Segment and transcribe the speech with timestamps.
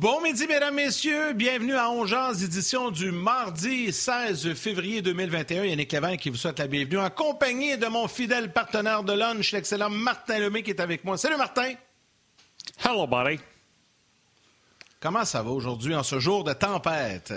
[0.00, 1.32] Bon midi, mesdames, messieurs.
[1.32, 5.64] Bienvenue à Ongeance, édition du mardi 16 février 2021.
[5.64, 9.50] Yannick Lévin qui vous souhaite la bienvenue en compagnie de mon fidèle partenaire de lunch,
[9.50, 11.18] l'excellent Martin Lemay qui est avec moi.
[11.18, 11.72] Salut, Martin.
[12.84, 13.40] Hello, buddy.
[15.00, 17.34] Comment ça va aujourd'hui en ce jour de tempête?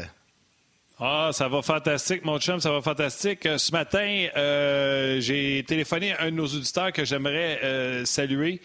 [0.99, 3.43] Ah, ça va fantastique, mon chum, ça va fantastique.
[3.47, 8.61] Euh, ce matin, euh, j'ai téléphoné à un de nos auditeurs que j'aimerais euh, saluer.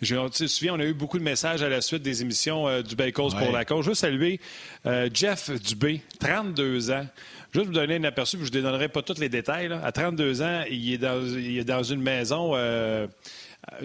[0.00, 2.94] Je souviens, on a eu beaucoup de messages à la suite des émissions euh, du
[2.94, 3.84] Bay Cause pour la cause.
[3.84, 4.40] Je veux saluer
[4.86, 7.06] euh, Jeff Dubé, 32 ans.
[7.52, 9.72] Juste vous donner un aperçu, puis je ne donnerai pas tous les détails.
[9.82, 12.52] À 32 ans, il est dans, il est dans une maison.
[12.54, 13.08] Euh,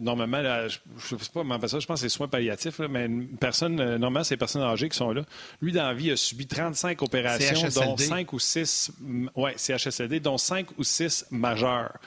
[0.02, 3.30] normalement, je ne sais pas comment ça, je pense que c'est soins palliatifs, mais une
[3.30, 5.24] personne, normalement, c'est les personnes âgées qui sont là.
[5.62, 8.92] Lui, dans la vie, a subi 35 opérations, dont 5 ou 6,
[9.36, 11.98] ouais, CHSLD, dont 5 ou 6 majeures.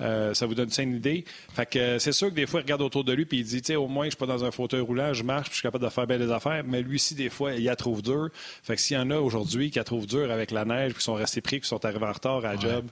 [0.00, 1.24] Euh, ça vous donne une idée?
[1.54, 3.44] Fait que euh, c'est sûr que des fois, il regarde autour de lui et il
[3.44, 5.56] dit, tu au moins, je suis pas dans un fauteuil roulant, je marche, puis je
[5.56, 6.62] suis capable de faire belles affaires.
[6.64, 8.28] Mais lui aussi, des fois, il y a trouve dur.
[8.62, 11.02] Fait que s'il y en a aujourd'hui qui a trouve dur avec la neige, qui
[11.02, 12.86] sont restés pris, qui sont arrivés en retard à la job.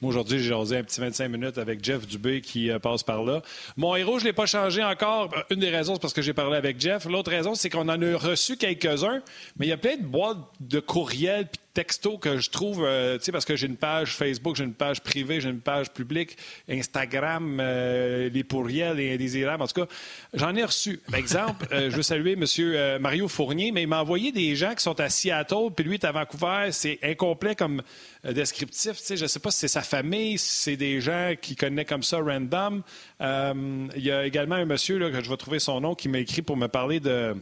[0.00, 3.22] Moi, aujourd'hui, j'ai osé un petit 25 minutes avec Jeff Dubé qui euh, passe par
[3.22, 3.42] là.
[3.76, 5.32] Mon héros, je ne l'ai pas changé encore.
[5.50, 7.06] Une des raisons, c'est parce que j'ai parlé avec Jeff.
[7.06, 9.22] L'autre raison, c'est qu'on en a reçu quelques-uns,
[9.56, 13.24] mais il y a plein de boîtes de courriels texto que je trouve, euh, tu
[13.24, 16.36] sais, parce que j'ai une page Facebook, j'ai une page privée, j'ai une page publique,
[16.68, 19.62] Instagram, euh, les pourriels, les indésirables.
[19.62, 19.88] En tout cas,
[20.32, 20.98] j'en ai reçu.
[21.10, 23.00] Par exemple, euh, je veux saluer M.
[23.00, 26.04] Mario Fournier, mais il m'a envoyé des gens qui sont à Seattle, puis lui est
[26.04, 26.68] à Vancouver.
[26.70, 27.82] C'est incomplet comme
[28.24, 28.92] descriptif.
[28.98, 31.56] Tu sais, je ne sais pas si c'est sa famille, si c'est des gens qui
[31.56, 32.82] connaissent comme ça random.
[33.20, 36.18] Il y a également un monsieur, là, que je vais trouver son nom, qui m'a
[36.18, 37.34] écrit pour me parler de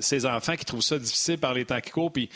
[0.00, 2.10] ses enfants qui trouvent ça difficile par les temps qui.
[2.12, 2.28] Puis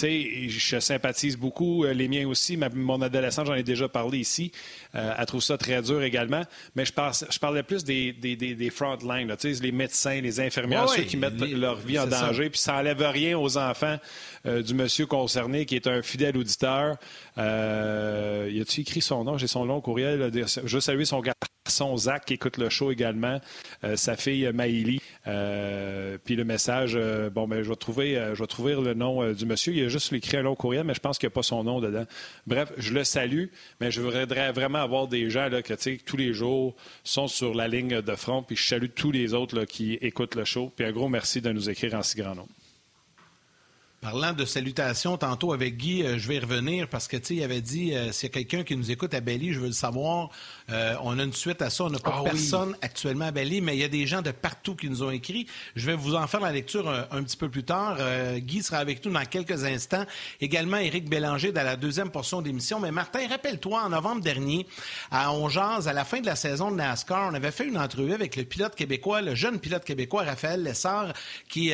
[0.00, 2.56] sais, je sympathise beaucoup, euh, les miens aussi.
[2.56, 4.52] mon adolescent, j'en ai déjà parlé ici.
[4.94, 6.42] Euh, elle trouve ça très dur également.
[6.74, 6.92] Mais je,
[7.30, 11.40] je parlais plus des, des, des, front lines, les médecins, les infirmières, ceux qui mettent
[11.40, 12.50] leur vie en danger.
[12.50, 13.98] Puis ça n'enlève rien aux enfants
[14.46, 16.96] euh, du monsieur concerné qui est un fidèle auditeur.
[17.38, 19.38] Euh, y a-tu écrit son nom?
[19.38, 20.30] J'ai son long courriel.
[20.32, 23.40] Je veux saluer son garçon Zach qui écoute le show également,
[23.94, 25.00] sa fille Maïli.
[25.24, 26.98] Puis le message,
[27.32, 29.72] bon, ben, je vais trouver, je vais trouver le nom du monsieur.
[29.72, 31.64] Il a juste écrit un long courriel, mais je pense qu'il n'y a pas son
[31.64, 32.06] nom dedans.
[32.46, 33.46] Bref, je le salue,
[33.80, 35.74] mais je voudrais vraiment avoir des gens là, que,
[36.04, 36.74] tous les jours
[37.04, 38.42] sont sur la ligne de front.
[38.42, 40.72] Puis je salue tous les autres qui écoutent le show.
[40.74, 42.48] Puis un gros merci de nous écrire en si grand nombre.
[44.02, 47.34] Parlant de salutations, tantôt avec Guy, euh, je vais y revenir parce que, tu sais,
[47.36, 49.68] il avait dit, euh, s'il y a quelqu'un qui nous écoute à Belly, je veux
[49.68, 50.30] le savoir.
[50.70, 51.84] Euh, on a une suite à ça.
[51.84, 54.32] On n'a pas ah personne actuellement à Belly, mais il y a des gens de
[54.32, 55.46] partout qui nous ont écrit.
[55.76, 57.96] Je vais vous en faire la lecture un, petit peu plus tard.
[58.38, 60.04] Guy sera avec nous dans quelques instants.
[60.40, 62.80] Également, Éric Bélanger dans la deuxième portion d'émission.
[62.80, 64.66] Mais Martin, rappelle-toi, en novembre dernier,
[65.12, 68.14] à Ongeance, à la fin de la saison de NASCAR, on avait fait une entrevue
[68.14, 71.12] avec le pilote québécois, le jeune pilote québécois, Raphaël Lessard,
[71.48, 71.72] qui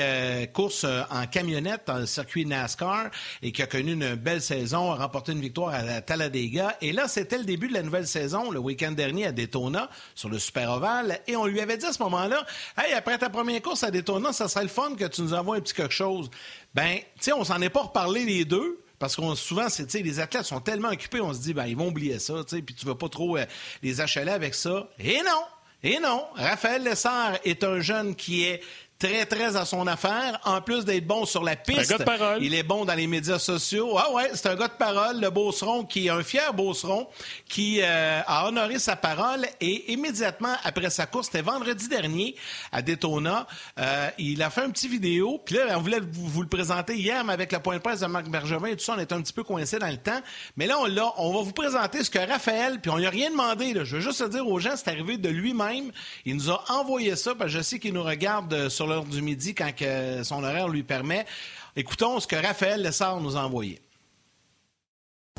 [0.53, 3.11] course en camionnette circuit NASCAR
[3.43, 6.77] et qui a connu une belle saison, a remporté une victoire à Talladega.
[6.81, 10.29] Et là, c'était le début de la nouvelle saison, le week-end dernier à Daytona, sur
[10.29, 11.21] le Super Oval.
[11.27, 12.45] Et on lui avait dit à ce moment-là,
[12.77, 15.57] Hey, après ta première course à Daytona, ça serait le fun que tu nous envoies
[15.57, 16.29] un petit quelque chose.
[16.75, 18.81] Ben, tu sais, on s'en est pas reparlé les deux.
[18.99, 21.87] Parce qu'on souvent, c'est, les athlètes sont tellement occupés, on se dit, ben, ils vont
[21.87, 23.45] oublier ça, puis tu vas pas trop euh,
[23.81, 24.89] les achaler avec ça.
[24.99, 25.45] Et non!
[25.85, 26.25] Et non!
[26.35, 28.61] Raphaël Lessard est un jeune qui est
[28.99, 30.41] très, très à son affaire.
[30.45, 31.95] En plus d'être bon sur la piste,
[32.41, 33.97] il est bon dans les médias sociaux.
[33.97, 37.07] Ah ouais, c'est un gars de parole, le Beauceron, qui est un fier Beauceron,
[37.49, 42.35] qui euh, a honoré sa parole et immédiatement après sa course, c'était vendredi dernier
[42.73, 43.47] à Daytona,
[43.79, 45.41] euh, il a fait un petit vidéo.
[45.45, 48.07] Puis là, on voulait vous, le présenter hier, mais avec la point de presse de
[48.07, 50.21] Marc Bergevin et tout ça, on était un petit peu coincé dans le temps.
[50.57, 51.13] Mais là, on l'a.
[51.19, 53.73] On va vous présenter ce que Raphaël, puis on lui a rien demandé.
[53.75, 53.85] Là.
[53.85, 55.93] Je veux juste dire aux gens, c'est arrivé de lui-même.
[56.25, 59.05] Il nous a envoyé ça, parce que je sais qu'il nous regarde euh, sur l'heure
[59.05, 59.71] du midi quand
[60.23, 61.27] son horaire lui permet.
[61.77, 63.81] Écoutons ce que Raphaël Lessard nous a envoyé.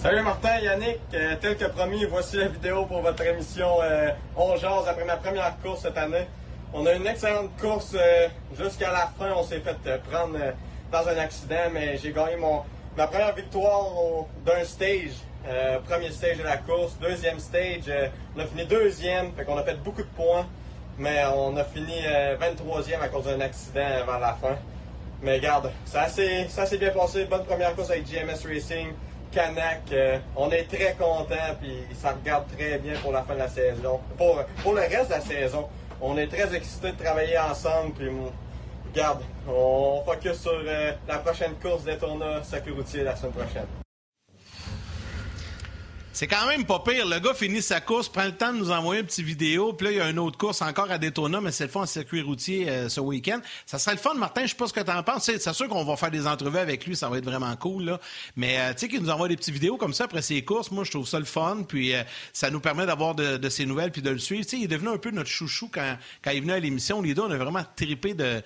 [0.01, 0.97] Salut Martin, Yannick.
[1.13, 5.57] Euh, tel que promis, voici la vidéo pour votre émission euh, On après ma première
[5.59, 6.25] course cette année.
[6.73, 9.33] On a une excellente course euh, jusqu'à la fin.
[9.35, 10.37] On s'est fait euh, prendre
[10.89, 12.61] dans un accident, mais j'ai gagné mon,
[12.95, 13.87] ma première victoire
[14.45, 15.17] d'un stage.
[15.85, 17.91] premier stage de la course, deuxième stage,
[18.37, 20.47] on a fini deuxième, fait qu'on a fait beaucoup de points.
[20.99, 24.57] Mais on a fini 23e euh, à cause d'un accident avant la fin.
[25.21, 27.25] Mais garde, ça s'est bien passé.
[27.25, 28.89] Bonne première course avec GMS Racing.
[29.31, 33.39] Canac, euh, on est très content puis ça regarde très bien pour la fin de
[33.39, 33.99] la saison.
[34.17, 35.67] Pour, pour le reste de la saison,
[36.01, 37.93] on est très excités de travailler ensemble.
[37.93, 38.09] Puis,
[38.93, 42.41] garde, on focus sur euh, la prochaine course d'Etona
[42.75, 43.67] Routier la semaine prochaine.
[46.11, 47.07] C'est quand même pas pire.
[47.07, 49.85] Le gars finit sa course, prend le temps de nous envoyer une petite vidéo, puis
[49.85, 51.85] là, il y a une autre course encore à Daytona, mais c'est le fun en
[51.85, 53.39] circuit routier euh, ce week-end.
[53.65, 55.25] Ça serait le fun, Martin, je sais pas ce que tu en penses.
[55.25, 57.99] C'est sûr qu'on va faire des entrevues avec lui, ça va être vraiment cool, là.
[58.35, 60.71] Mais euh, tu sais, qu'il nous envoie des petites vidéos comme ça après ses courses,
[60.71, 62.01] moi, je trouve ça le fun, puis euh,
[62.33, 64.45] ça nous permet d'avoir de, ses nouvelles puis de le suivre.
[64.51, 67.01] Il est devenu un peu notre chouchou quand, quand il venait à l'émission.
[67.01, 68.41] Les deux, on a vraiment trippé de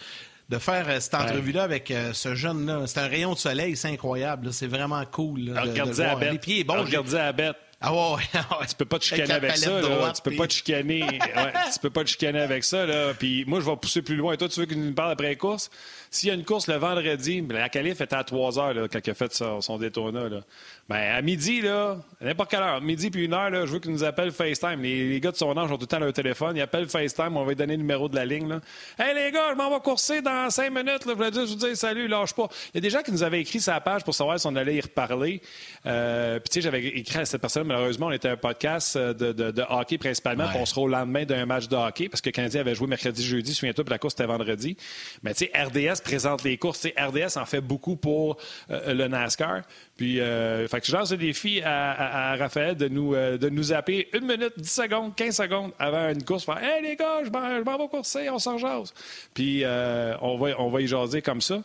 [0.49, 2.83] de faire euh, cette entrevue-là avec euh, ce jeune-là.
[2.85, 4.51] C'est un rayon de soleil, c'est incroyable.
[4.53, 5.51] C'est vraiment cool.
[5.51, 6.19] Là, de, de voir.
[6.19, 6.81] Les pieds bon.
[6.81, 7.55] Regardez à bête.
[7.85, 8.21] Ah ouais,
[8.69, 9.81] Tu peux pas te chicaner avec, ça.
[9.81, 10.13] Là.
[10.15, 11.03] Tu peux pas te chicaner.
[11.03, 12.85] ouais, tu peux pas te chicaner avec ça.
[12.85, 13.13] Là.
[13.13, 14.37] Puis moi, je vais pousser plus loin.
[14.37, 15.69] Toi, tu veux qu'il nous parle après la course?
[16.09, 18.99] S'il y a une course le vendredi, la qualif était à 3 heures là, quand
[19.05, 20.29] il a fait son, son détourna.
[20.29, 20.39] Là.
[20.89, 23.91] Ben, à midi, là, n'importe quelle heure, midi puis une heure, là, je veux qu'il
[23.91, 24.81] nous appelle FaceTime.
[24.81, 26.57] Les, gars de son âge ont tout le temps leur téléphone.
[26.57, 28.49] Ils appellent FaceTime, on va lui donner le numéro de la ligne.
[28.49, 28.59] Là.
[28.99, 31.05] Hey les gars, je m'en vais courser dans cinq minutes.
[31.05, 31.13] Là.
[31.13, 32.49] Je voulais vous dire salut, lâche pas.
[32.73, 34.57] Il y a des gens qui nous avaient écrit sa page pour savoir si on
[34.57, 35.41] allait y reparler.
[35.85, 39.13] Euh, puis tu sais, j'avais écrit à cette personne, malheureusement, on était un podcast euh,
[39.13, 40.47] de, de, de hockey principalement.
[40.47, 40.57] Ouais.
[40.59, 43.23] On sera au lendemain d'un match de hockey parce que le Canadien avait joué mercredi,
[43.23, 44.75] jeudi, souviens-toi, puis la course était vendredi.
[45.23, 46.79] Mais tu sais, RDS présente les courses.
[46.79, 48.35] T'sais, RDS en fait beaucoup pour
[48.69, 49.61] euh, le NASCAR.
[49.95, 53.73] Puis, euh, fait que je lance le défi à, Raphaël de nous, euh, de nous
[53.73, 56.45] appeler une minute, 10 secondes, 15 secondes avant une course.
[56.45, 58.93] Faire Hey les gars, je m'en vais courser, on s'en jase.
[59.33, 61.63] Puis, euh, on, va, on va y jaser comme ça.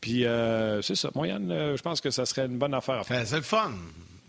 [0.00, 1.10] Puis, euh, c'est ça.
[1.14, 3.04] Moyenne, euh, je pense que ça serait une bonne affaire.
[3.06, 3.72] C'est le fun.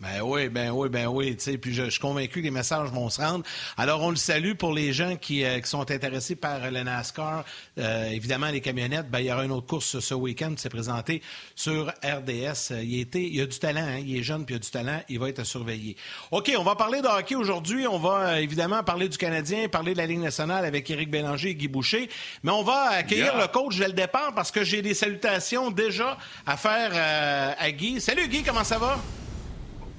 [0.01, 1.35] Ben oui, ben oui, ben oui.
[1.35, 3.45] T'sais, puis je, je, suis convaincu que les messages vont se rendre.
[3.77, 7.45] Alors, on le salue pour les gens qui, euh, qui sont intéressés par le NASCAR.
[7.77, 10.69] Euh, évidemment, les camionnettes, ben, il y aura une autre course ce week-end qui s'est
[10.69, 11.21] présentée
[11.55, 12.73] sur RDS.
[12.81, 13.99] Il, était, il a du talent, hein?
[14.03, 15.01] il est jeune puis il a du talent.
[15.07, 15.95] Il va être surveillé.
[16.31, 17.85] OK, on va parler de hockey aujourd'hui.
[17.85, 21.49] On va euh, évidemment parler du Canadien, parler de la Ligue nationale avec Éric Bélanger
[21.49, 22.09] et Guy Boucher.
[22.41, 23.41] Mais on va accueillir yeah.
[23.41, 26.17] le coach dès le départ parce que j'ai des salutations déjà
[26.47, 28.01] à faire euh, à Guy.
[28.01, 28.97] Salut Guy, comment ça va?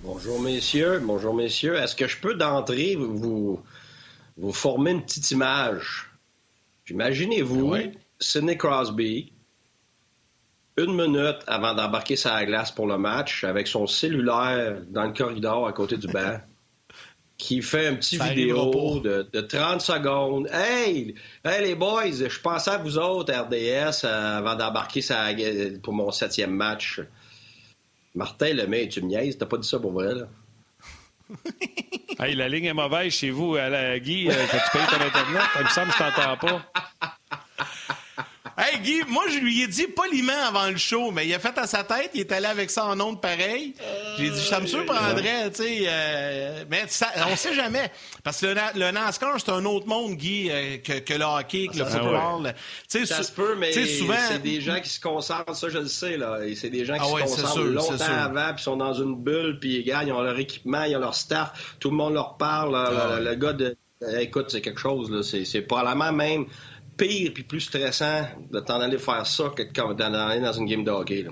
[0.04, 1.76] Bonjour messieurs, bonjour messieurs.
[1.76, 3.62] Est-ce que je peux d'entrée vous,
[4.36, 6.10] vous former une petite image?
[6.90, 7.76] Imaginez-vous.
[8.18, 9.32] Sidney Crosby,
[10.76, 15.68] une minute avant d'embarquer sa glace pour le match, avec son cellulaire dans le corridor
[15.68, 16.40] à côté du banc,
[17.38, 20.48] qui fait un petit Ça vidéo de, de, 30 secondes.
[20.52, 21.14] Hey,
[21.44, 25.00] hey les boys, je pensais à vous autres, RDS, euh, avant d'embarquer
[25.80, 27.00] pour mon septième match.
[28.14, 30.28] Martin Lemay, tu me niaises, t'as pas dit ça pour vrai, là?
[32.20, 34.28] hey, la ligne est mauvaise chez vous, à la Guy.
[34.28, 35.42] Euh, tu payes ton Internet?
[35.58, 36.72] Il me semble que je t'entends pas.
[38.58, 41.56] Hey Guy, moi je lui ai dit poliment avant le show, mais il a fait
[41.56, 43.74] à sa tête, il est allé avec ça en ondes pareil.
[44.18, 47.90] J'ai dit, ça me surprendrait, tu sais, euh, mais ça, on sait jamais.
[48.22, 51.68] Parce que le, le NASCAR, c'est un autre monde, Guy, euh, que, que, le hockey,
[51.72, 52.42] que le football.
[52.42, 53.06] Ouais.
[53.06, 54.14] Ça se peut, mais souvent...
[54.28, 56.40] c'est des gens qui se concentrent, ça je le sais, là.
[56.54, 59.16] C'est des gens qui ah se ouais, concentrent sûr, longtemps avant, puis sont dans une
[59.16, 62.12] bulle, puis ils gagnent, ils ont leur équipement, ils ont leur staff, tout le monde
[62.12, 62.76] leur parle.
[62.76, 63.76] Ah le, le, gars de...
[64.18, 65.22] Écoute, c'est quelque chose, là.
[65.22, 66.46] C'est probablement même
[66.96, 69.62] pire puis plus stressant de t'en aller faire ça que
[69.92, 71.22] d'en aller dans une game de hockey.
[71.22, 71.30] Là.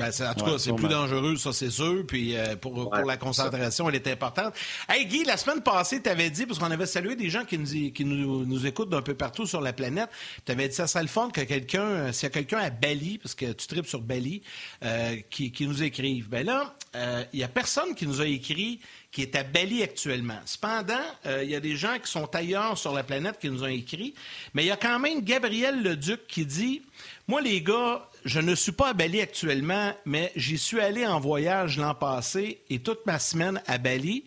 [0.00, 2.06] Ben, en tout ouais, cas, c'est plus dangereux, ça, c'est sûr.
[2.06, 4.54] Puis euh, pour, ouais, pour, la concentration, elle est importante.
[4.88, 7.58] Hey, Guy, la semaine passée, tu avais dit, parce qu'on avait salué des gens qui
[7.58, 10.08] nous, qui nous, nous écoutent d'un peu partout sur la planète,
[10.46, 13.18] tu avais dit ça serait le fun que quelqu'un, s'il y a quelqu'un à Bali,
[13.18, 14.40] parce que tu tripes sur Bali,
[14.82, 16.30] euh, qui, qui, nous écrive.
[16.30, 18.80] Ben là, il euh, n'y a personne qui nous a écrit
[19.12, 20.38] qui est à Bali actuellement.
[20.44, 23.62] Cependant, il euh, y a des gens qui sont ailleurs sur la planète qui nous
[23.64, 24.14] ont écrit,
[24.54, 26.82] mais il y a quand même Gabriel Leduc qui dit
[27.26, 31.18] Moi, les gars, je ne suis pas à Bali actuellement, mais j'y suis allé en
[31.18, 34.24] voyage l'an passé et toute ma semaine à Bali.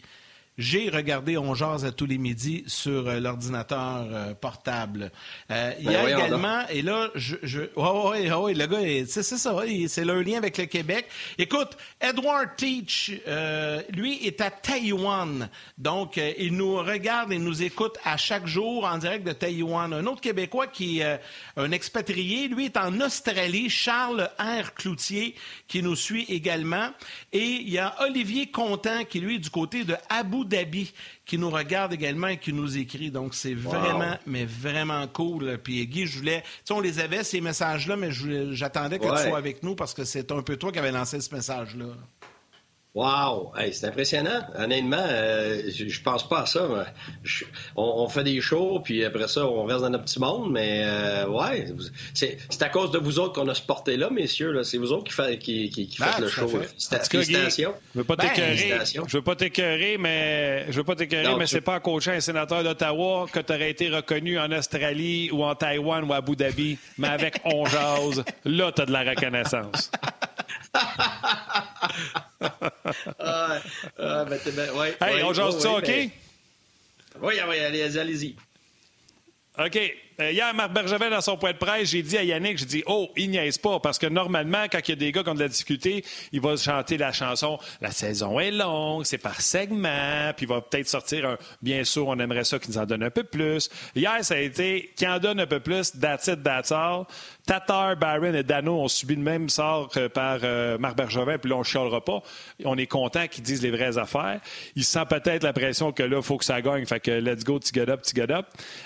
[0.60, 5.12] J'ai regardé On jase à tous les midis sur euh, l'ordinateur euh, portable.
[5.50, 6.68] Euh, il y a ben également, donc.
[6.70, 9.36] et là, je, je oh, oui, oh, le gars, c'est ça,
[9.88, 11.08] c'est le lien avec le Québec.
[11.40, 13.12] Écoute, Edward Teach,
[13.90, 15.50] lui, est à Taïwan.
[15.80, 19.92] Donc, il nous regarde et nous écoute à chaque jour en direct de Taïwan.
[19.92, 21.20] Un autre Québécois qui est
[21.58, 24.74] un expatrié, lui, est en Australie, Charles R.
[24.76, 25.36] Cloutier,
[25.68, 26.90] qui nous suit également.
[27.32, 30.94] Et il y a Olivier Contant, qui, lui, est du côté de Abu Dhabi
[31.26, 33.12] qui nous regarde également et qui nous écrit.
[33.12, 33.72] Donc, c'est wow.
[33.72, 35.58] vraiment, mais vraiment cool.
[35.64, 36.42] Puis, Guy, je voulais.
[36.42, 38.10] Tu sais, on les avait, ces messages-là, mais
[38.52, 39.24] j'attendais que ouais.
[39.24, 41.86] tu sois avec nous parce que c'est un peu toi qui avais lancé ce message-là.
[42.96, 43.54] Wow!
[43.58, 44.46] Hey, c'est impressionnant.
[44.56, 46.86] Honnêtement, euh, je, je pense pas à ça.
[47.24, 47.44] Je,
[47.76, 50.84] on, on, fait des shows, puis après ça, on reste dans notre petit monde, mais
[50.86, 51.66] euh, ouais,
[52.14, 54.62] c'est à cause de vous autres qu'on a ce porté-là, messieurs.
[54.64, 56.48] C'est vous autres qui, fait, qui, qui, qui faites ah, le show.
[56.48, 57.74] Félicitations.
[57.96, 61.48] Je veux pas t'écœurer, ben, je veux pas t'écœurer, mais je veux pas t'écœurer, mais
[61.48, 65.44] c'est pas en coachant un sénateur d'Ottawa que tu aurais été reconnu en Australie ou
[65.44, 69.02] en Taïwan ou à Abu Dhabi, mais avec on jase, là, tu as de la
[69.02, 69.90] reconnaissance.
[73.20, 73.60] ah,
[74.00, 75.86] ah, ben, ben, ouais, hey, ouais, on jase ça, OK?
[75.86, 76.10] Ben...
[77.22, 78.00] Oui, oui, allez-y.
[78.00, 78.36] Allez
[79.60, 79.80] OK.
[80.20, 82.84] Euh, hier, Marc Bergevin, dans son point de presse, j'ai dit à Yannick, j'ai dit,
[82.88, 85.36] oh, il niaise pas, parce que normalement, quand il y a des gars qui ont
[85.36, 90.32] de la difficulté, il va chanter la chanson La saison est longue, c'est par segment,
[90.36, 91.38] puis il va peut-être sortir un.
[91.62, 93.70] Bien sûr, on aimerait ça qu'il nous en donne un peu plus.
[93.96, 97.06] Hier, ça a été qui en donne un peu plus, that's it, that's all.
[97.46, 101.58] Tatar, Barron et Dano ont subi le même sort par euh, Marc Bergevin, puis là,
[101.58, 102.22] on chialera pas.
[102.64, 104.40] On est content qu'ils disent les vraies affaires.
[104.76, 106.86] Il sent peut-être la pression que là, il faut que ça gagne.
[106.86, 108.46] Fait que let's go, get up, up.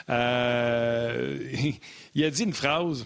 [0.10, 1.38] Euh,
[2.16, 3.06] il a dit une phrase.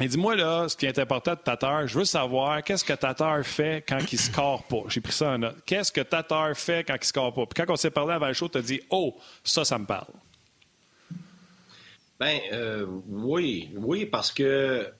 [0.00, 2.92] Il dit Moi, là, ce qui est important de Tatar, je veux savoir qu'est-ce que
[2.92, 4.82] Tatar fait quand il score pas.
[4.88, 5.56] J'ai pris ça en note.
[5.66, 7.46] Qu'est-ce que Tatar fait quand il score pas?
[7.46, 9.86] Puis quand on s'est parlé avant le show, tu as dit Oh, ça, ça me
[9.86, 10.12] parle.
[12.20, 14.92] Ben euh, oui, oui, parce que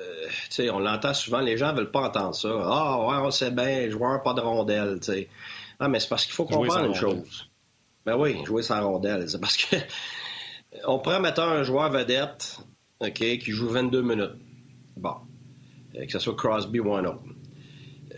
[0.00, 2.48] euh, tu sais, on l'entend souvent, les gens veulent pas entendre ça.
[2.62, 5.28] Ah ouais, on sait bien, joueur pas de rondelle, tu sais.
[5.80, 7.50] Ah, mais c'est parce qu'il faut comprendre une chose.
[8.04, 9.28] Ben oui, jouer sans rondelle.
[9.28, 9.76] C'est parce que
[10.86, 12.58] on prend maintenant un joueur vedette,
[13.00, 14.36] OK, qui joue 22 minutes.
[14.96, 15.16] Bon.
[15.96, 17.22] Euh, que ce soit Crosby ou un autre.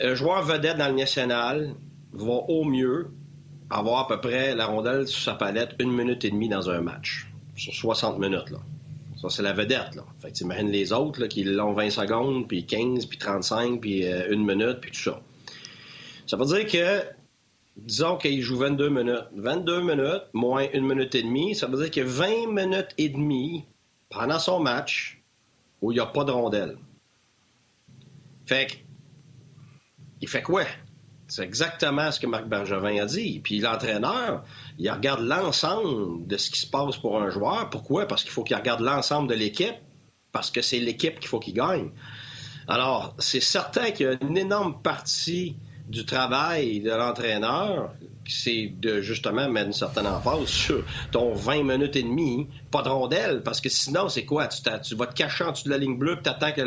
[0.00, 1.74] Un joueur vedette dans le national
[2.12, 3.10] va au mieux
[3.70, 6.80] avoir à peu près la rondelle sur sa palette une minute et demie dans un
[6.80, 7.29] match
[7.60, 8.50] sur 60 minutes.
[8.50, 8.58] Là.
[9.20, 9.94] Ça, c'est la vedette.
[9.94, 10.04] Là.
[10.20, 14.06] Fait que t'imagines les autres là, qui l'ont 20 secondes, puis 15, puis 35, puis
[14.06, 15.20] euh, une minute, puis tout ça.
[16.26, 17.04] Ça veut dire que,
[17.76, 19.26] disons qu'il joue 22 minutes.
[19.34, 23.64] 22 minutes, moins une minute et demie, ça veut dire a 20 minutes et demie
[24.08, 25.22] pendant son match
[25.82, 26.78] où il n'y a pas de rondelle.
[28.46, 28.74] Fait que,
[30.22, 30.64] il fait quoi?
[31.28, 33.40] C'est exactement ce que Marc Bergevin a dit.
[33.42, 34.44] Puis l'entraîneur,
[34.80, 37.68] il regarde l'ensemble de ce qui se passe pour un joueur.
[37.68, 38.06] Pourquoi?
[38.06, 39.74] Parce qu'il faut qu'il regarde l'ensemble de l'équipe,
[40.32, 41.90] parce que c'est l'équipe qu'il faut qu'il gagne.
[42.66, 45.56] Alors, c'est certain qu'il y a une énorme partie
[45.86, 47.92] du travail de l'entraîneur
[48.30, 52.88] c'est de justement mettre une certaine emphase sur ton 20 minutes et demie, pas de
[52.88, 54.48] rondelle, parce que sinon, c'est quoi?
[54.48, 56.62] Tu, tu, vas te cacher en dessous de la ligne bleue, puis t'attends que,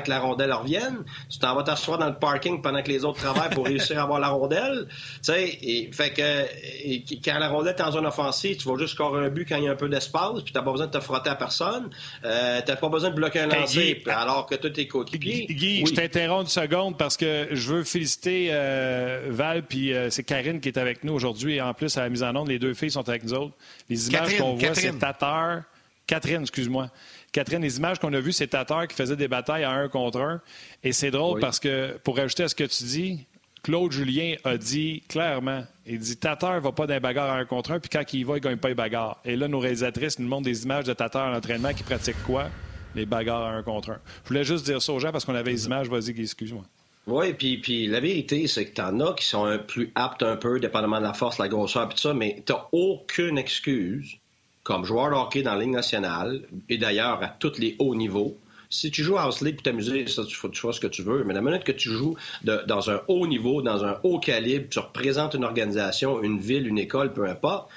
[0.00, 1.04] que la rondelle revienne.
[1.30, 4.02] Tu t'en vas t'asseoir dans le parking pendant que les autres travaillent pour réussir à
[4.02, 4.86] avoir la rondelle.
[4.88, 8.94] Tu sais, et, fait que quand la rondelle est en zone offensive, tu vas juste
[8.94, 10.92] scorer un but quand il y a un peu d'espace, puis t'as pas besoin de
[10.92, 11.90] te frotter à personne.
[12.24, 15.46] Euh, t'as pas besoin de bloquer un lancer, alors que tous tes coéquipiers...
[15.48, 20.24] Guy, je t'interromps une seconde parce que je veux féliciter euh, Val, puis euh, c'est
[20.24, 21.54] Karine qui est avec nous aujourd'hui.
[21.54, 23.54] Et en plus, à la mise en onde, les deux filles sont avec nous autres.
[23.88, 25.62] Les images qu'on voit, c'est Tatar.
[26.06, 26.90] Catherine, excuse-moi.
[27.32, 30.20] Catherine, les images qu'on a vues, c'est Tatar qui faisait des batailles à un contre
[30.20, 30.40] un.
[30.84, 33.26] Et c'est drôle parce que, pour ajouter à ce que tu dis,
[33.62, 37.72] Claude Julien a dit clairement, il dit Tatar va pas d'un bagarre à un contre
[37.72, 39.18] un, puis quand il y va, il gagne pas les bagarres.
[39.24, 42.48] Et là, nos réalisatrices nous montrent des images de Tatar à l'entraînement qui pratique quoi?
[42.94, 43.98] Les bagarres à un contre un.
[44.22, 45.88] Je voulais juste dire ça aux gens parce qu'on avait les images.
[45.88, 46.62] Vas-y, excuse-moi.
[47.06, 50.58] Oui, puis, puis la vérité, c'est que t'en as qui sont plus aptes un peu,
[50.58, 54.16] dépendamment de la force, la grosseur, et tout ça, mais t'as aucune excuse,
[54.64, 58.36] comme joueur de hockey dans la Ligue nationale, et d'ailleurs à tous les hauts niveaux.
[58.70, 61.22] Si tu joues à House League pour t'amuser, ça, tu, fais ce que tu veux,
[61.22, 64.80] mais la minute que tu joues dans un haut niveau, dans un haut calibre, tu
[64.80, 67.70] représentes une organisation, une ville, une école, peu importe,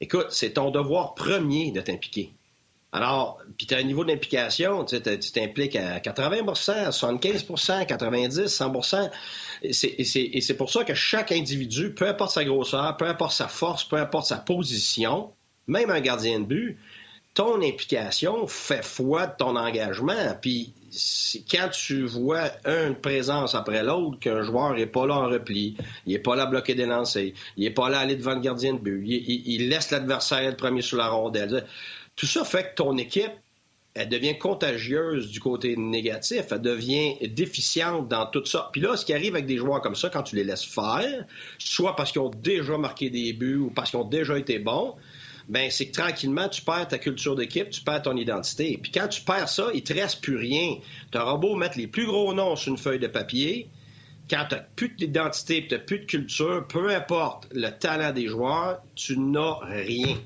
[0.00, 2.32] écoute, c'est ton devoir premier de t'impliquer.
[2.92, 9.10] Alors, puis tu as un niveau d'implication, tu t'impliques à 80 à 75% 90% 100%
[9.62, 13.84] Et c'est pour ça que chaque individu, peu importe sa grosseur, peu importe sa force,
[13.84, 15.32] peu importe sa position,
[15.68, 16.78] même un gardien de but,
[17.34, 20.36] ton implication fait foi de ton engagement.
[20.40, 20.74] Puis
[21.48, 26.12] quand tu vois une présence après l'autre, qu'un joueur n'est pas là en repli, il
[26.12, 28.40] n'est pas là à bloquer des lancers, il n'est pas là à aller devant le
[28.40, 31.64] gardien de but, il, laisse l'adversaire être premier sur la rondelle
[32.16, 33.32] tout ça fait que ton équipe,
[33.94, 38.68] elle devient contagieuse du côté négatif, elle devient déficiente dans tout ça.
[38.72, 41.24] Puis là, ce qui arrive avec des joueurs comme ça, quand tu les laisses faire,
[41.58, 44.94] soit parce qu'ils ont déjà marqué des buts ou parce qu'ils ont déjà été bons,
[45.48, 48.78] ben c'est que tranquillement, tu perds ta culture d'équipe, tu perds ton identité.
[48.80, 50.76] Puis quand tu perds ça, il te reste plus rien.
[51.10, 53.68] Tu auras beau mettre les plus gros noms sur une feuille de papier,
[54.30, 58.28] quand tu n'as plus d'identité, tu n'as plus de culture, peu importe le talent des
[58.28, 60.16] joueurs, tu n'as rien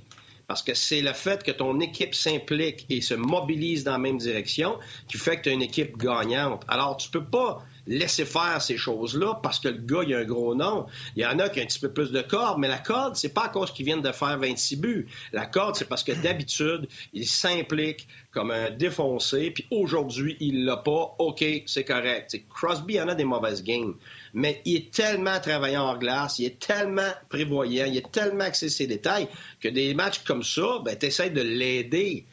[0.46, 4.18] parce que c'est le fait que ton équipe s'implique et se mobilise dans la même
[4.18, 6.62] direction qui fait que tu as une équipe gagnante.
[6.68, 10.24] Alors, tu peux pas laisser faire ces choses-là parce que le gars, il a un
[10.24, 10.86] gros nom.
[11.16, 13.16] Il y en a qui ont un petit peu plus de corde, mais la corde,
[13.16, 15.06] c'est pas à cause qu'ils viennent de faire 26 buts.
[15.32, 20.76] La corde, c'est parce que d'habitude, il s'implique comme un défoncé, puis aujourd'hui, il l'a
[20.78, 21.14] pas.
[21.18, 22.36] OK, c'est correct.
[22.52, 23.94] Crosby en a des mauvaises games
[24.34, 28.68] mais il est tellement travaillant en glace, il est tellement prévoyant, il est tellement axé
[28.68, 29.28] ses détails
[29.60, 32.26] que des matchs comme ça, ben, tu essaies de l'aider.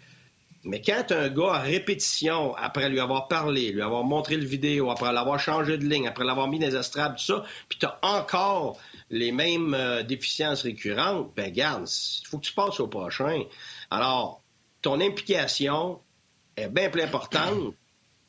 [0.63, 4.89] Mais quand un gars à répétition, après lui avoir parlé, lui avoir montré le vidéo,
[4.91, 7.99] après l'avoir changé de ligne, après l'avoir mis les estrades, tout ça, puis tu as
[8.01, 8.79] encore
[9.11, 13.43] les mêmes euh, déficiences récurrentes, ben garde, il faut que tu passes au prochain.
[13.91, 14.41] Alors,
[14.81, 15.99] ton implication
[16.57, 17.75] est bien plus importante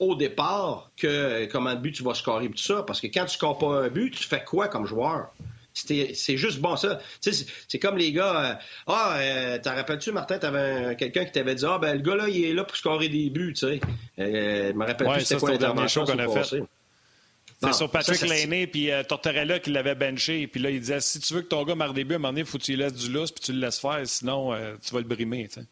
[0.03, 2.83] au départ que comment de but tu vas scorer tout ça.
[2.83, 5.31] Parce que quand tu scores pas un but, tu fais quoi comme joueur?
[5.75, 7.01] C'est juste bon, ça.
[7.21, 8.51] C'est comme les gars.
[8.51, 8.55] Euh,
[8.89, 12.29] ah, euh, t'en rappelles-tu, Martin, t'avais quelqu'un qui t'avait dit Ah, ben le gars là,
[12.29, 13.81] il est là pour scorer des buts, tu sais.
[14.19, 16.63] Euh, je me rappelle plus c'était quoi l'intervention qu'on a fait.
[17.63, 20.47] C'est sur Patrick Laney puis Tortorella qui l'avait benché.
[20.49, 22.19] Puis là, il disait si tu veux que ton gars marque des buts, à un
[22.19, 24.01] moment donné, il faut que tu lui laisses du lousse puis tu le laisses faire,
[24.05, 24.53] sinon
[24.85, 25.49] tu vas le brimer.
[25.49, 25.67] Tu sais.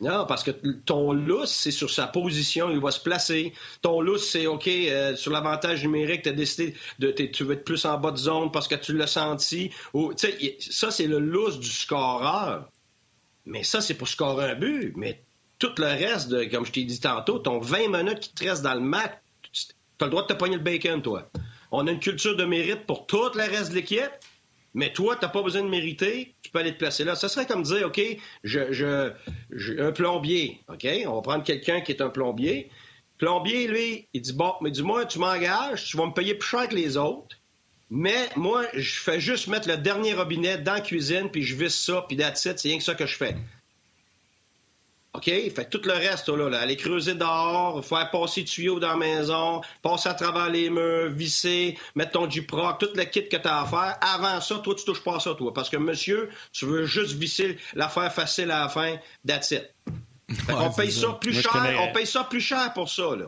[0.00, 3.52] Non, parce que ton lousse, c'est sur sa position, il va se placer.
[3.82, 7.64] Ton lousse, c'est OK, euh, sur l'avantage numérique, tu as décidé de tu veux être
[7.64, 9.70] plus en bas de zone parce que tu l'as senti.
[10.58, 12.70] Ça, c'est le lousse du scoreur.
[13.44, 14.94] Mais ça, c'est pour scorer un but.
[14.96, 15.22] Mais
[15.58, 18.74] tout le reste, comme je t'ai dit tantôt, ton 20 minutes qui te reste dans
[18.74, 19.12] le match,
[19.52, 21.30] tu as le droit de te pogner le bacon, toi.
[21.70, 24.10] On a une culture de mérite pour tout le reste de l'équipe.
[24.74, 27.16] Mais toi, tu n'as pas besoin de mériter, tu peux aller te placer là.
[27.16, 28.00] Ça serait comme dire, OK,
[28.44, 29.12] je,
[29.80, 30.86] un plombier, OK?
[31.06, 32.70] On va prendre quelqu'un qui est un plombier.
[33.18, 36.48] Plombier, lui, il dit, bon, mais du moins, tu m'engages, tu vas me payer plus
[36.48, 37.36] cher que les autres.
[37.90, 41.74] Mais moi, je fais juste mettre le dernier robinet dans la cuisine, puis je visse
[41.74, 43.34] ça, puis that's c'est rien que ça que je fais.
[45.12, 45.24] OK?
[45.24, 50.08] Fait tout le reste, là, aller creuser dehors, faire passer tuyau dans la maison, passer
[50.08, 53.66] à travers les murs, visser, mettre ton J-Proc, tout le kit que tu as à
[53.66, 53.96] faire.
[54.00, 55.52] Avant ça, toi, tu touches pas à ça, toi.
[55.52, 59.68] Parce que, monsieur, tu veux juste visser l'affaire facile à la fin, that's it.
[60.48, 63.26] on paye ça, plus cher, on paye ça plus cher pour ça, là.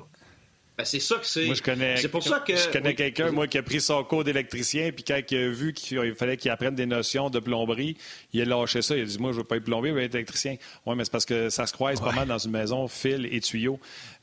[0.77, 1.45] Ben, c'est ça que c'est.
[1.45, 2.57] Moi, je connais, c'est pour ça que...
[2.57, 5.75] je connais quelqu'un, moi, qui a pris son cours d'électricien, puis quand il a vu
[5.75, 7.97] qu'il fallait qu'il apprenne des notions de plomberie,
[8.33, 8.97] il a lâché ça.
[8.97, 10.57] Il a dit Moi, je veux pas être plombier, je veux être électricien.
[10.87, 13.41] Oui, mais c'est parce que ça se croise pas mal dans une maison, fil et
[13.41, 13.79] tuyaux.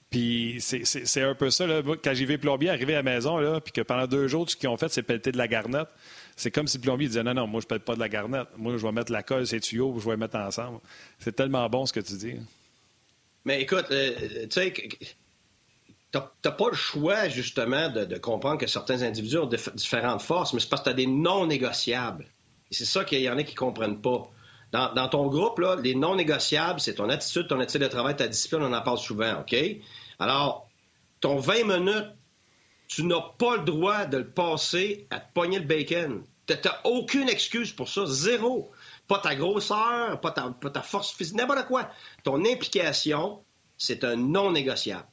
[0.10, 1.68] Puis c'est un peu ça.
[1.68, 1.84] Là.
[2.03, 4.56] Quand j'y vais plombier, arrivé à la maison, là, puis que pendant deux jours, ce
[4.56, 5.89] qu'ils ont fait, c'est pelleter de la garnette.
[6.36, 8.48] C'est comme si le plombier disait Non, non, moi, je pète pas de la garnette.
[8.57, 10.79] Moi, je vais mettre la colle, ces tuyaux, je vais les mettre ensemble.
[11.20, 12.35] C'est tellement bon ce que tu dis.
[13.46, 14.12] Mais écoute, euh,
[14.44, 14.74] tu sais,
[16.13, 20.69] n'as pas le choix, justement, de, comprendre que certains individus ont différentes forces, mais c'est
[20.69, 22.25] parce que tu as des non négociables.
[22.72, 24.29] Et c'est ça qu'il y en a qui ne comprennent pas.
[24.72, 28.61] Dans, ton groupe, les non négociables, c'est ton attitude, ton attitude de travail, ta discipline,
[28.61, 29.55] on en parle souvent, OK?
[30.19, 30.67] Alors,
[31.22, 32.11] ton 20 minutes,
[32.87, 36.24] tu n'as pas le droit de le passer à te pogner le bacon.
[36.45, 38.72] Tu n'as aucune excuse pour ça, zéro.
[39.07, 41.89] Pas ta grosseur, pas ta, pas ta force physique, n'importe quoi.
[42.24, 43.43] Ton implication,
[43.77, 45.07] c'est un non négociable.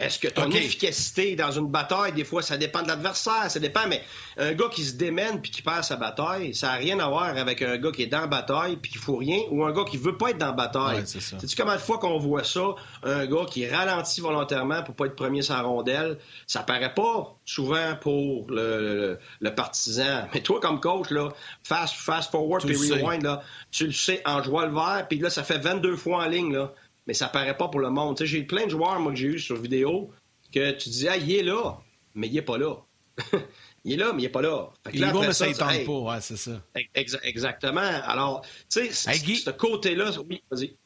[0.00, 3.86] Est-ce que ton efficacité dans une bataille, des fois, ça dépend de l'adversaire, ça dépend,
[3.86, 4.02] mais
[4.38, 7.36] un gars qui se démène puis qui perd sa bataille, ça n'a rien à voir
[7.36, 9.84] avec un gars qui est dans la bataille puis qui fout rien ou un gars
[9.84, 11.02] qui veut pas être dans la bataille.
[11.04, 15.04] C'est Sais-tu combien de fois qu'on voit ça, un gars qui ralentit volontairement pour pas
[15.04, 19.18] être premier la rondelle, ça paraît pas souvent pour le,
[19.54, 20.28] partisan.
[20.32, 21.28] Mais toi, comme coach, là,
[21.62, 25.28] fast, fast forward puis rewind, là, tu le sais en jouant le vert, puis là,
[25.28, 26.72] ça fait 22 fois en ligne, là
[27.10, 28.16] mais ça paraît pas pour le monde.
[28.22, 30.12] J'ai plein de joueurs, moi, que j'ai eu sur vidéo,
[30.54, 31.76] que tu dis, ah, il est là,
[32.14, 32.76] mais il est pas là.
[33.84, 34.70] il est là, mais il est pas là.
[34.92, 36.62] il est mais ça ne tente pas, ouais, c'est ça.
[36.94, 37.80] exactement.
[37.80, 40.76] Alors, tu sais, ce côté-là, oui, vas-y.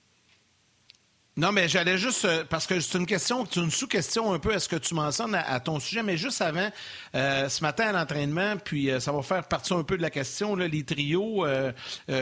[1.36, 4.54] Non, mais j'allais juste, euh, parce que c'est une question, c'est une sous-question un peu
[4.54, 6.68] à ce que tu mentionnes à, ton sujet, mais juste avant,
[7.16, 10.10] euh, ce matin à l'entraînement, puis euh, ça va faire partie un peu de la
[10.10, 11.44] question, les trios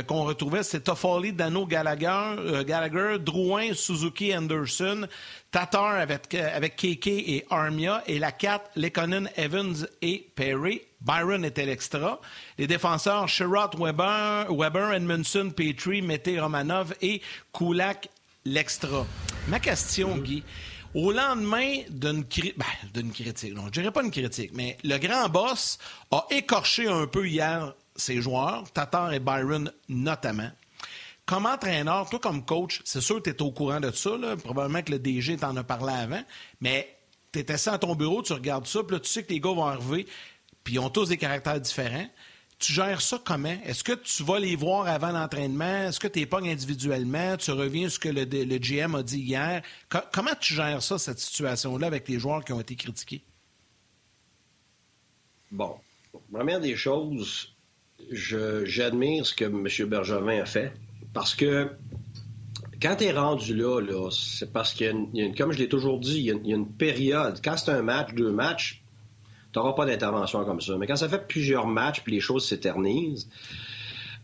[0.06, 5.06] qu'on retrouvait, c'est Toffoli, Dano, Gallagher, Gallagher, Drouin, Suzuki, Anderson,
[5.50, 10.82] Tatar avec, avec et Armia, et la 4, Lekonen, Evans et Perry.
[11.02, 12.20] Byron était l'extra.
[12.58, 14.98] Les défenseurs, Sherrod, Weber, Weber,
[15.54, 17.20] Petrie, Mété, Romanov et
[17.52, 18.08] Kulak,
[18.44, 19.06] l'extra.
[19.48, 20.42] Ma question, Guy,
[20.94, 25.78] au lendemain d'une ben, critique, non, je dirais pas une critique, mais le grand boss
[26.10, 30.50] a écorché un peu hier ses joueurs, Tatar et Byron notamment.
[31.24, 34.10] Comme entraîneur, toi comme coach, c'est sûr que tu es au courant de ça,
[34.42, 36.22] probablement que le DG t'en a parlé avant,
[36.60, 36.96] mais
[37.32, 39.40] tu es assis à ton bureau, tu regardes ça, puis là, tu sais que les
[39.40, 40.06] gars vont arriver,
[40.64, 42.06] puis ils ont tous des caractères différents
[42.62, 43.56] tu gères ça comment?
[43.64, 45.88] Est-ce que tu vas les voir avant l'entraînement?
[45.88, 47.36] Est-ce que tu pognes individuellement?
[47.36, 49.62] Tu reviens sur ce que le, GM a dit hier?
[50.12, 53.22] comment tu gères ça, cette situation-là, avec les joueurs qui ont été critiqués?
[55.50, 55.74] Bon,
[56.32, 57.52] première des choses,
[58.10, 59.88] j'admire ce que M.
[59.88, 60.72] Bergevin a fait
[61.12, 61.70] parce que
[62.80, 64.92] quand tu es rendu là, là c'est parce qu'il y, a,
[65.24, 67.40] une, comme je l'ai toujours dit, il y, a, une période.
[67.44, 68.81] Quand c'est un match, deux matchs,
[69.52, 70.76] tu n'auras pas d'intervention comme ça.
[70.78, 73.28] Mais quand ça fait plusieurs matchs puis les choses s'éternisent,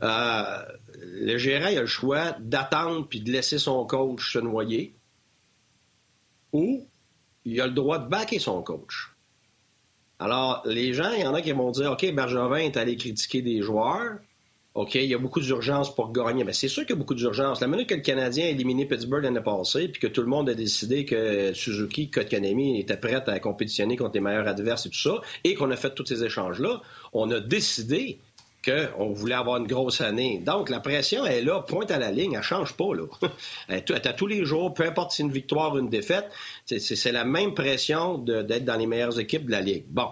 [0.03, 0.62] euh,
[1.03, 4.95] le gérant il a le choix d'attendre puis de laisser son coach se noyer
[6.53, 6.87] ou
[7.45, 9.12] il a le droit de backer son coach.
[10.19, 13.41] Alors, les gens, il y en a qui vont dire, OK, Bergevin est allé critiquer
[13.41, 14.19] des joueurs.
[14.74, 16.44] OK, il y a beaucoup d'urgence pour gagner.
[16.44, 17.61] Mais c'est sûr qu'il y a beaucoup d'urgence.
[17.61, 20.48] La minute que le Canadien a éliminé Pittsburgh l'année passée, puis que tout le monde
[20.48, 24.98] a décidé que Suzuki, Kotkaniemi était prêt à compétitionner contre les meilleurs adverses et tout
[24.98, 26.81] ça, et qu'on a fait tous ces échanges-là,
[27.12, 28.20] on a décidé
[28.64, 30.42] qu'on voulait avoir une grosse année.
[30.44, 32.94] Donc, la pression est là, pointe à la ligne, elle change pas.
[32.94, 33.04] Là.
[33.68, 36.31] elle est à tous les jours, peu importe si c'est une victoire ou une défaite,
[36.66, 39.85] c'est la même pression d'être dans les meilleures équipes de la Ligue.
[39.88, 40.09] Bon.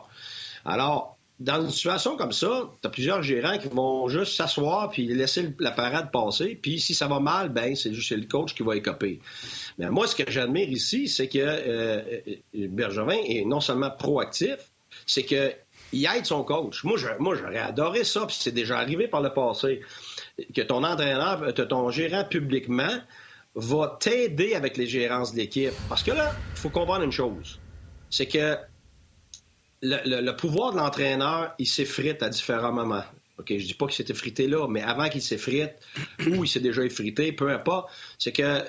[0.64, 5.06] Alors, dans une situation comme ça, tu as plusieurs gérants qui vont juste s'asseoir puis
[5.06, 6.58] laisser la parade passer.
[6.60, 9.20] Puis si ça va mal, ben c'est juste le coach qui va écoper.
[9.78, 12.00] Mais moi, ce que j'admire ici, c'est que euh,
[12.54, 14.56] euh, Bergevin est non seulement proactif,
[15.04, 15.52] c'est que
[15.92, 16.82] il aide son coach.
[16.84, 19.82] Moi, j'aurais adoré ça, puis c'est déjà arrivé par le passé,
[20.54, 22.98] que ton entraîneur, que ton gérant publiquement
[23.54, 25.72] va t'aider avec les gérances de l'équipe.
[25.88, 27.60] Parce que là, il faut comprendre une chose.
[28.10, 28.56] C'est que
[29.82, 33.04] le, pouvoir de l'entraîneur, il s'effrite à différents moments.
[33.38, 35.72] OK, je dis pas qu'il s'est effrité là, mais avant qu'il s'effrite,
[36.26, 38.62] ou il s'est déjà effrité, peu importe, c'est que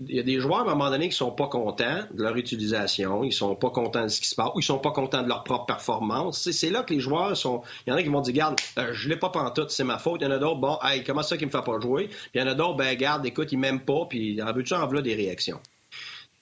[0.00, 2.36] il y a des joueurs, à un moment donné, qui sont pas contents de leur
[2.36, 5.22] utilisation, ils sont pas contents de ce qui se passe, ou ils sont pas contents
[5.22, 6.50] de leur propre performance.
[6.50, 7.62] C'est là que les joueurs sont...
[7.86, 9.98] Il y en a qui vont dire, garde, euh, je l'ai pas pantoute, c'est ma
[9.98, 10.20] faute.
[10.20, 12.10] Il y en a d'autres, bon, hey, comment ça qu'il me fait pas jouer?
[12.32, 14.86] Il y en a d'autres, ben, garde, écoute, il m'aime pas, puis en veux-tu en
[14.86, 15.60] voilà des réactions.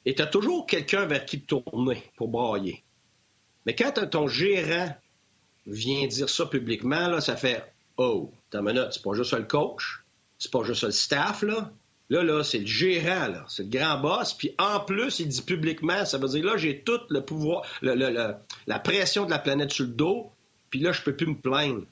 [0.05, 2.85] Et tu as toujours quelqu'un vers qui tourner pour brailler.
[3.67, 4.95] Mais quand ton gérant
[5.67, 7.65] vient dire ça publiquement, là, ça fait,
[7.97, 10.05] oh, t'as minute, c'est pas juste le coach,
[10.39, 11.71] c'est pas juste le staff, là,
[12.09, 13.45] Là, là, c'est le gérant, là.
[13.49, 14.33] C'est le grand boss.
[14.35, 18.79] Puis en plus, il dit publiquement, ça veut dire là, j'ai tout le pouvoir, la
[18.79, 20.31] pression de la planète sur le dos.
[20.71, 21.83] Puis là, je peux plus me plaindre.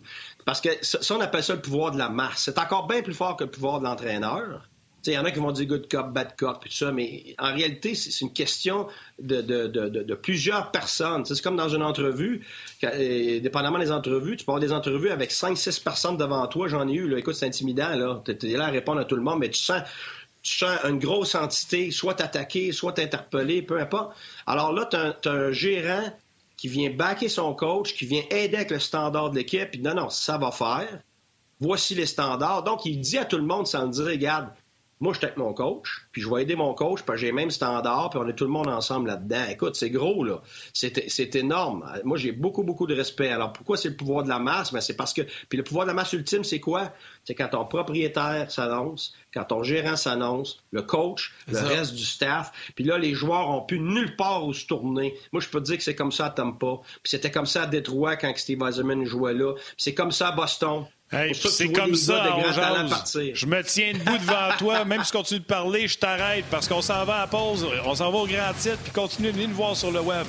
[0.44, 2.42] Parce que ça, on appelle ça le pouvoir de la masse.
[2.44, 4.68] C'est encore bien plus fort que le pouvoir de l'entraîneur.
[5.06, 7.52] Il y en a qui vont dire good cop, bad cop, tout ça, mais en
[7.54, 8.86] réalité, c'est une question
[9.18, 11.24] de, plusieurs personnes.
[11.24, 12.46] C'est comme dans une entrevue,
[12.84, 16.88] euh, dépendamment des entrevues, tu peux avoir des entrevues avec 5-6 personnes devant toi, j'en
[16.88, 18.22] ai eu, écoute, c'est intimidant, là.
[18.24, 19.82] tu es là à répondre à tout le monde, mais tu sens,
[20.84, 24.14] une grosse entité, soit t'attaquer, soit t'interpeller, peu importe.
[24.46, 26.12] Alors là, tu as, un gérant
[26.56, 29.94] qui vient backer son coach, qui vient aider avec le standard de l'équipe, puis non,
[29.94, 31.00] non, ça va faire.
[31.60, 32.62] Voici les standards.
[32.64, 34.48] Donc, il dit à tout le monde sans dire, regarde,
[35.04, 37.34] moi, je suis avec mon coach, puis je vais aider mon coach, puis j'ai le
[37.34, 39.44] même standard, puis on est tout le monde ensemble là-dedans.
[39.50, 40.40] Écoute, c'est gros, là.
[40.72, 41.84] C'est énorme.
[42.04, 43.28] Moi, j'ai beaucoup, beaucoup de respect.
[43.28, 44.72] Alors, pourquoi c'est le pouvoir de la masse?
[44.72, 45.20] Mais ben, c'est parce que...
[45.50, 46.90] Puis le pouvoir de la masse ultime, c'est quoi?
[47.24, 52.72] C'est quand ton propriétaire s'annonce, quand ton gérant s'annonce, le coach, le reste du staff,
[52.74, 55.14] puis là, les joueurs ont pu nulle part où se tourner.
[55.32, 57.64] Moi, je peux te dire que c'est comme ça à Tampa, puis c'était comme ça
[57.64, 60.86] à Détroit quand Steve Eisenman jouait là, puis c'est comme ça à Boston
[61.34, 62.24] c'est comme ça,
[63.34, 66.68] Je me tiens debout devant toi, même si tu continues de parler, je t'arrête parce
[66.68, 69.48] qu'on s'en va à pause, on s'en va au grand titre, puis continue de venir
[69.48, 70.26] nous voir sur le web.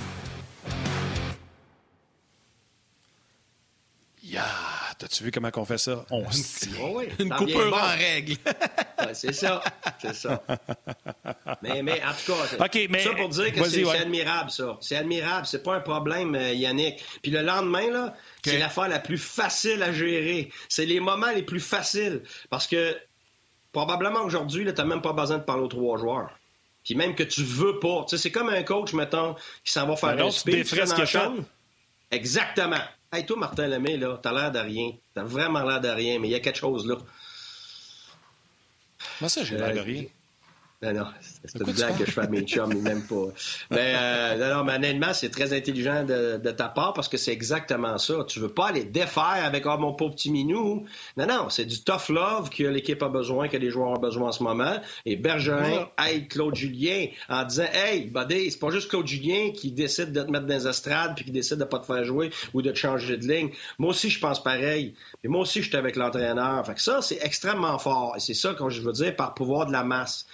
[5.06, 6.04] T'as-tu vu comment on fait ça?
[6.10, 8.38] On se oh Une coupure en règle.
[9.14, 9.62] c'est ça.
[10.02, 10.42] C'est ça.
[11.62, 14.78] Mais, mais en tout cas, mais, ça pour dire que c'est admirable, ça.
[14.82, 15.46] C'est admirable.
[15.46, 17.06] C'est pas un problème, euh, Yannick.
[17.22, 20.50] Puis le lendemain, là, c'est l'affaire la plus facile à gérer.
[20.70, 22.24] C'est les moments les plus faciles.
[22.50, 22.98] Parce que
[23.72, 26.32] probablement aujourd'hui, tu n'as même pas besoin de parler aux trois joueurs.
[26.84, 28.08] Puis même que tu veux pas.
[28.08, 30.74] c'est comme un coach, mettons, qui s'en va faire un speech.
[32.10, 32.82] Exactement.
[33.12, 34.92] Hey, toi, Martin Lemay, là, t'as l'air de rien.
[35.14, 36.98] T'as vraiment l'air de rien, mais il y a quelque chose là.
[39.22, 40.06] Moi, ça, j'ai l'air de rien.
[40.86, 43.28] Non, non, c'est une blague que je fais à mes chums, mais même pas.
[43.72, 47.98] Mais, euh, non, mais honnêtement, c'est très intelligent de, ta part parce que c'est exactement
[47.98, 48.24] ça.
[48.28, 50.86] Tu veux pas aller défaire avec oh, mon pauvre petit minou.
[51.18, 54.30] Non, non, c'est du tough love que l'équipe a besoin, que les joueurs ont besoin
[54.30, 54.80] en ce moment.
[55.06, 59.72] Et Bergerin aide Claude Julien en disant Hey, buddy, c'est pas juste Claude Julien qui
[59.72, 62.30] décide de te mettre dans les estrades puis qui décide de pas te faire jouer
[62.54, 63.50] ou de te changer de ligne.
[63.80, 64.94] Moi aussi, je pense pareil.
[65.24, 66.66] Mais moi aussi, je suis avec l'entraîneur.
[66.66, 68.14] Fait que ça, c'est extrêmement fort.
[68.16, 70.28] Et c'est ça, quand je veux dire, par pouvoir de la masse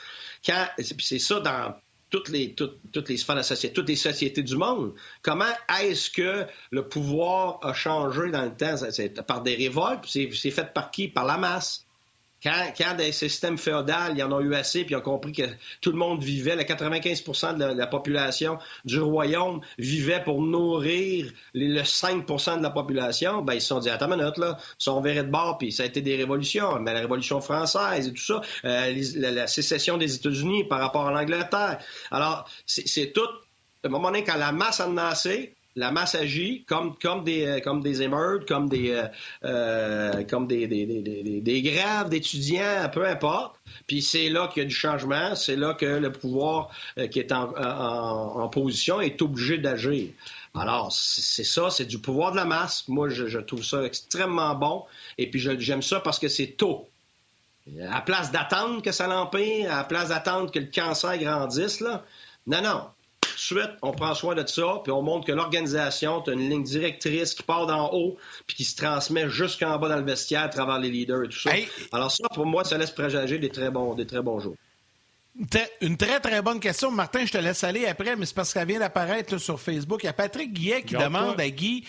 [0.43, 1.75] c'est ça dans
[2.09, 3.17] toutes les, toutes, toutes les
[3.73, 4.93] toutes les sociétés du monde.
[5.21, 8.75] Comment est-ce que le pouvoir a changé dans le temps?
[8.91, 11.07] C'est par des révoltes, c'est fait par qui?
[11.07, 11.85] Par la masse.
[12.43, 15.43] Quand, des systèmes féodaux, y en ont eu assez, puis ils ont compris que
[15.79, 21.81] tout le monde vivait, le 95% de la, population du royaume vivait pour nourrir le
[21.81, 25.01] 5% de la population, ben ils se sont dit, attends une minute, là, ils sont
[25.01, 28.23] verrés de bord, puis ça a été des révolutions, mais la révolution française et tout
[28.23, 31.79] ça, euh, la, sécession des États-Unis par rapport à l'Angleterre.
[32.09, 33.21] Alors, c'est tout,
[33.83, 37.45] à un moment donné, quand la masse a assez, la masse agit comme, comme des
[37.45, 39.07] euh, comme des émeutes, comme des euh,
[39.45, 43.55] euh, comme des, des, des, des grèves d'étudiants, peu importe.
[43.87, 46.69] Puis c'est là qu'il y a du changement, c'est là que le pouvoir
[47.11, 50.09] qui est en, en, position est obligé d'agir.
[50.53, 52.85] Alors, c'est ça, c'est du pouvoir de la masse.
[52.89, 54.83] Moi, je, je trouve ça extrêmement bon.
[55.17, 56.89] Et puis, j'aime ça parce que c'est tôt.
[57.89, 62.03] À place d'attendre que ça l'empire, à place d'attendre que le cancer grandisse, là,
[62.47, 62.87] non, non
[63.41, 67.33] suite, on prend soin de ça, puis on montre que l'organisation, tu une ligne directrice
[67.33, 70.79] qui part d'en haut, puis qui se transmet jusqu'en bas dans le vestiaire à travers
[70.79, 71.51] les leaders et tout ça.
[71.91, 74.55] Alors ça, pour moi, ça laisse présager des très bons, des très bons jours.
[75.81, 76.91] Une très, très bonne question.
[76.91, 80.03] Martin, je te laisse aller après, mais c'est parce qu'elle vient d'apparaître sur Facebook.
[80.03, 81.85] Il y a Patrick Guillet qui demande à Guy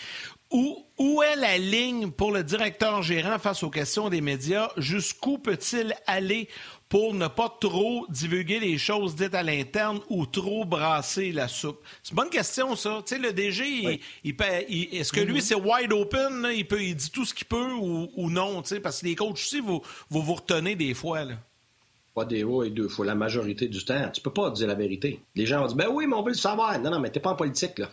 [0.49, 4.69] où, où, est la ligne pour le directeur gérant face aux questions des médias?
[4.77, 6.47] Jusqu'où peut-il aller?
[6.93, 11.81] Pour ne pas trop divulguer les choses dites à l'interne ou trop brasser la soupe?
[12.03, 13.01] C'est une bonne question, ça.
[13.03, 14.35] Tu sais, le DG, il,
[14.95, 16.47] est-ce que lui, c'est wide open?
[16.55, 18.61] Il, peut, il dit tout ce qu'il peut ou, non?
[18.83, 21.23] Parce que les coachs aussi, vous vous, vous retenez des fois.
[21.25, 21.33] Là.
[22.13, 24.11] Pas des fois et deux fois, la majorité du temps.
[24.13, 25.19] Tu peux pas dire la vérité.
[25.33, 26.77] Les gens vont dire, ben oui, mais on veut le savoir.
[26.79, 27.89] Non, non, mais t'es pas en politique, là.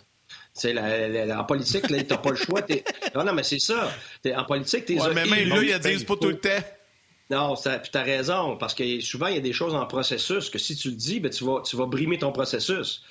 [0.63, 2.61] La, en politique, là, t'as pas le choix.
[3.15, 3.91] Non, non, mais c'est ça.
[4.37, 5.01] en politique, t'es...
[5.01, 6.51] Ouais, mais même là, ils disent pas tout le temps.
[7.31, 10.59] Non, tu as raison, parce que souvent, il y a des choses en processus que
[10.59, 13.03] si tu le dis, ben, tu, vas, tu vas brimer ton processus.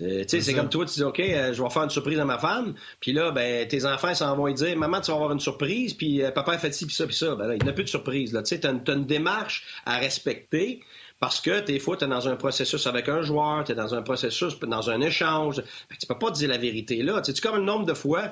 [0.00, 2.38] Euh, c'est comme toi, tu dis, OK, euh, je vais faire une surprise à ma
[2.38, 5.94] femme, puis là, ben, tes enfants s'en vont dire, maman, tu vas avoir une surprise,
[5.94, 7.34] puis euh, papa fait ci, puis ça, puis ça.
[7.34, 8.30] Ben là, il n'y a plus de surprise.
[8.30, 10.80] Tu sais, as, une démarche à respecter
[11.18, 13.92] parce que des fois, tu es dans un processus avec un joueur, tu es dans
[13.94, 15.56] un processus, dans un échange.
[15.56, 17.20] Ben, tu peux pas dire la vérité là.
[17.20, 18.30] Tu sais, comme le nombre de fois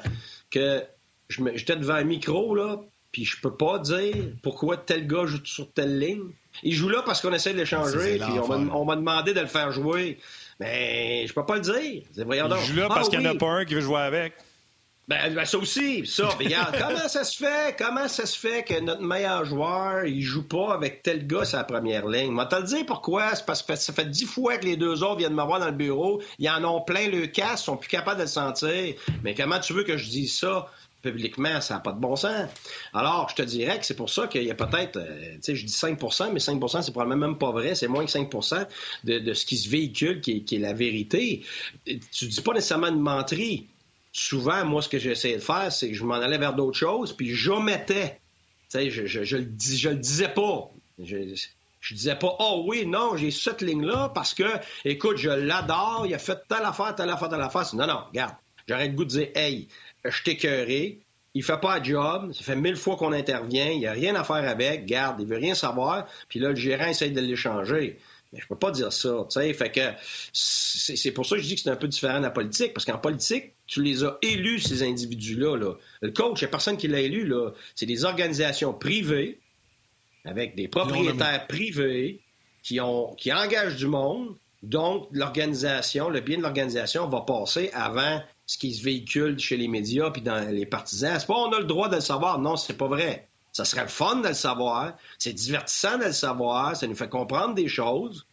[0.51, 0.85] que
[1.29, 2.81] j'étais devant un micro, là,
[3.13, 6.31] puis je peux pas dire pourquoi tel gars joue sur telle ligne.
[6.63, 9.73] Il joue là parce qu'on essaie de l'échanger, puis on m'a demandé de le faire
[9.73, 10.19] jouer.
[10.59, 12.03] Mais je peux pas le dire.
[12.17, 12.25] Il
[12.67, 14.35] joue là parce ah qu'il n'y en a pas un qui veut jouer avec.
[15.09, 16.29] Ben, ben ça aussi, ça.
[16.31, 17.77] regarde, comment ça se fait?
[17.79, 21.59] Comment ça se fait que notre meilleur joueur, il joue pas avec tel gars sur
[21.59, 22.33] la première ligne?
[22.33, 23.35] Moi, te le dire pourquoi.
[23.37, 25.67] C'est parce que ça fait dix fois que les deux autres viennent me voir dans
[25.67, 26.21] le bureau.
[26.41, 28.95] Ils en ont plein le casse, sont plus capables de le sentir.
[29.23, 30.67] Mais comment tu veux que je dise ça?
[31.11, 32.49] Publiquement, ça n'a pas de bon sens.
[32.93, 35.57] Alors, je te dirais que c'est pour ça qu'il y a peut-être, euh, tu sais,
[35.57, 38.67] je dis 5% mais 5% c'est probablement même pas vrai, c'est moins que 5%
[39.05, 41.45] de, ce qui se véhicule qui est, la vérité.
[41.85, 43.67] Tu dis pas nécessairement une menterie.
[44.13, 47.13] Souvent, moi, ce que j'essayais de faire, c'est que je m'en allais vers d'autres choses,
[47.13, 48.19] puis j'omettais.
[48.71, 50.71] Tu sais, je, je, je, le je le disais pas.
[50.99, 51.35] Je,
[51.87, 54.43] je disais pas, oh oui, non, j'ai cette ligne-là parce que,
[54.85, 57.63] écoute, je l'adore, il a fait telle affaire, telle affaire, telle affaire.
[57.75, 58.35] Non, non, regarde,
[58.67, 59.69] j'aurais le goût de dire, hey,
[60.11, 61.01] je t'écœuré,
[61.35, 64.15] il fait pas de job, ça fait mille fois qu'on intervient, il n'y a rien
[64.15, 67.99] à faire avec, garde, il veut rien savoir, puis là, le gérant essaye de l'échanger.
[68.33, 69.53] Mais je peux pas dire ça, tu sais.
[69.53, 69.81] Fait que
[70.33, 72.85] c'est pour ça que je dis que c'est un peu différent de la politique, parce
[72.85, 75.57] qu'en politique, tu les as élus, ces individus-là.
[75.57, 75.75] Là.
[76.01, 77.51] Le coach, il n'y a personne qui l'a élu, là.
[77.75, 79.39] C'est des organisations privées,
[80.25, 82.21] avec des propriétaires privés,
[82.63, 84.37] qui, ont, qui engagent du monde.
[84.63, 89.69] Donc, l'organisation, le bien de l'organisation va passer avant ce qui se véhicule chez les
[89.69, 91.19] médias puis dans les partisans.
[91.19, 92.39] C'est pas on a le droit de le savoir.
[92.39, 93.29] Non, c'est pas vrai.
[93.53, 94.95] Ça serait le fun de le savoir.
[95.19, 96.77] C'est divertissant de le savoir.
[96.77, 98.27] Ça nous fait comprendre des choses.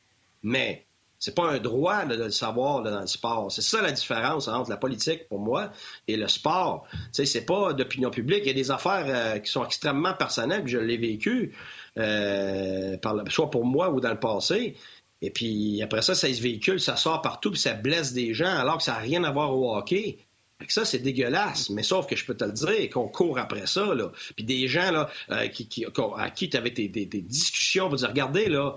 [0.43, 0.85] Mais
[1.23, 3.49] c'est pas un droit de le savoir dans le sport.
[3.49, 5.71] C'est ça la différence entre la politique, pour moi,
[6.09, 6.85] et le sport.
[7.13, 8.41] Sais, c'est pas d'opinion publique.
[8.43, 11.55] Il y a des affaires euh, qui sont extrêmement personnelles, puis je l'ai vécu,
[11.97, 12.97] euh,
[13.29, 14.75] soit pour moi ou dans le passé.
[15.23, 18.55] Et puis après ça, ça se véhicule, ça sort partout, puis ça blesse des gens
[18.57, 20.17] alors que ça n'a rien à voir au hockey.
[20.59, 21.69] Fait ça, c'est dégueulasse.
[21.69, 24.11] Mais sauf que je peux te le dire, qu'on court après ça, là.
[24.35, 25.85] Puis des gens là, euh, qui,
[26.17, 28.75] à qui tu avais des, discussions pour dire regardez, là,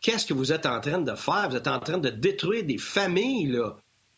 [0.00, 1.48] qu'est-ce que vous êtes en train de faire?
[1.48, 3.56] Vous êtes en train de détruire des familles,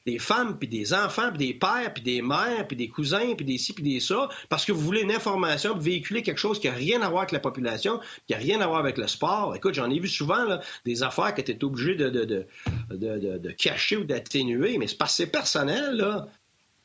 [0.07, 3.45] des femmes, puis des enfants, puis des pères, puis des mères, puis des cousins, puis
[3.45, 6.61] des ci, puis des ça, parce que vous voulez une information, puis véhiculer quelque chose
[6.61, 9.09] qui n'a rien à voir avec la population, qui n'a rien à voir avec le
[9.09, 9.57] sport.
[9.57, 13.39] Écoute, j'en ai vu souvent là, des affaires que tu es obligé de, de, de,
[13.39, 16.29] de, cacher ou d'atténuer, mais c'est parce que c'est personnel, là.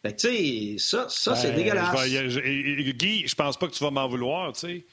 [0.02, 2.08] Fait tu sais, ça, ça c'est ben, dégueulasse.
[2.08, 4.86] Guy, je pense pas que tu vas m'en vouloir, tu sais.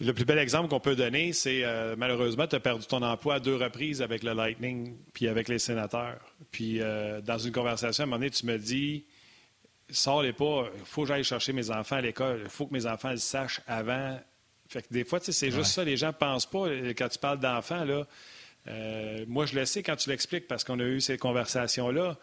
[0.00, 3.34] Le plus bel exemple qu'on peut donner, c'est euh, malheureusement, tu as perdu ton emploi
[3.34, 6.20] à deux reprises avec le Lightning puis avec les sénateurs.
[6.52, 9.04] Puis euh, dans une conversation, à un moment donné, tu me dis
[9.90, 12.86] sors-les pas, il faut que j'aille chercher mes enfants à l'école, il faut que mes
[12.86, 14.20] enfants le sachent avant.
[14.68, 17.18] Fait que des fois, c'est juste ça, les gens ne pensent pas, euh, quand tu
[17.18, 18.06] parles d'enfants, là.
[19.26, 22.16] moi, je le sais quand tu l'expliques parce qu'on a eu ces conversations-là.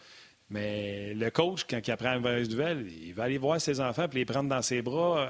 [0.49, 4.05] Mais le coach, quand il apprend une mauvaise nouvelle, il va aller voir ses enfants
[4.12, 5.27] et les prendre dans ses bras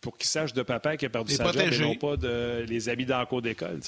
[0.00, 2.88] pour qu'ils sachent de papa qui a perdu sa job et non pas de les
[2.88, 3.80] habits dans le cours d'école.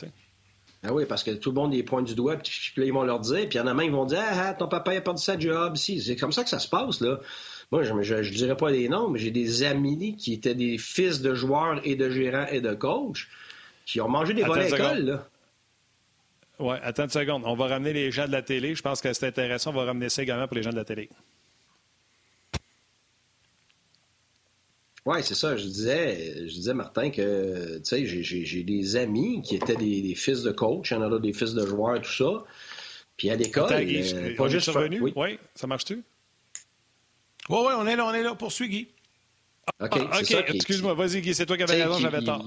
[0.86, 3.20] Ah oui, parce que tout le monde les pointe du doigt, puis ils vont leur
[3.20, 5.22] dire, puis il y en a même, ils vont dire Ah, ton papa a perdu
[5.22, 5.76] sa job.
[5.76, 7.20] Si, c'est comme ça que ça se passe, là.
[7.72, 11.22] Moi, je ne dirais pas les noms, mais j'ai des amis qui étaient des fils
[11.22, 13.26] de joueurs et de gérants et de coachs
[13.86, 15.28] qui ont mangé des volets à l'école, là.
[16.58, 17.42] Oui, attends une seconde.
[17.44, 18.74] On va ramener les gens de la télé.
[18.74, 19.70] Je pense que c'est intéressant.
[19.70, 21.08] On va ramener ça également pour les gens de la télé.
[25.06, 25.56] Oui, c'est ça.
[25.56, 30.90] Je disais, je disais, Martin, que j'ai des amis qui étaient des, fils de coach,
[30.90, 32.44] il y en a des fils de joueurs, tout ça.
[33.16, 35.00] Puis à l'école, euh, pas juste revenu?
[35.00, 35.12] Oui.
[35.14, 36.02] oui, ça marche-tu?
[37.48, 38.34] Oui, oui, on est là, on est là.
[38.34, 38.88] Poursuis, Guy.
[39.80, 42.44] OK, ah, excuse-moi, vas-y, Guy, c'est toi qui avais raison, j'avais tort.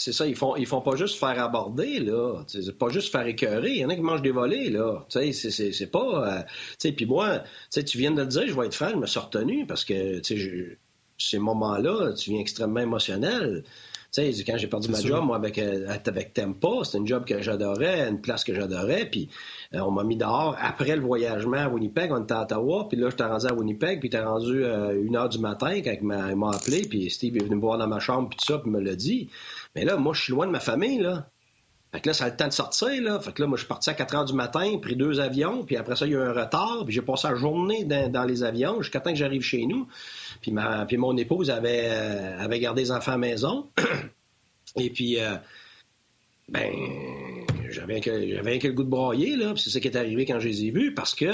[0.00, 2.44] C'est ça, ils font, ils font pas juste faire aborder, là.
[2.46, 3.72] C'est pas juste faire écœurer.
[3.72, 5.04] Il y en a qui mangent des volets, là.
[5.08, 6.38] Tu sais, c'est pas.
[6.38, 8.96] Euh, tu sais, puis moi, tu viens de le dire, je vais être franc, je
[8.96, 10.78] me suis retenu parce que, tu sais,
[11.18, 13.64] ces moments-là, tu viens extrêmement émotionnel.
[14.10, 17.26] Tu sais, quand j'ai perdu ma job, moi, avec, euh, avec Tempa, c'était une job
[17.26, 19.28] que j'adorais, une place que j'adorais, puis
[19.74, 22.98] euh, on m'a mis dehors après le voyagement à Winnipeg, on était à Ottawa, puis
[22.98, 26.06] là, j'étais rendu à Winnipeg, puis t'es rendu euh, une heure du matin quand il
[26.06, 28.70] m'a appelé, puis Steve est venu me voir dans ma chambre, puis tout ça, puis
[28.70, 29.28] me l'a dit.
[29.76, 31.28] Mais là, moi, je suis loin de ma famille, là.
[31.92, 33.18] Fait que là, ça a le temps de sortir, là.
[33.18, 35.64] Fait que là, moi, je suis parti à 4 heures du matin, pris deux avions,
[35.64, 38.24] puis après ça, il y a eu un retard, puis j'ai passé la journée dans,
[38.24, 39.88] les avions jusqu'à temps que j'arrive chez nous.
[40.42, 43.70] Puis, mon épouse avait, euh, avait gardé les enfants à la maison.
[44.76, 45.36] Et puis, euh,
[46.48, 46.72] ben,
[47.70, 49.54] j'avais un, j'avais le goût de broyer, là.
[49.56, 51.32] c'est ça qui est arrivé quand je les ai vus, parce que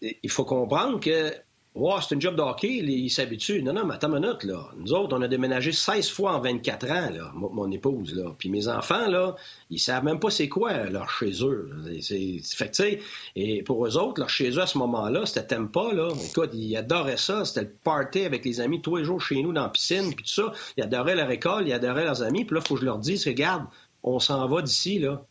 [0.00, 1.32] il faut comprendre que
[1.78, 3.62] Oh, c'est une job de hockey, il s'habitue.
[3.62, 4.70] Non, non, mais attends une minute, là.
[4.78, 8.34] Nous autres, on a déménagé 16 fois en 24 ans, là, mon, épouse, là.
[8.38, 9.36] Puis mes enfants, là,
[9.68, 11.70] ils savent même pas c'est quoi, leur chez eux.
[12.00, 13.00] C'est, tu sais,
[13.34, 16.08] et pour eux autres, leur chez eux à ce moment-là, c'était t'aimes pas, là.
[16.30, 17.44] Écoute, ils adoraient ça.
[17.44, 20.24] C'était le party avec les amis tous les jours chez nous dans la piscine, puis
[20.24, 20.52] tout ça.
[20.78, 22.46] Ils adoraient leur école, ils adoraient leurs amis.
[22.46, 23.66] Puis là, faut que je leur dise, regarde,
[24.02, 25.26] on s'en va d'ici, là.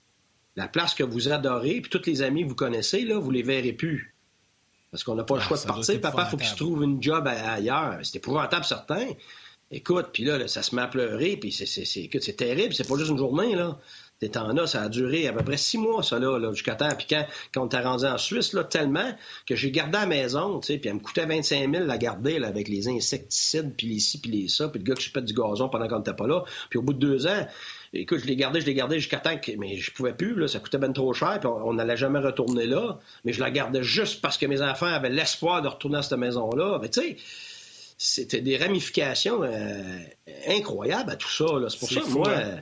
[0.55, 3.41] La place que vous adorez, puis tous les amis que vous connaissez, là, vous les
[3.41, 4.14] verrez plus.
[4.95, 5.99] Parce qu'on n'a pas le ah, choix de partir.
[5.99, 7.99] Papa, il faut qu'il se trouve une job ailleurs.
[8.03, 9.05] C'est épouvantable, certain.
[9.69, 12.73] Écoute, puis là, ça se met à pleurer, puis c'est terrible.
[12.73, 13.77] C'est pas juste une journée, là.
[14.21, 16.87] Ces temps-là, ça a duré à peu près six mois, ça, là, jusqu'à temps.
[16.97, 19.13] Puis quand, quand on était rendu en Suisse, là, tellement
[19.45, 21.97] que j'ai gardé à la maison, tu sais, puis elle me coûtait 25 000 la
[21.97, 25.03] garder, là, avec les insecticides, puis les ci, puis les ça, puis le gars qui
[25.03, 26.45] se pète du gazon pendant qu'on n'était pas là.
[26.69, 27.45] Puis au bout de deux ans,
[28.01, 29.51] écoute, je l'ai gardé, je l'ai gardé jusqu'à temps que.
[29.57, 32.65] Mais je pouvais plus, là, ça coûtait bien trop cher, puis on n'allait jamais retourner
[32.65, 32.99] là.
[33.23, 36.17] Mais je la gardais juste parce que mes enfants avaient l'espoir de retourner à cette
[36.17, 36.79] maison-là.
[36.81, 37.17] Mais tu sais,
[37.97, 39.97] c'était des ramifications euh,
[40.47, 41.45] incroyables à tout ça.
[41.69, 42.29] C'est pour ça que moi.
[42.29, 42.61] Hein?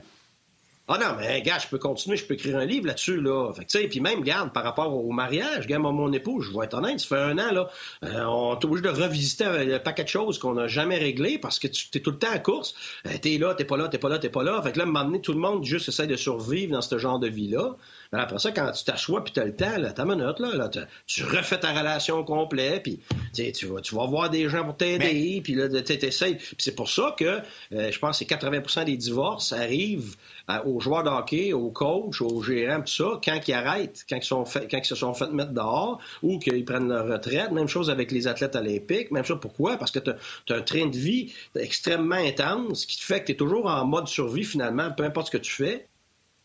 [0.86, 3.50] Ah non, mais gars, je peux continuer, je peux écrire un livre là-dessus, là.
[3.54, 6.74] Fait que, puis même, garde, par rapport au mariage, gars, mon épouse, je vais être
[6.74, 7.70] honnête, ça fait un an, là,
[8.04, 11.58] euh, on est obligé de revisiter un paquet de choses qu'on n'a jamais réglées parce
[11.58, 12.74] que tu es tout le temps en course.
[13.06, 14.60] Euh, t'es là, t'es pas là, t'es pas là, t'es pas là.
[14.60, 16.82] Fait que là, à un moment donné, tout le monde juste essaie de survivre dans
[16.82, 17.76] ce genre de vie-là.
[18.12, 20.54] Mais après ça, quand tu t'assois puis tu as le temps, là, ta minute, là,
[20.54, 20.70] là
[21.06, 23.00] tu refais ta relation complète, puis
[23.32, 26.34] tu vas, tu vas voir des gens pour t'aider, puis là, tu essaies.
[26.34, 27.40] Puis c'est pour ça que
[27.72, 30.16] euh, je pense que 80% des divorces arrivent
[30.64, 34.24] aux joueurs de hockey, aux coachs, aux gérants, tout ça, quand ils arrêtent, quand ils,
[34.24, 37.50] sont fait, quand se sont fait mettre dehors ou qu'ils prennent leur retraite.
[37.52, 39.10] Même chose avec les athlètes olympiques.
[39.10, 39.76] Même chose pourquoi?
[39.76, 43.32] Parce que tu as, un train de vie extrêmement intense qui te fait que tu
[43.32, 45.88] es toujours en mode survie finalement, peu importe ce que tu fais.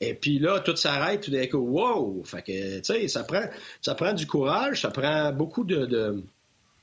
[0.01, 2.23] Et puis là, tout s'arrête, tout d'un coup, wow!
[2.23, 3.43] Fait que, tu sais, ça prend,
[3.81, 6.23] ça prend du courage, ça prend beaucoup de,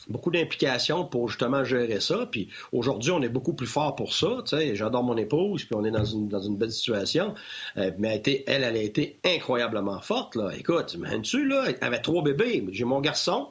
[0.09, 2.27] beaucoup d'implications pour justement gérer ça.
[2.31, 4.39] Puis aujourd'hui, on est beaucoup plus fort pour ça.
[4.45, 7.35] Tu sais, j'adore mon épouse, puis on est dans une, dans une belle situation.
[7.77, 10.37] Euh, mais elle, été, elle, elle a été incroyablement forte.
[10.37, 10.51] Là.
[10.57, 12.65] Écoute, imagines-tu, là, elle avait trois bébés.
[12.73, 13.49] J'ai mon garçon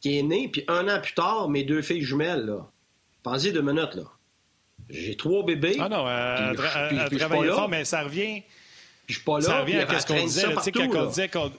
[0.00, 2.44] qui est né, puis un an plus tard, mes deux filles jumelles.
[2.46, 2.66] Là.
[3.22, 4.04] Pensez deux minutes, là.
[4.88, 5.76] J'ai trois bébés.
[5.80, 8.42] Ah non, elle, travaillait fort, mais ça revient
[9.06, 9.44] je suis pas là.
[9.44, 10.54] Ça revient à ce qu'on disait.
[10.54, 11.50] Tu sais, quand on disait qu'on.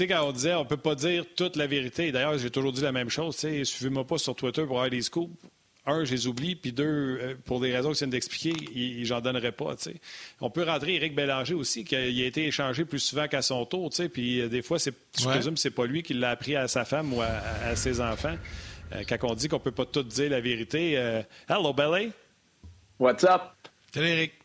[0.00, 2.72] Tu sais, quand on disait on peut pas dire toute la vérité, d'ailleurs, j'ai toujours
[2.72, 5.30] dit la même chose, tu sais, suivez-moi pas sur Twitter pour avoir des scoops.
[5.84, 9.20] Un, je les oublie, puis deux, euh, pour des raisons que je viens d'expliquer, j'en
[9.20, 9.96] donnerai pas, tu sais.
[10.40, 13.90] On peut rentrer Éric Bélanger aussi, qui a, été échangé plus souvent qu'à son tour,
[13.90, 16.30] tu sais, puis euh, des fois, c'est, je présume que c'est pas lui qui l'a
[16.30, 18.36] appris à sa femme ou à, ses enfants.
[18.94, 20.94] Euh, quand on dit qu'on peut pas tout dire la vérité.
[21.46, 22.10] hello, Belly.
[22.98, 23.42] What's up?
[23.92, 24.39] Salut, Eric.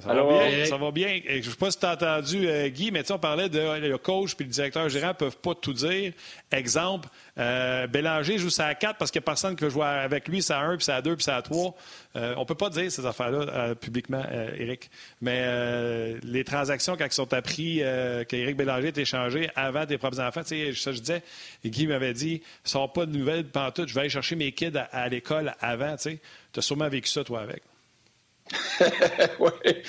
[0.00, 0.66] Ça va bien.
[0.66, 1.20] Ça va bien.
[1.24, 3.96] Je ne sais pas si tu as entendu, euh, Guy, mais on parlait de le
[3.96, 6.12] coach puis le directeur gérant ne peuvent pas tout dire.
[6.50, 9.86] Exemple, euh, Bélanger joue ça à 4 parce qu'il n'y a personne qui veut jouer
[9.86, 11.76] avec lui, ça à 1, puis ça à 2, puis ça à 3.
[12.16, 14.24] Euh, on ne peut pas dire ces affaires-là publiquement,
[14.58, 14.90] Eric.
[15.20, 17.82] Mais les transactions, quand ils sont appris
[18.28, 21.22] qu'Éric Bélanger est échangé avant tes propres enfants, ça je disais,
[21.64, 25.08] Guy m'avait dit, sors pas de nouvelles pantoute, je vais aller chercher mes kids à,
[25.08, 25.96] l'école avant.
[25.96, 26.18] Tu
[26.56, 27.62] as sûrement vécu ça, toi, avec.
[29.40, 29.82] oui.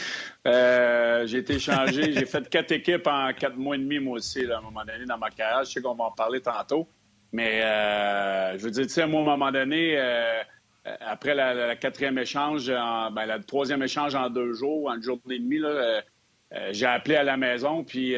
[0.47, 2.13] Euh, j'ai été échangé.
[2.13, 5.05] j'ai fait quatre équipes en quatre mois et demi, moi aussi, à un moment donné,
[5.05, 5.63] dans ma carrière.
[5.63, 6.87] Je sais qu'on va en parler tantôt.
[7.31, 10.41] Mais euh, je veux dire, tu sais, moi, à un moment donné, euh,
[11.01, 15.35] après la, quatrième échange, en, ben, le troisième échange en deux jours, en une journée
[15.35, 15.61] et demie,
[16.71, 18.15] j'ai appelé à la maison, puis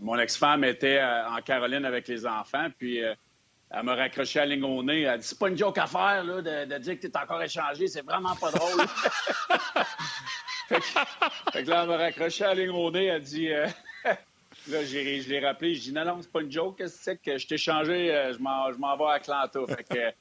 [0.00, 3.00] mon ex-femme était en Caroline avec les enfants, puis
[3.76, 5.02] elle m'a raccroché à la ligne au nez.
[5.02, 7.16] Elle a dit C'est pas une joke à faire là, de, dire que tu es
[7.16, 8.80] encore échangé, c'est vraiment pas drôle.
[10.68, 13.06] fait, que, là, elle m'a raccroché à la ligne au nez.
[13.06, 13.66] Elle a dit euh,
[14.68, 15.74] Là, je l'ai rappelé.
[15.74, 16.78] Je dis Non, non, c'est pas une joke.
[16.78, 19.60] Qu'est-ce que c'est que je t'ai changé euh, Je m'en vais à Atlanta.
[19.66, 20.12] Fait que,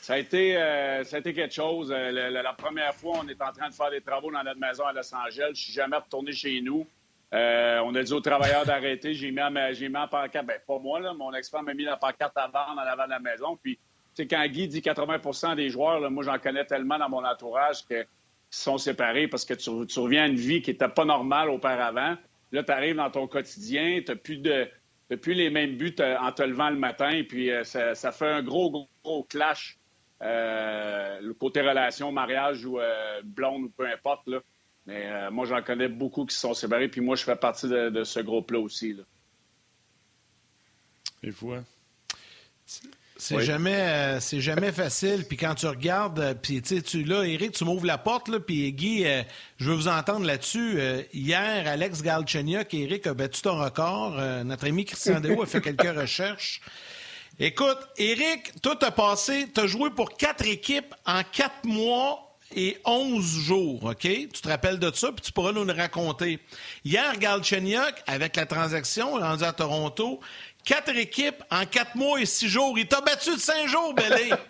[0.00, 1.90] ça a, été, euh, ça a été quelque chose.
[1.90, 4.92] La, première fois, on est en train de faire des travaux dans notre maison à
[4.92, 5.50] Los Angeles.
[5.54, 6.86] Je suis jamais retourné chez nous.
[7.34, 9.14] Euh, on a dit aux travailleurs d'arrêter.
[9.14, 9.40] J'ai mis,
[9.72, 12.74] j'ai mis en pancarte, ben, pas moi, là, mon ex-femme m'a mis la pancarte vendre
[12.74, 13.58] en avant de la maison.
[13.62, 13.78] Puis,
[14.14, 18.06] tu quand Guy dit 80% des joueurs, moi, j'en connais tellement dans mon entourage qu'ils
[18.50, 19.70] sont séparés parce que tu,
[20.00, 22.16] reviens à une vie qui n'était pas normale auparavant.
[22.50, 24.40] Là, tu arrives dans ton quotidien, tu n'as plus,
[25.20, 27.22] plus les mêmes buts euh, en te levant le matin.
[27.28, 29.78] Puis, euh, ça, fait un gros, gros, clash.
[30.22, 32.78] le côté relation, mariage ou
[33.22, 34.26] blonde ou peu importe.
[34.28, 34.38] Là.
[34.88, 37.68] Mais euh, moi, j'en connais beaucoup qui se sont séparés, puis moi, je fais partie
[37.68, 38.94] de, ce groupe-là aussi.
[38.94, 39.02] Là.
[41.22, 41.52] Et vous,
[43.18, 45.26] C'est jamais, euh, c'est jamais facile.
[45.28, 48.72] Puis quand tu regardes, euh, puis tu là, Eric, tu m'ouvres la porte, là, puis
[48.72, 49.04] Guy,
[49.58, 50.80] je veux vous entendre là-dessus.
[51.12, 54.18] hier, Alex Galchenyuk et Eric a battu ton record.
[54.46, 56.62] notre ami Christian Dehaut a fait quelques recherches.
[57.38, 63.24] Écoute, Eric, toi, t'as passé, t'as joué pour quatre équipes en quatre mois et 11
[63.24, 64.00] jours, OK?
[64.00, 66.40] Tu te rappelles de ça, puis tu pourras nous le raconter.
[66.84, 70.20] Hier, Galchenyuk, avec la transaction, rendu à Toronto,
[70.64, 72.78] quatre équipes en quatre mois et six jours.
[72.78, 74.30] Il t'a battu de cinq jours, Belé!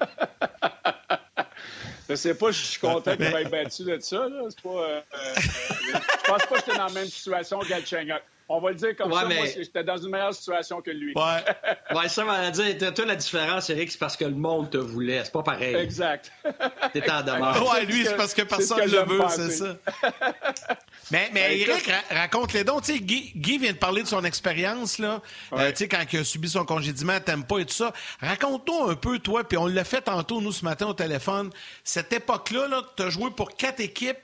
[2.09, 4.29] Je sais pas, je suis content qu'il m'ait battu de ça.
[4.29, 4.49] Là.
[4.63, 8.23] Pas, euh, euh, je pense pas que j'étais dans la même situation que Galchenyuk.
[8.51, 9.25] On va le dire comme ça.
[9.27, 11.13] Moi, j'étais dans une meilleure situation que lui.
[11.15, 11.95] Ouais.
[11.95, 12.95] ouais, ça, on va dire.
[12.95, 15.23] Toi, la différence, Eric, c'est parce que le monde te voulait.
[15.23, 15.75] C'est pas pareil.
[15.75, 16.33] Exact.
[16.95, 17.57] T'es en demande.
[17.59, 19.77] Ouais, lui, c'est parce que personne ne le veut, c'est ça.
[21.11, 22.85] mais, mais ben, Eric, raconte-les donc.
[22.85, 25.21] Tu sais, Guy, Guy, vient de parler de son expérience, là.
[25.53, 27.93] Euh, tu sais, quand il a subi son congédiement, t'aimes pas et tout ça.
[28.21, 31.51] Raconte-nous un peu, toi, puis on l'a fait tantôt, nous, ce matin, au téléphone.
[31.85, 34.19] Cette époque-là, -là, tu as joué pour quatre équipes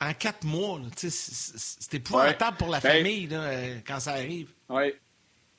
[0.00, 0.80] en quatre mois.
[0.96, 4.50] C'est épouvantable pour la ben, famille euh, quand ça arrive.
[4.68, 4.92] Oui.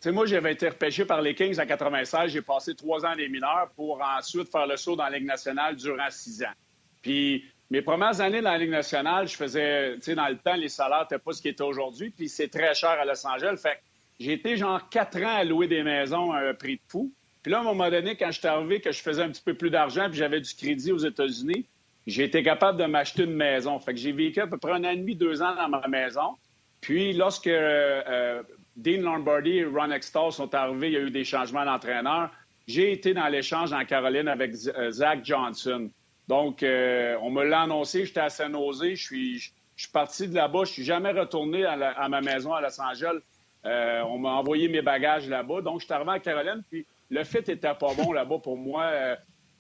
[0.07, 2.31] moi, j'avais été repêché par les Kings en 96.
[2.31, 5.75] J'ai passé trois ans des mineurs pour ensuite faire le saut dans la Ligue nationale
[5.75, 6.53] durant six ans.
[7.01, 10.55] Puis mes premières années dans la Ligue nationale, je faisais, tu sais, dans le temps,
[10.55, 12.09] les salaires n'étaient pas ce qu'ils étaient aujourd'hui.
[12.09, 13.57] Puis c'est très cher à Los Angeles.
[13.61, 13.79] Fait
[14.19, 17.11] j'ai été genre quatre ans à louer des maisons à un prix de fou.
[17.41, 19.41] Puis là, à un moment donné, quand je suis arrivé, que je faisais un petit
[19.41, 21.65] peu plus d'argent, puis j'avais du crédit aux États-Unis,
[22.07, 23.79] j'ai été capable de m'acheter une maison.
[23.79, 25.87] Fait que j'ai vécu à peu près un an et demi, deux ans dans ma
[25.87, 26.35] maison.
[26.81, 28.43] Puis lorsque euh, euh,
[28.75, 32.31] Dean Lombardi et Ron Extall sont arrivés, il y a eu des changements d'entraîneur.
[32.67, 35.89] J'ai été dans l'échange en Caroline avec euh, Zach Johnson.
[36.27, 40.63] Donc, on me l'a annoncé, j'étais à San je suis, je, suis parti de là-bas,
[40.63, 43.19] je suis jamais retourné à, ma maison à Los Angeles.
[43.65, 47.39] on m'a envoyé mes bagages là-bas, donc je suis arrivé à Caroline, puis le fit
[47.39, 49.17] était pas bon là-bas pour moi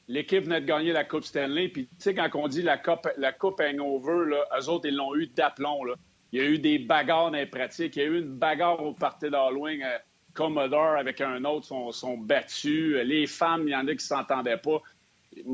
[0.07, 1.69] l'équipe venait de gagner la Coupe Stanley.
[1.69, 4.95] Puis, tu sais, quand on dit la Coupe, la coupe Hangover, là, eux autres, ils
[4.95, 5.81] l'ont eu d'aplomb.
[6.31, 7.95] Il y a eu des bagarres dans les pratiques.
[7.95, 9.81] Il y a eu une bagarre au party d'Halloween.
[9.83, 9.97] Euh,
[10.33, 12.95] Commodore avec un autre sont, sont battus.
[13.03, 14.81] Les femmes, il y en a qui s'entendaient pas.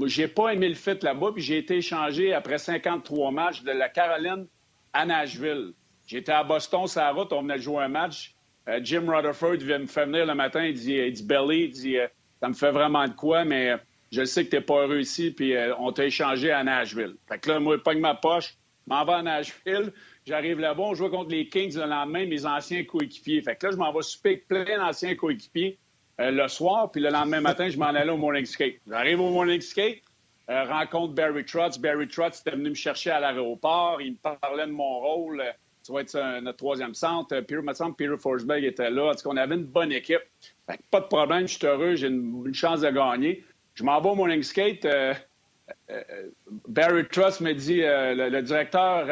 [0.05, 3.89] J'ai pas aimé le fit là-bas, puis j'ai été échangé après 53 matchs de la
[3.89, 4.47] Caroline
[4.93, 5.73] à Nashville.
[6.07, 8.33] J'étais à Boston, sur la route, on venait de jouer un match.
[8.67, 11.71] Euh, Jim Rutherford vient me faire venir le matin, il dit, il dit Belly, il
[11.71, 12.07] dit, euh,
[12.41, 13.75] ça me fait vraiment de quoi, mais
[14.11, 17.15] je sais que tu n'es pas heureux ici, puis euh, on t'a échangé à Nashville.
[17.27, 18.55] Fait que là, moi, je pogne ma poche,
[18.87, 19.91] m'en vais à Nashville,
[20.25, 23.41] j'arrive là-bas, on joue contre les Kings le lendemain, mes anciens coéquipiers.
[23.41, 25.77] Fait que là, je m'en vais souper avec plein d'anciens coéquipiers
[26.21, 28.75] euh, le soir, puis le lendemain matin, je m'en allais au morning skate.
[28.87, 30.01] J'arrive au morning skate,
[30.49, 31.77] euh, rencontre Barry Trotz.
[31.77, 35.43] Barry Trotz était venu me chercher à l'aéroport, il me parlait de mon rôle.
[35.83, 37.37] ça va être notre troisième centre.
[37.41, 39.11] Peter, me semble Peter Forsberg était là.
[39.11, 40.23] En tout on avait une bonne équipe.
[40.65, 43.43] Fait que pas de problème, je suis heureux, j'ai une chance de gagner.
[43.77, 44.85] Je m'en vais au morning skate.
[44.85, 45.13] Euh,
[45.91, 46.01] euh,
[46.67, 49.05] Barry Truss me dit euh, le, directeur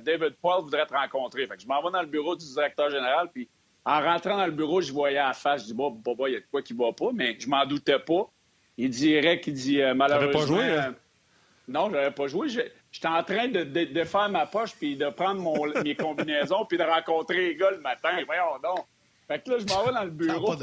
[0.00, 1.46] David Paul voudrait te rencontrer.
[1.46, 3.48] Fait que je m'en vais dans le bureau du directeur général, puis
[3.86, 6.34] en rentrant dans le bureau, je voyais à la face, je dis, bon, bah, il
[6.34, 8.30] y a de quoi qui va pas, mais je m'en doutais pas.
[8.76, 10.40] Il dirait qu'il dit, malheureusement...
[10.40, 10.94] pas joué, hein?
[11.66, 12.48] non, je n'avais pas joué.
[12.48, 16.84] J'étais en train de, faire ma poche, puis de prendre mon, mes combinaisons, puis de
[16.84, 18.10] rencontrer les gars le matin.
[18.26, 18.84] Voyons donc.
[19.32, 20.54] Fait que là, je m'en vais dans le bureau.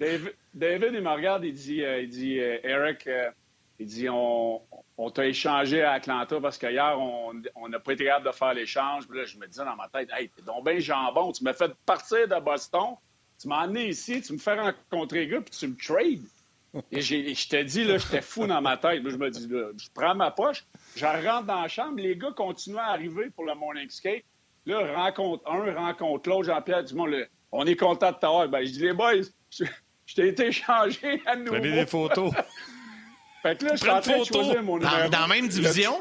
[0.00, 3.30] David, David, il me regarde, il dit, euh, il dit euh, Eric, euh,
[3.78, 4.62] Il dit On,
[4.96, 9.06] on t'a échangé à Atlanta parce qu'hier, on n'a pas été capable de faire l'échange.
[9.06, 11.52] Puis là, je me disais dans ma tête Hey, t'es donc bien jambon, tu m'as
[11.52, 12.94] fait partir de Boston,
[13.38, 16.24] tu m'as emmené ici, tu me fais rencontrer les gars, puis tu me trades.
[16.90, 19.02] Et je te dis, là, j'étais fou dans ma tête.
[19.06, 20.64] je me dis, je prends ma poche,
[20.96, 24.24] je rentre dans la chambre, les gars continuent à arriver pour le morning skate.
[24.66, 28.48] Là, rencontre un, rencontre l'autre, Jean-Pierre Dumont, le, on est content de t'avoir.
[28.48, 29.12] Ben, je dis, les boys,
[29.50, 29.64] je,
[30.14, 31.52] t'ai été échangé à nouveau.
[31.52, 32.32] Prenez des photos.
[33.42, 35.08] fait que là, je suis en train de choisir mon numéro.
[35.08, 35.94] Dans, la même division?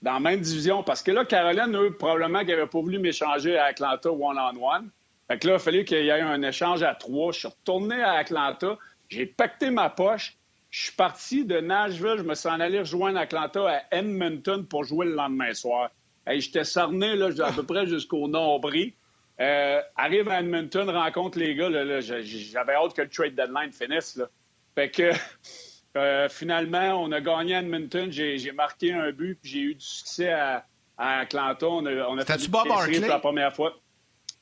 [0.00, 3.58] Dans la même division, parce que là, Caroline, eux, probablement qu'elle n'avait pas voulu m'échanger
[3.58, 4.88] à Atlanta one-on-one.
[5.26, 7.32] Fait que là, il fallu qu'il y ait un échange à trois.
[7.32, 8.78] Je suis retourné à Atlanta.
[9.08, 10.36] J'ai pacté ma poche.
[10.70, 12.14] Je suis parti de Nashville.
[12.18, 15.90] Je me suis en allé rejoindre Atlanta à Edmonton pour jouer le lendemain soir.
[16.26, 18.92] Hey, J'étais cerné là, à peu près jusqu'au nombril.
[19.40, 21.70] Euh, arrive à Edmonton, rencontre les gars.
[22.00, 24.16] J'avais hâte que le trade deadline finisse.
[24.16, 24.26] Là.
[24.74, 25.10] Fait que
[25.96, 28.10] euh, finalement, on a gagné à Edmonton.
[28.10, 30.64] J'ai marqué un but, puis j'ai eu du succès à,
[30.98, 31.66] Atlanta.
[31.66, 33.74] On a, on a fait Bob pour la première fois.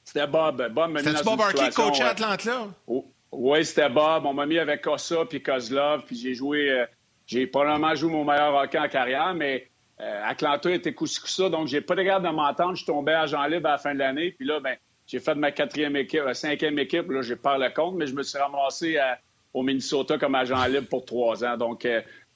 [0.04, 0.56] C'était Bob.
[0.72, 2.66] Bob C'était Bob Barkley, coach à Atlanta?
[2.86, 3.04] Oh.
[3.30, 4.24] Oui, c'était Bob.
[4.24, 6.70] On m'a mis avec Kossa puis Kozlov, puis j'ai joué.
[6.70, 6.86] Euh,
[7.26, 9.68] j'ai probablement joué mon meilleur hockey en carrière, mais
[10.00, 12.72] euh, Atlanta était ça, donc j'ai pas de garde de m'entendre.
[12.72, 14.76] Je suis tombé à Jean Libre à la fin de l'année, puis là, ben,
[15.08, 17.10] j'ai fait ma quatrième équipe, euh, cinquième équipe.
[17.10, 18.98] Là, j'ai pas le compte, mais je me suis ramassé
[19.52, 21.56] au Minnesota comme agent libre pour trois ans.
[21.56, 21.88] Donc,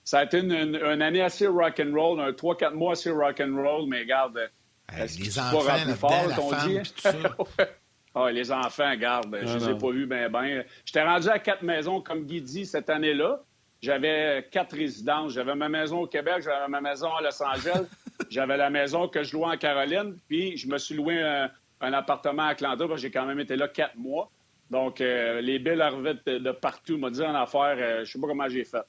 [0.03, 3.41] ça a été une, année assez rock and roll, un trois quatre mois assez rock
[3.41, 4.51] and roll, mais regarde,
[4.91, 7.65] les enfants, pas fort, la femme, dit, hein?
[8.15, 10.65] Ah, les enfants, garde, je ne les ai pas vus bien, bien.
[10.85, 13.41] J'étais rendu à quatre maisons, comme Guy dit, cette année-là.
[13.81, 15.33] J'avais quatre résidences.
[15.33, 17.87] J'avais ma maison au Québec, j'avais ma maison à Los Angeles,
[18.31, 21.51] j'avais la maison que je louais en Caroline, puis je me suis loué un,
[21.93, 24.31] appartement à Atlanta, parce que j'ai quand même été là quatre mois.
[24.71, 26.97] Donc, euh, les billes arrivaient de, partout.
[26.97, 28.83] m'a dit en affaire, je euh, je sais pas comment j'ai fait.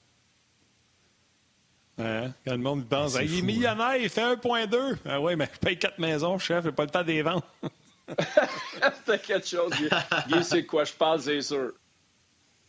[1.98, 4.98] quand le monde pense, il est millionnaire, il fait 1,2.
[5.06, 7.44] Ah oui, mais je paye quatre maisons, chef, j'ai pas le temps de les vendre.
[9.06, 9.72] C'était quelque chose.
[10.28, 10.84] Guy, c'est quoi?
[10.84, 11.74] Je parle, c'est sûr.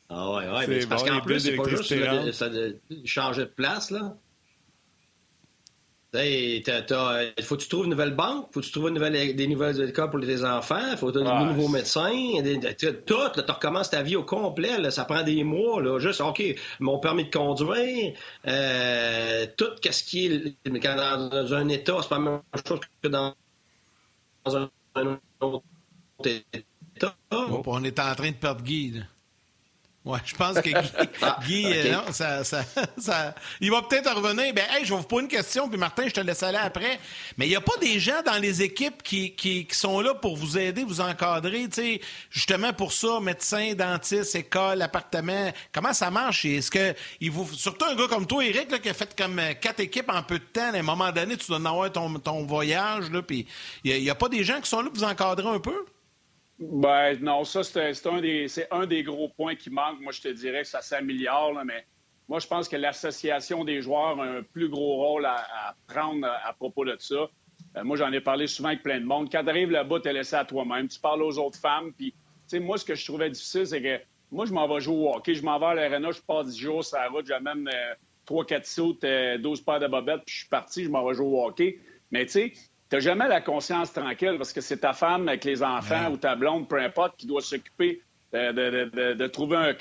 [0.09, 3.51] Ah ouais, ouais, mais parce qu'en plus, c'est pas juste de, ça de, changer de
[3.51, 4.17] place, là.
[6.15, 6.63] Il
[7.43, 9.89] faut que tu trouves une nouvelle banque, faut que tu trouves une nouvelle, des nouvelles
[9.89, 12.13] écoles pour tes enfants, faut que tu aies un nouveau médecin,
[13.07, 16.43] tout, tu recommences ta vie au complet, là, ça prend des mois, là, juste, OK,
[16.81, 18.15] mon permis de conduire,
[18.47, 23.35] euh, tout ce qui est dans un État, c'est pas la même chose que dans
[24.47, 24.69] un
[27.67, 29.03] on est en train de perdre Guy.
[30.05, 30.75] Ouais, je pense que Guy,
[31.23, 32.63] ah, euh, non, ça, ça,
[32.99, 34.53] ça, il va peut-être revenir.
[34.53, 37.01] Ben, hey, je vais vous poser une question, puis Martin, je te laisse aller après.
[37.39, 40.37] Mais il n'y a pas des gens dans les équipes qui, qui, sont là pour
[40.37, 45.51] vous aider, vous encadrer, tu sais, justement pour ça, médecin, dentiste, école, appartement.
[45.73, 46.45] Comment ça marche?
[46.45, 49.39] Est-ce que il vous, surtout un gars comme toi, Eric, là, qui a fait comme
[49.39, 51.91] euh, quatre équipes en peu de temps, à un moment donné, tu dois en avoir
[51.91, 53.47] ton, ton voyage, là, puis
[53.83, 55.87] il n'y a, a, pas des gens qui sont là pour vous encadrer un peu?
[56.59, 60.01] Ben non, ça, c'est un, des, un des gros points qui manque.
[60.01, 61.85] Moi, je te dirais que ça s'améliore, mais
[62.29, 66.53] moi, je pense que l'association des joueurs a un plus gros rôle à, prendre à,
[66.53, 67.29] propos de ça.
[67.77, 69.31] Euh, moi, j'en ai parlé souvent avec plein de monde.
[69.31, 70.87] Quand tu arrives là-bas, tu es laissé à toi-même.
[70.89, 71.93] Tu parles aux autres femmes.
[71.93, 74.01] Puis, tu sais, moi, ce que je trouvais difficile, c'est que
[74.31, 75.35] moi, je m'en vais jouer au hockey.
[75.35, 77.95] Je m'en vais à l'arena, je passe 10 jours sur la route, j'amène euh,
[78.29, 79.05] 3-4 sautes,
[79.43, 81.79] 12 paires de bobettes, puis je suis parti, je m'en vais jouer au hockey.
[82.11, 82.53] Mais, tu sais,
[82.99, 86.37] tu jamais la conscience tranquille parce que c'est ta femme avec les enfants ou ta
[86.37, 88.01] blonde, peu importe, qui doit s'occuper
[88.33, 89.75] de, trouver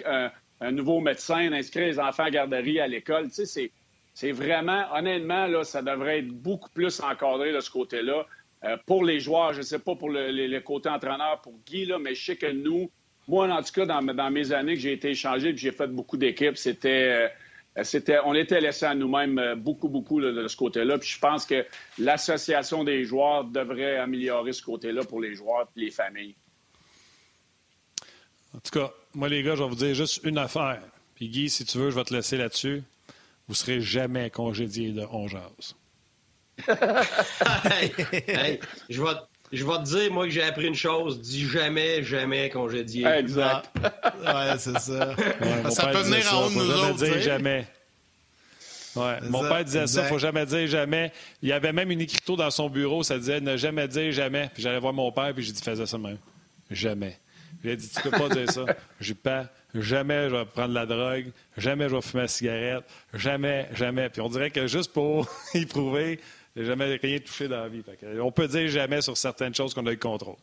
[0.59, 3.29] un, nouveau médecin, d'inscrire les enfants à garderie à l'école.
[3.29, 3.71] Tu sais,
[4.13, 8.25] c'est vraiment, honnêtement, là, ça devrait être beaucoup plus encadré de ce côté-là.
[8.63, 11.99] Euh, pour les joueurs, je ne sais pas pour le, côté entraîneur, pour Guy, là,
[11.99, 12.89] mais je sais que nous,
[13.27, 15.87] moi, en tout cas, dans, dans mes années que j'ai été échangé et j'ai fait
[15.87, 17.31] beaucoup d'équipes, c'était.
[17.77, 20.97] Euh, on était laissé à nous-mêmes euh, beaucoup, beaucoup de ce côté-là.
[20.97, 21.65] Puis je pense que
[21.97, 26.35] l'association des joueurs devrait améliorer ce côté-là pour les joueurs et les familles.
[28.55, 30.83] En tout cas, moi, les gars, je vais vous dire juste une affaire.
[31.15, 32.83] Puis Guy, si tu veux, je vais te laisser là-dessus.
[33.47, 35.75] Vous ne serez jamais congédié de Ongeaz.
[36.67, 38.59] hey,
[38.89, 39.15] je vais
[39.53, 41.21] je vais te dire, moi, que j'ai appris une chose.
[41.21, 43.05] Dis jamais, jamais congédié.
[43.05, 43.69] Exact.
[43.83, 45.15] ouais, c'est ça.
[45.69, 46.95] ça peut venir en haut de nous autres.
[46.95, 47.67] dire jamais.
[48.95, 49.17] Ouais.
[49.29, 51.11] Mon père disait ça, il ne faut jamais dire jamais.
[51.41, 54.49] Il y avait même une écriture dans son bureau, ça disait ne jamais dire jamais.
[54.53, 56.17] Puis j'allais voir mon père, puis j'ai dit faisais ça même.
[56.69, 57.17] Jamais.
[57.63, 58.65] Il a dit tu peux pas dire ça.
[58.99, 62.83] J'ai pas jamais je vais prendre la drogue, jamais je vais fumer la cigarette,
[63.13, 64.09] jamais, jamais.
[64.09, 66.19] Puis on dirait que juste pour y prouver,
[66.55, 67.83] j'ai jamais rien touché dans la vie.
[68.21, 70.35] on peut dire jamais sur certaines choses qu'on a le contrôle.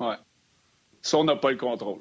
[0.00, 0.14] Oui.
[1.02, 2.00] Ça, on n'a pas le contrôle.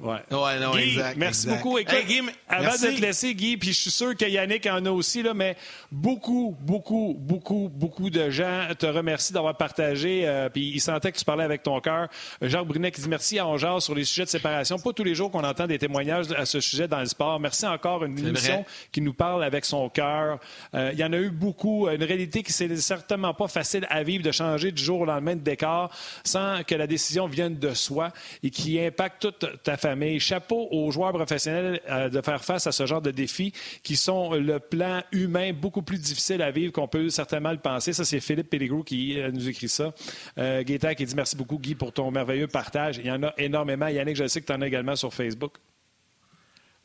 [0.00, 0.16] Ouais.
[0.32, 1.62] ouais non, Guy, exact, merci exact.
[1.62, 1.78] beaucoup.
[1.78, 2.90] Écoute, Hey, Guy, avant merci.
[2.90, 5.56] de te laisser, Guy, puis je suis sûr que Yannick en a aussi, là, mais
[5.92, 10.22] beaucoup, beaucoup, beaucoup, beaucoup de gens te remercient d'avoir partagé.
[10.26, 12.08] euh, puis ils sentaient que tu parlais avec ton cœur.
[12.42, 14.78] Jacques Brunet qui dit merci à Ongeard sur les sujets de séparation.
[14.80, 17.38] Pas tous les jours qu'on entend des témoignages à ce sujet dans le sport.
[17.38, 18.66] Merci encore une émission vrai.
[18.90, 20.40] qui nous parle avec son cœur.
[20.74, 21.88] Euh, Il y en a eu beaucoup.
[21.88, 25.36] Une réalité qui c'est certainement pas facile à vivre de changer du jour au lendemain
[25.36, 25.90] de décor
[26.24, 28.10] sans que la décision vienne de soi
[28.42, 29.76] et qui impacte toute ta
[30.18, 34.32] Chapeau aux joueurs professionnels euh, de faire face à ce genre de défis qui sont
[34.34, 37.92] le plan humain beaucoup plus difficile à vivre qu'on peut certainement le penser.
[37.92, 39.92] Ça, c'est Philippe Pellegrou qui euh, nous écrit ça.
[40.38, 42.98] Euh, Gaétan qui dit merci beaucoup, Guy, pour ton merveilleux partage.
[42.98, 43.88] Il y en a énormément.
[43.88, 45.54] Yannick, je sais que tu en as également sur Facebook.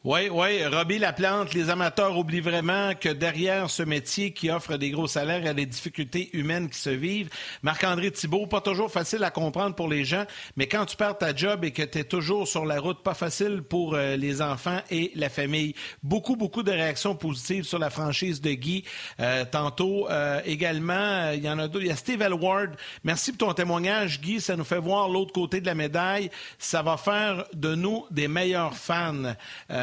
[0.05, 0.65] Oui, oui.
[0.65, 5.39] Robbie Laplante, les amateurs oublient vraiment que derrière ce métier qui offre des gros salaires,
[5.39, 7.29] il y a des difficultés humaines qui se vivent.
[7.63, 10.23] Marc-André Thibault, pas toujours facile à comprendre pour les gens,
[10.55, 13.13] mais quand tu perds ta job et que tu es toujours sur la route, pas
[13.13, 15.75] facile pour euh, les enfants et la famille.
[16.01, 18.85] Beaucoup, beaucoup de réactions positives sur la franchise de Guy.
[19.19, 21.83] Euh, tantôt, euh, également, il y en a d'autres.
[21.83, 22.77] Il y a Steve Elward.
[23.03, 24.39] Merci pour ton témoignage, Guy.
[24.39, 26.31] Ça nous fait voir l'autre côté de la médaille.
[26.57, 29.35] Ça va faire de nous des meilleurs fans.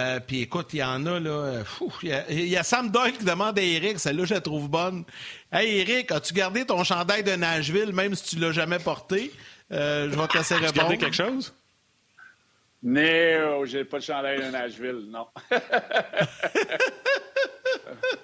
[0.06, 1.62] Euh, puis écoute, il y en a, là.
[2.02, 4.40] Il y, a- il y a Sam Doyle qui demande à Eric, celle-là, je la
[4.40, 5.04] trouve bonne.
[5.52, 9.32] Hey, Eric, as-tu gardé ton chandail de Nashville, même si tu l'as jamais porté?
[9.72, 10.78] Euh, je vais te laisser Tu répondre.
[10.78, 11.54] gardais quelque chose?
[12.82, 15.26] Non, j'ai pas de chandail de Nashville, non.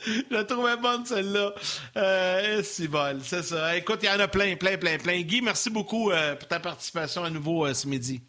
[0.05, 1.53] Je la trouvais bonne, celle-là.
[1.97, 3.76] Euh, c'est bon, c'est ça.
[3.76, 5.20] Écoute, il y en a plein, plein, plein, plein.
[5.22, 8.20] Guy, merci beaucoup euh, pour ta participation à nouveau euh, ce midi.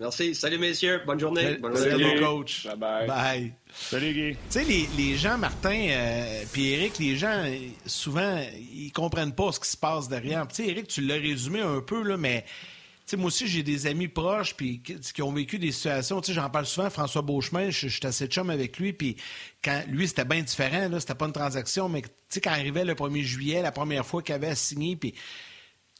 [0.00, 0.34] Merci.
[0.34, 1.02] Salut, messieurs.
[1.06, 1.56] Bonne journée.
[1.56, 1.90] Bonne journée.
[1.90, 2.20] Salut, Salut.
[2.20, 2.66] coach.
[2.66, 3.06] Bye-bye.
[3.06, 3.52] Bye.
[3.70, 4.32] Salut, Guy.
[4.32, 7.44] Tu sais, les, les gens, Martin, euh, puis Eric, les gens,
[7.84, 8.40] souvent,
[8.72, 10.48] ils comprennent pas ce qui se passe derrière.
[10.48, 12.48] Tu sais, Eric, tu l'as résumé un peu, là, mais tu
[13.04, 16.22] sais, moi aussi, j'ai des amis proches puis qui, ont vécu des situations.
[16.22, 19.16] Tu sais, j'en parle souvent, François Beauchemin, je, suis assez chum avec lui, puis
[19.62, 22.86] quand lui, c'était bien différent, là, c'était pas une transaction, mais tu sais, quand arrivait
[22.86, 25.12] le 1er juillet, la première fois qu'il avait à signer, puis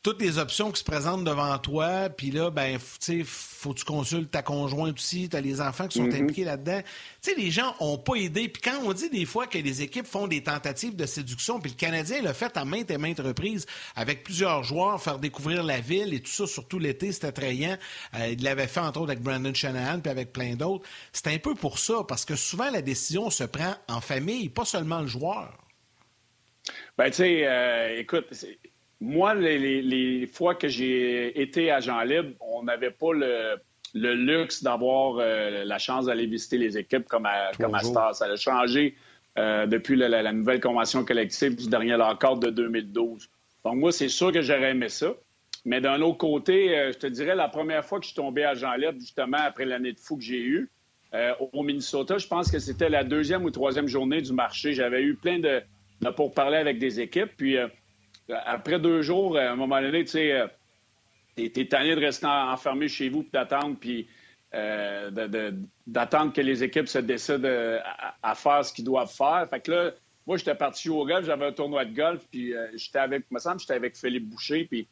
[0.02, 3.80] toutes les options qui se présentent devant toi, puis là, ben, tu sais, faut que
[3.80, 6.80] tu consultes ta conjointe aussi, tu as les enfants qui sont impliqués là-dedans.
[7.22, 8.48] Tu sais, les gens ont pas aidé.
[8.48, 11.72] Puis quand on dit des fois que les équipes font des tentatives de séduction, puis
[11.72, 15.80] le Canadien l'a fait à maintes et maintes reprises avec plusieurs joueurs, faire découvrir la
[15.80, 17.76] ville et tout ça, surtout l'été, c'était attrayant.
[18.14, 20.88] Euh, il l'avait fait entre autres avec Brandon Shanahan, puis avec plein d'autres.
[21.12, 24.64] C'est un peu pour ça, parce que souvent la décision se prend en famille, pas
[24.64, 25.58] seulement le joueur.
[26.96, 28.26] Ben, tu sais, euh, écoute,
[29.00, 33.56] moi, les, les- les fois que j'ai été agent libre, on n'avait pas le,
[33.94, 38.14] le luxe d'avoir euh, la chance d'aller visiter les équipes comme à, comme à Star.
[38.14, 38.94] Ça a changé
[39.38, 43.28] euh, depuis la, la- la nouvelle convention collective du dernier accord de 2012.
[43.64, 45.12] Donc, moi, c'est sûr que j'aurais aimé ça.
[45.66, 48.44] Mais d'un autre côté, euh, je te dirais, la première fois que je suis tombé
[48.44, 50.68] agent libre, justement, après l'année de fou que j'ai eue,
[51.52, 54.74] au Minnesota, je pense que c'était la deuxième ou troisième journée du marché.
[54.74, 55.60] J'avais eu plein de,
[56.02, 57.32] de pour parler avec des équipes.
[57.36, 57.56] Puis
[58.44, 60.46] après deux jours, à un moment donné, tu sais, euh,
[61.36, 64.08] t'es tanné de rester en- enfermé chez vous puis d'attendre, puis
[64.54, 65.10] euh,
[65.86, 67.78] d'attendre que les équipes se décident euh,
[68.22, 69.46] à, faire ce qu'ils doivent faire.
[69.48, 69.90] Fait que là,
[70.26, 73.58] moi, j'étais parti au golf, j'avais un tournoi de golf, puis j'étais avec, me semble,
[73.60, 74.86] j'étais avec Philippe Boucher, puis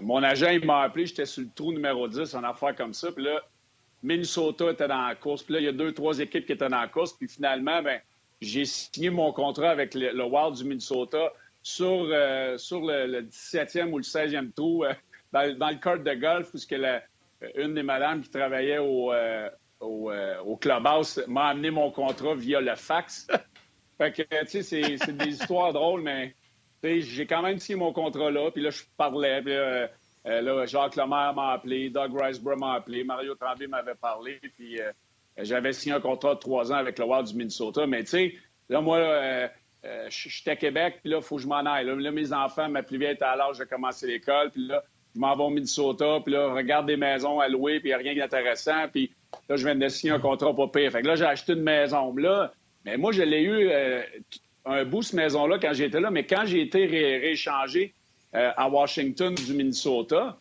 [0.00, 3.10] mon agent, il m'a appelé, j'étais sur le trou numéro 10, en affaire comme ça,
[3.10, 3.40] puis là,
[4.02, 5.42] Minnesota était dans la course.
[5.42, 7.12] Puis là, il y a deux, trois équipes qui étaient dans la course.
[7.12, 8.00] Puis finalement, ben,
[8.40, 11.32] j'ai signé mon contrat avec le, le Wild du Minnesota
[11.62, 14.94] sur, euh, sur le, le 17e ou le 16e trou euh,
[15.32, 17.02] dans, le cart de golf, puisque la,
[17.56, 19.48] une des madames qui travaillait au, euh,
[19.80, 23.26] au, euh, clubhouse m'a amené mon contrat via le fax.
[23.98, 26.34] fait que, tu sais, c'est des histoires drôles, mais
[26.82, 28.50] j'ai quand même signé mon contrat là.
[28.50, 29.42] Puis là, je parlais.
[29.42, 29.88] Puis là,
[30.26, 34.92] euh, Jacques Lemaire m'a appelé, Doug Riceborough m'a appelé, Mario Tremblay m'avait parlé, puis euh,
[35.38, 37.86] j'avais signé un contrat de trois ans avec le Wild du Minnesota.
[37.86, 38.34] Mais tu sais,
[38.68, 38.98] là, moi,
[39.84, 41.86] euh, euh, j'étais à Québec, puis là, il faut que je m'en aille.
[41.86, 44.82] Là, mes enfants, ma plus était à l'âge de commencer l'école, puis là,
[45.14, 47.92] je m'en vais au Minnesota, puis là, je regarde des maisons à louer, puis il
[47.92, 49.10] n'y a rien d'intéressant, puis
[49.48, 50.92] là, je viens de signer un contrat pas pire.
[50.92, 52.14] Fait que là, j'ai acheté une maison.
[52.16, 52.52] Là,
[52.84, 54.02] mais moi, je l'ai eu euh,
[54.64, 57.94] un bout, cette maison-là, quand j'étais là, mais quand j'ai été ré- rééchangé
[58.34, 60.38] euh, à Washington du Minnesota.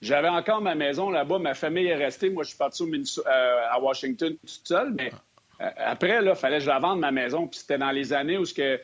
[0.00, 2.30] J'avais encore ma maison là-bas, ma famille est restée.
[2.30, 2.88] Moi, je suis parti au
[3.26, 5.16] à Washington tout seul, mais euh,
[5.58, 7.46] après, là, il fallait que je la vende, ma maison.
[7.46, 8.76] Puis c'était dans les années où euh,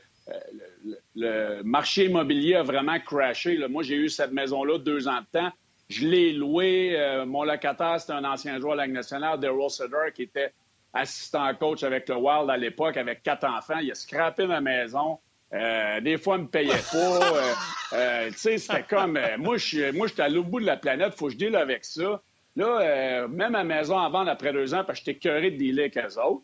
[1.14, 3.58] le, marché immobilier a vraiment crashé.
[3.68, 5.50] Moi, j'ai eu cette maison-là deux ans de temps.
[5.88, 6.94] Je l'ai louée.
[6.96, 10.52] Euh, mon locataire, c'était un ancien joueur de la Ligue nationale, Daryl Sutter, qui était
[10.92, 13.78] assistant coach avec le Wild à l'époque, avec quatre enfants.
[13.82, 15.18] Il a scrappé ma maison.
[15.52, 17.36] Euh, des fois, il me payait pas.
[17.36, 17.52] Euh,
[17.92, 19.16] euh, tu sais, c'était comme...
[19.16, 21.14] euh, moi, je moi, j'étais à l'autre bout de la planète.
[21.14, 22.20] faut que je deal avec ça.
[22.56, 25.56] Là, euh, même à maison à vendre après deux ans, parce que j'étais curé de
[25.56, 26.42] dealer avec eux autres.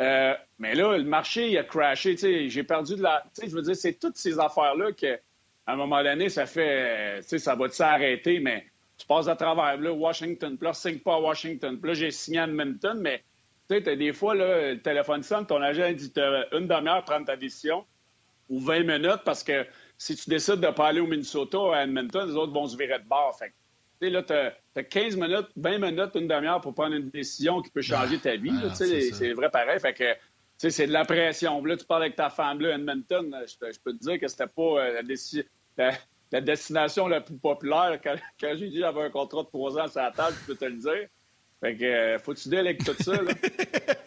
[0.00, 2.16] Euh, mais là, le marché, il a crashé.
[2.48, 3.24] J'ai perdu de la.
[3.42, 5.14] Je veux dire, c'est toutes ces affaires-là que,
[5.66, 7.20] à un moment donné, ça fait.
[7.22, 9.76] Ça va s'arrêter, mais tu passes à travers.
[9.76, 11.78] Là, Washington, puis là, signe pas à Washington.
[11.78, 13.22] Puis là, j'ai signé à Edmonton, mais
[13.68, 16.12] tu sais, des fois, là, le téléphone sonne, ton agent dit
[16.52, 17.84] une demi-heure prendre ta décision
[18.48, 19.64] ou 20 minutes parce que
[19.96, 22.76] si tu décides de ne pas aller au Minnesota à Edmonton, les autres vont se
[22.76, 23.36] virer de bord.
[23.38, 23.52] Fait
[24.08, 27.82] là, tu as, 15 minutes, 20 minutes, une demi-heure pour prendre une décision qui peut
[27.82, 28.52] changer ta vie.
[28.64, 29.78] Ah, c'est vrai pareil.
[29.78, 30.04] Fait que,
[30.56, 31.62] c'est de la pression.
[31.64, 34.86] Là, tu parles avec ta femme là, Edmonton, je, peux te dire que c'était pas
[34.86, 35.02] euh,
[36.32, 37.98] la, destination la plus populaire.
[38.02, 40.56] Quand, j'ai dit que j'avais un contrat de 3 ans sur la table, je peux
[40.56, 41.08] te le dire.
[41.60, 43.32] Fait que, euh, faut-tu dire avec tout ça, là?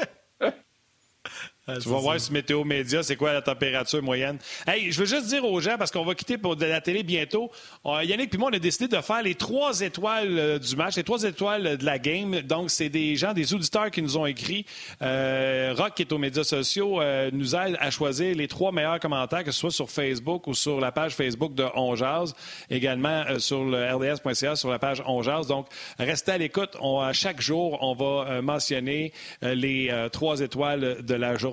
[1.66, 4.38] Ah, tu vas voir sur Météo Média, c'est quoi la température moyenne.
[4.68, 7.04] Hey, je veux juste dire aux gens, parce qu'on va quitter pour de la télé
[7.04, 7.50] bientôt,
[7.86, 10.98] euh, Yannick et moi, on a décidé de faire les trois étoiles euh, du match,
[10.98, 12.42] les trois étoiles de la game.
[12.42, 14.66] Donc, c'est des gens, des auditeurs qui nous ont écrit.
[15.02, 17.00] Euh, Rock, qui est aux médias sociaux,
[17.32, 20.82] nous aide à choisir les trois meilleurs commentaires, que ce soit sur Facebook ou sur
[20.82, 22.36] la page Facebook de Onjaz,
[22.70, 25.48] également sur le rds.ca, sur la page Onjaz.
[25.48, 26.76] Donc, restez à l'écoute.
[26.76, 31.53] à chaque jour, on va mentionner les trois étoiles de la journée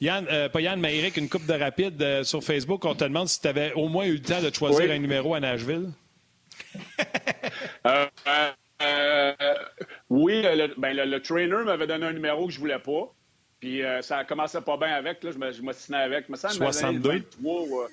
[0.00, 2.84] Yann, euh, pas Yann, mais Eric, une coupe de rapide euh, sur Facebook.
[2.84, 5.34] On te demande si tu avais au moins eu le temps de choisir un numéro
[5.34, 5.90] à Nashville.
[8.82, 9.32] Euh,
[10.10, 10.42] oui,
[10.76, 13.14] ben, le, trainer m'avait donné un numéro que je voulais pas.
[13.60, 15.22] Puis ça commençait pas bien avec.
[15.22, 16.28] Là, je m'ostinais avec.
[16.28, 17.12] Me 62?
[17.12, 17.88] Le 23,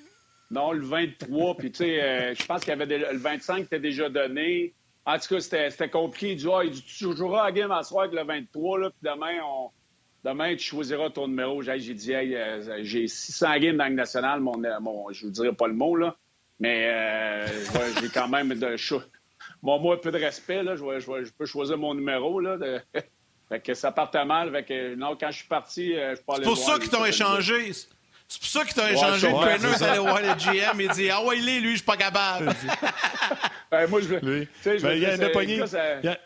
[0.50, 1.56] non, le 23.
[1.56, 4.74] Puis tu sais, je pense qu'il y avait le 25 était déjà donné.
[5.04, 6.32] En tout cas, c'était compliqué.
[6.32, 9.10] Il dit, ah, il tu joueras à game à soir avec le 23, là, puis
[9.10, 9.70] demain, on,
[10.24, 11.62] Demain, tu choisiras ton numéro.
[11.62, 14.40] J'ai dit, hey, euh, j'ai 600 games dans le national.
[14.40, 16.16] Mon, euh, mon, je ne vous dirai pas le mot, là,
[16.60, 17.46] mais euh,
[18.00, 18.76] j'ai quand même de
[19.62, 20.62] Bon, moi, un peu de respect.
[20.62, 22.38] Là, je, je, peux choisir mon numéro.
[22.38, 22.56] Là,
[23.48, 24.52] fait que ça partait mal.
[24.52, 27.72] Fait que, non, quand je suis parti, je parlais C'est pour ça qu'ils t'ont échangé.
[27.72, 29.28] C'est pour ça qu'ils t'ont échangé.
[29.28, 31.84] le trainer, allait voir le GM et dit Ah ouais, il est, lui, je suis
[31.84, 32.46] pas capable.
[33.70, 34.20] ben, moi, je veux.
[34.20, 36.16] Tu sais, il y a un.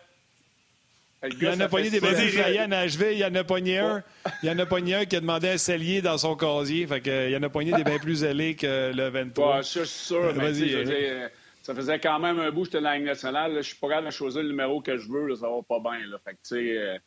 [1.25, 4.03] Il y en a pogné des bébés à Nashville, il y en a pogné un.
[4.43, 6.87] Il y en a pogné un qui a demandé un cellier dans son casier.
[6.87, 9.57] Fait que, il y en a pogné des bien plus zélés que le 23.
[9.57, 10.35] Ouais, je suis sûr.
[10.35, 11.31] Mais
[11.63, 13.57] ça faisait quand même un bout que j'étais dans la Ligue nationale.
[13.57, 15.27] Je suis pas capable de choisir le numéro que je veux.
[15.27, 16.07] Là, ça va pas bien.
[16.07, 16.19] Là.
[16.25, 16.99] Fait que, tu sais, euh,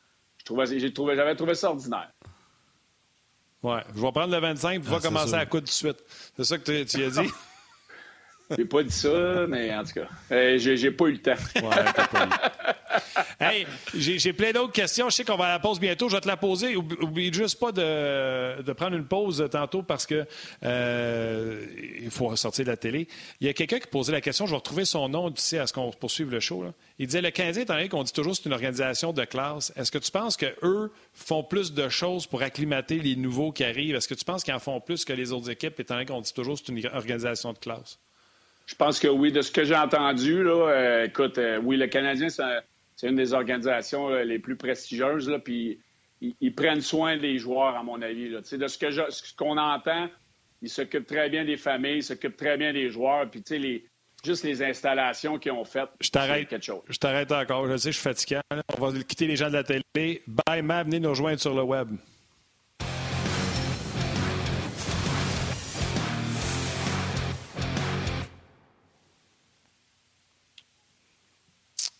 [0.65, 2.11] j'avais trouvé, trouvé ça ordinaire.
[3.61, 6.03] Ouais, je vais prendre le 25 et ah, va commencer à coudre tout de suite.
[6.35, 7.29] C'est ça que tu as dit?
[8.57, 11.35] J'ai pas dit ça, mais en tout cas, euh, j'ai pas eu le temps.
[11.55, 12.73] Ouais, pas eu.
[13.39, 13.65] hey,
[13.95, 15.09] j'ai plein d'autres questions.
[15.09, 16.09] Je sais qu'on va la pause bientôt.
[16.09, 16.75] Je vais te la poser.
[16.75, 20.25] Oublie juste pas de, prendre une pause tantôt parce que
[20.63, 21.65] euh,
[22.01, 23.07] il faut sortir de la télé.
[23.41, 24.45] Il y a quelqu'un qui posait la question.
[24.45, 26.65] Je vais retrouver son nom d'ici à ce qu'on poursuive le show.
[26.97, 29.71] Il disait le Canadien, étant donné qu'on dit toujours que c'est une organisation de classe,
[29.75, 33.95] est-ce que tu penses qu'eux font plus de choses pour acclimater les nouveaux qui arrivent?
[33.95, 36.21] Est-ce que tu penses qu'ils en font plus que les autres équipes, étant donné qu'on
[36.21, 37.99] dit toujours que c'est une organisation de classe?
[38.65, 41.87] Je pense que oui, de ce que j'ai entendu, là, euh, écoute, euh, oui, le
[41.87, 42.43] Canadien, c'est
[43.07, 45.79] une des organisations les plus prestigieuses, là, puis
[46.21, 48.29] ils, prennent soin des joueurs, à mon avis.
[48.29, 48.41] Là.
[48.41, 50.09] De ce qu'on ce qu'on entend,
[50.61, 53.85] ils s'occupent très bien des familles, ils s'occupent très bien des joueurs, puis les,
[54.23, 55.89] juste les installations qu'ils ont faites.
[56.01, 56.53] Je t'arrête.
[56.89, 57.67] Je t'arrête encore.
[57.67, 58.39] Je sais, je suis fatigué.
[58.77, 60.21] On va quitter les gens de la télé.
[60.27, 61.89] Bye, ma, venez nous rejoindre sur le web.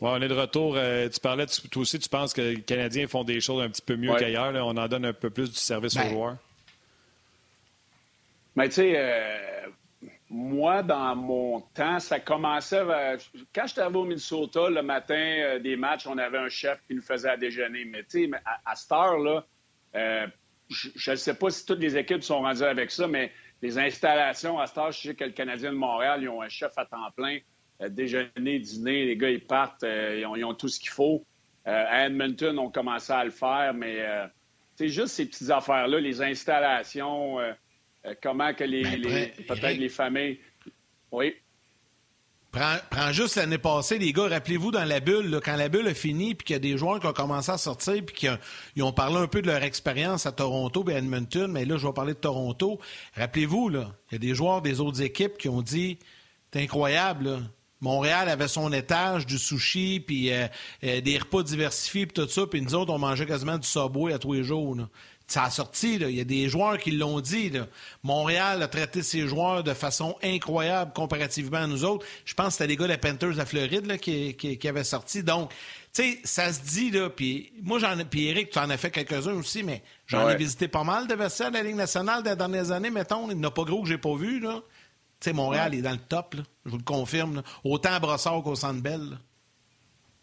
[0.07, 0.75] On est de retour.
[0.77, 3.81] Euh, tu parlais, toi aussi, tu penses que les Canadiens font des choses un petit
[3.81, 4.53] peu mieux qu'ailleurs.
[4.65, 6.09] On en donne un peu plus du service aux ben.
[6.09, 6.37] joueurs.
[8.55, 9.67] Mais tu sais, euh,
[10.29, 12.81] moi, dans mon temps, ça commençait.
[13.53, 16.95] quand j'étais arrivé au Minnesota, le matin euh, des matchs, on avait un chef qui
[16.95, 17.85] nous faisait à déjeuner.
[17.85, 19.45] Mais tu sais, à, à, cette heure-là,
[20.69, 23.31] je ne sais pas si toutes les équipes sont rendues avec ça, mais
[23.61, 26.49] les installations, à cette heure, je sais que le Canadien de Montréal, ils ont un
[26.49, 27.39] chef à temps plein
[27.87, 31.23] déjeuner, dîner, les gars, ils partent, euh, ils, ont, tout ce qu'il faut.
[31.67, 34.03] Euh, à Edmonton, on commençait à le faire, mais
[34.75, 37.37] c'est juste ces petites affaires-là, les installations,
[38.21, 40.39] comment que les, ben, peut-être les familles.
[41.11, 41.35] Oui.
[42.51, 46.33] Prends, juste l'année passée, les gars, rappelez-vous dans la bulle, quand la bulle a fini,
[46.33, 49.17] puis qu'il y a des joueurs qui ont commencé à sortir, puis qu'ils ont, parlé
[49.17, 52.13] un peu de leur expérience à Toronto et à Edmonton, mais là, je vais parler
[52.13, 52.79] de Toronto.
[53.15, 55.99] Rappelez-vous, il y a des joueurs des autres équipes qui ont dit
[56.51, 57.39] C'est incroyable, là.
[57.81, 60.47] Montréal avait son étage, du sushi, puis euh,
[60.83, 64.13] euh, des repas diversifiés, puis tout ça, puis nous autres, on mangeait quasiment du Subway
[64.13, 64.75] à tous les jours.
[65.27, 67.51] Ça a sorti, il y a des joueurs qui l'ont dit.
[68.01, 72.03] Montréal a traité ses joueurs de façon incroyable comparativement à nous autres.
[72.25, 75.21] Je pense que c'était les gars des Panthers à Floride qui, qui, avaient sorti.
[75.21, 75.51] Donc,
[75.91, 79.35] sais, ça se dit, là, puis moi, j'en puis Eric, tu en as fait quelques-uns
[79.35, 82.71] aussi, mais j'en ai visité pas mal de vestiaires de la Ligue nationale des dernières
[82.71, 83.29] années, mettons.
[83.29, 84.63] Il n'y en a pas gros que j'ai pas vu, là.
[85.19, 87.43] Tu sais, Montréal est dans le top, là, je vous le confirme.
[87.65, 89.17] Autant à Brossard qu'au Centre Bell.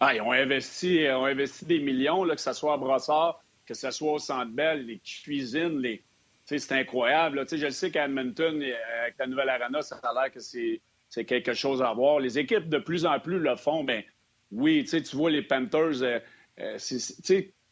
[0.00, 3.74] Ah, ils ont investi, ont investi des millions, là, que ce soit à Brossard, que
[3.74, 6.02] ce soit au Centre Bell, les cuisines, les...
[6.44, 7.44] c'est incroyable.
[7.50, 8.62] Je sais qu'à Edmonton,
[9.02, 12.20] avec la nouvelle arena, ça a l'air que c'est quelque chose à voir.
[12.20, 13.84] Les équipes de plus en plus le font.
[13.84, 14.02] Ben
[14.50, 16.02] oui, tu vois les Panthers.
[16.02, 16.20] Euh,
[16.60, 16.78] euh,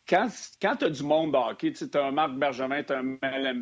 [0.07, 0.29] quand,
[0.61, 3.55] quand tu as du monde hockey, tu as un Marc Bergevin, tu as un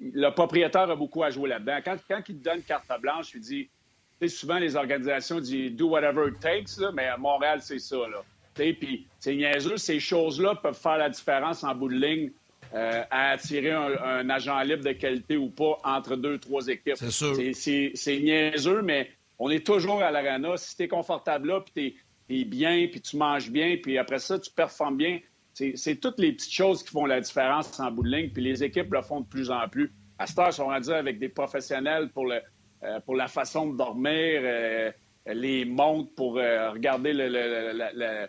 [0.00, 1.78] Le propriétaire a beaucoup à jouer là-dedans.
[1.84, 3.68] Quand, quand il te donne carte blanche, il dit
[4.28, 7.96] souvent les organisations disent do whatever it takes, mais à Montréal, c'est ça.
[8.54, 12.30] Puis c'est niaiseux, ces choses-là peuvent faire la différence en bout de ligne
[12.72, 16.96] euh, à attirer un, agent libre de qualité ou pas entre deux, trois équipes.
[16.96, 17.34] C'est sûr.
[17.94, 20.56] C'est niaiseux, mais on est toujours à l'arena.
[20.56, 21.96] Si tu es confortable là, puis
[22.28, 25.20] tu es, bien, puis tu manges bien, puis après ça, tu performes bien,
[25.54, 28.62] c'est toutes les petites choses qui font la différence en bout de ligne, puis les
[28.62, 29.92] équipes le font de plus en plus.
[30.18, 32.40] À cette heure, sont rendus avec des professionnels pour, le,
[32.82, 34.92] euh, pour la façon de dormir, euh,
[35.26, 38.28] les montres pour regarder le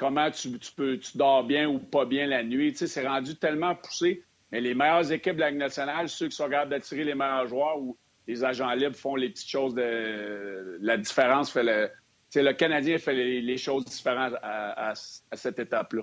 [0.00, 2.72] comment tu, peux, tu dors bien ou pas bien la nuit.
[2.72, 4.24] Tu c'est rendu tellement poussé.
[4.50, 7.46] Mais les meilleures équipes de la Ligue nationale, ceux qui sont capables d'attirer les meilleurs
[7.46, 7.96] joueurs ou
[8.26, 10.78] les agents libres font les petites choses de.
[10.80, 11.90] La différence fait le.
[12.34, 16.02] le Canadien fait les, choses différentes à, cette étape-là.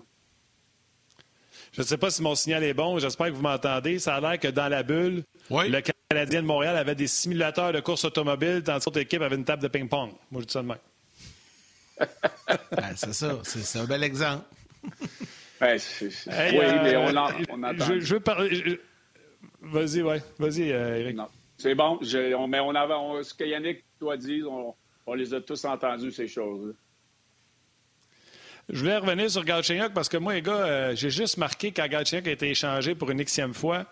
[1.78, 2.98] Je ne sais pas si mon signal est bon.
[2.98, 4.00] J'espère que vous m'entendez.
[4.00, 5.22] Ça a l'air que dans la bulle,
[5.52, 9.36] le Canadien de Montréal avait des simulateurs de course automobile, tandis que l'autre équipe avait
[9.36, 10.10] une table de ping-pong.
[10.32, 10.78] Moi, je dis ça de même.
[12.72, 13.40] Ben, c'est ça.
[13.44, 14.44] C'est un bel exemple.
[15.60, 18.80] Ben, oui, mais on, en, on Je, veux parler.
[19.60, 20.22] Vas-y, ouais.
[20.38, 21.18] Vas-y, euh, Eric.
[21.58, 22.00] C'est bon.
[22.48, 26.74] mais on avait, ce que Yannick doit dire, on, les a tous entendus, ces choses-là.
[28.70, 31.88] Je voulais revenir sur Galchenyuk parce que moi, les gars, euh, j'ai juste marqué quand
[31.88, 33.86] Galchenyuk a été échangé pour une xème fois,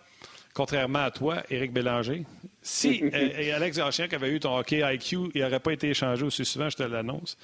[0.54, 2.24] contrairement à toi, Éric Bélanger.
[2.62, 6.44] Si euh, Alex Galchenyuk avait eu ton hockey IQ, il n'aurait pas été échangé aussi
[6.44, 7.38] souvent, je te l'annonce.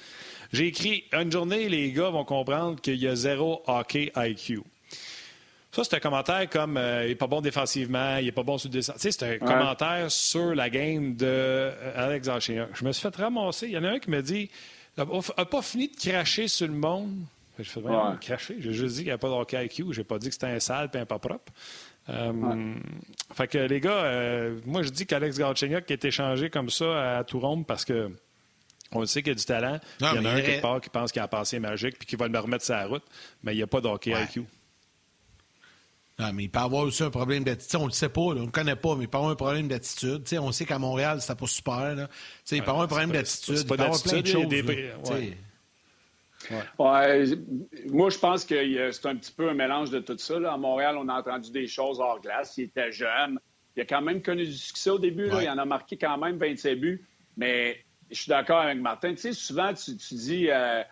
[0.52, 4.60] J'ai écrit une journée, les gars vont comprendre qu'il y a zéro hockey IQ.
[5.74, 8.58] Ça, c'est un commentaire comme euh, il n'est pas bon défensivement, il n'est pas bon
[8.58, 8.96] sur le descente.
[8.96, 13.68] Tu sais, c'est un commentaire sur la game de Alex Je me suis fait ramasser.
[13.68, 14.50] Il y en a un qui me dit
[14.96, 17.18] n'a pas fini de cracher sur le monde.
[17.58, 18.56] Je fais vraiment cracher.
[18.58, 19.92] J'ai juste dit qu'il n'y a pas de hockey IQ.
[19.92, 21.52] J'ai pas dit que c'était un sale et un pas propre.
[22.08, 22.74] Euh,
[23.34, 27.64] fait que les gars, moi je dis qu'Alex Galchenyuk est échangé comme ça à Tourombe
[27.64, 28.10] parce que
[28.92, 29.78] on sait qu'il y a du talent.
[30.00, 32.06] il y en a un quelque part qui pense qu'il a un passé magique puis
[32.06, 33.04] qui va le remettre sur la route,
[33.42, 34.44] mais il n'y a pas d'hockey IQ.
[36.22, 37.80] Non, mais il peut avoir aussi un problème d'attitude.
[37.80, 39.36] On ne le sait pas, on ne le connaît pas, mais il peut avoir un
[39.36, 40.22] problème d'attitude.
[40.38, 41.94] on sait qu'à Montréal, c'était pas super.
[41.94, 42.08] Là.
[42.50, 43.58] il peut avoir un problème d'attitude.
[43.58, 44.48] Il peut avoir plein de choses.
[44.48, 44.62] Des...
[46.78, 47.26] Ouais.
[47.88, 50.36] Moi, je pense que c'est un petit peu un mélange de tout ça.
[50.52, 52.54] À Montréal, on a entendu des choses hors glace.
[52.56, 53.38] Il était jeune.
[53.76, 55.28] Il a quand même connu du succès au début.
[55.40, 57.04] Il en a marqué quand même 27 buts.
[57.36, 59.10] Mais je suis d'accord avec Martin.
[59.10, 60.82] Tu sais, souvent, tu, dis, euh,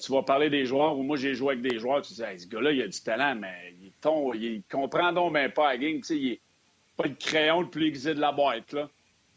[0.00, 2.46] tu vas parler des joueurs, ou moi, j'ai joué avec des joueurs, tu dis, ce
[2.48, 3.81] gars-là, il a du talent, mais il,
[4.34, 5.96] il comprend donc même pas la game.
[5.98, 6.40] Tu sais, il n'est
[6.96, 8.88] pas le crayon le plus aiguisé de la boîte, là.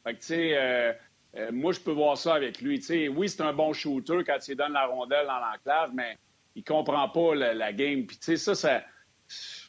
[0.03, 0.93] Fait que, tu sais, euh,
[1.37, 2.79] euh, moi, je peux voir ça avec lui.
[2.79, 6.17] Tu sais, oui, c'est un bon shooter quand il donne la rondelle dans l'enclave, mais
[6.55, 8.05] il comprend pas la, game.
[8.05, 8.83] Puis, tu sais, ça, ça...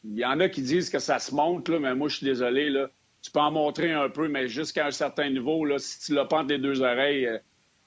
[0.03, 2.25] Il y en a qui disent que ça se monte, là, mais moi, je suis
[2.25, 2.87] désolé, là.
[3.23, 6.37] Tu peux en montrer un peu, mais jusqu'à un certain niveau, là, si tu pas
[6.37, 7.27] entre les deux oreilles,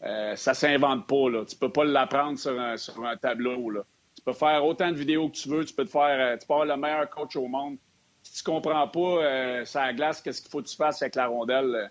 [0.02, 1.30] euh, ça s'invente pas.
[1.30, 1.44] Là.
[1.44, 3.70] Tu peux pas l'apprendre sur un, sur un tableau.
[3.70, 3.82] Là.
[4.20, 5.64] Tu peux faire autant de vidéos que tu veux.
[5.64, 7.78] Tu peux te faire, euh, tu peux avoir le meilleur coach au monde.
[8.22, 11.28] Si tu comprends pas euh, sa glace, qu'est-ce qu'il faut que tu fasses avec la
[11.28, 11.86] rondelle, euh,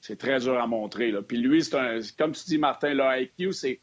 [0.00, 1.10] c'est très dur à montrer.
[1.10, 1.22] Là.
[1.22, 3.80] Puis lui, c'est un, comme tu dis, Martin, le IQ, c'est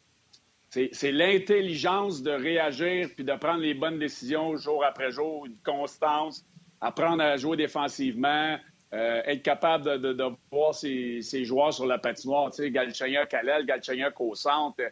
[0.71, 6.45] c'est l'intelligence de réagir puis de prendre les bonnes décisions jour après jour, une constance,
[6.79, 8.55] apprendre à jouer défensivement,
[8.93, 12.51] euh, être capable de, voir ses, joueurs sur la patinoire.
[12.51, 14.83] Tu sais, Galchenyuk à l'aile, Galchenyuk au centre.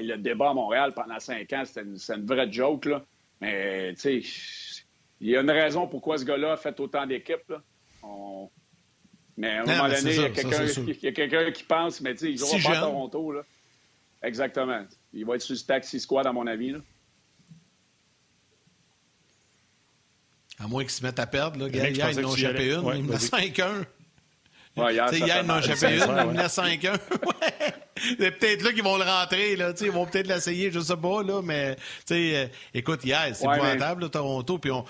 [0.00, 1.82] Le débat à Montréal pendant cinq ans, c'était
[2.14, 2.86] une, vraie joke.
[2.86, 3.04] Là.
[3.40, 4.84] Mais tu sais,
[5.20, 7.52] il y a une raison pourquoi ce gars-là a fait autant d'équipes.
[9.36, 12.58] Mais à un moment donné, il y a quelqu'un qui pense, mais tu sais, il
[12.58, 13.32] ne pas à Toronto.
[13.32, 13.42] Là.
[14.22, 14.84] Exactement.
[15.12, 16.72] Il va être sur le taxi squad, à mon avis.
[16.72, 16.78] Là.
[20.58, 21.58] À moins qu'ils se mettent à perdre.
[21.60, 21.68] Là.
[21.68, 22.80] Hier, ils n'ont échappé une.
[22.80, 23.84] Ouais, ils me 5-1.
[24.76, 26.02] Ouais, hier, hier ils n'ont échappé une.
[26.02, 26.98] Ils me 5-1.
[27.96, 29.56] C'est peut-être là qu'ils vont le rentrer.
[29.56, 29.72] Là.
[29.80, 31.22] Ils vont peut-être l'essayer, je ne sais pas.
[31.22, 31.76] Là, mais
[32.10, 34.10] euh, écoute, hier, c'est ouais, épouvantable, mais...
[34.10, 34.58] Toronto.
[34.58, 34.84] Puis on...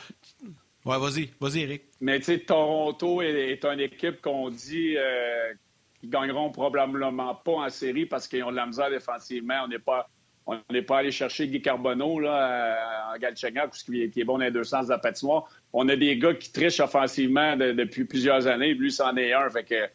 [0.84, 1.82] Ouais, vas-y, vas-y, Eric.
[2.00, 5.52] Mais tu sais, Toronto est, une équipe qu'on dit euh,
[6.00, 9.62] qu'ils gagneront probablement pas en série parce qu'ils ont de la misère défensivement.
[9.64, 10.08] On n'est pas
[10.46, 14.52] On n'est pas allé chercher Guy Carbonneau là, en Galchenyuk, qui est bon dans les
[14.52, 15.48] deux sens de la patinoire.
[15.72, 18.74] On a des gars qui trichent offensivement depuis plusieurs années.
[18.74, 19.50] Lui, c'en est un.
[19.50, 19.88] Fait que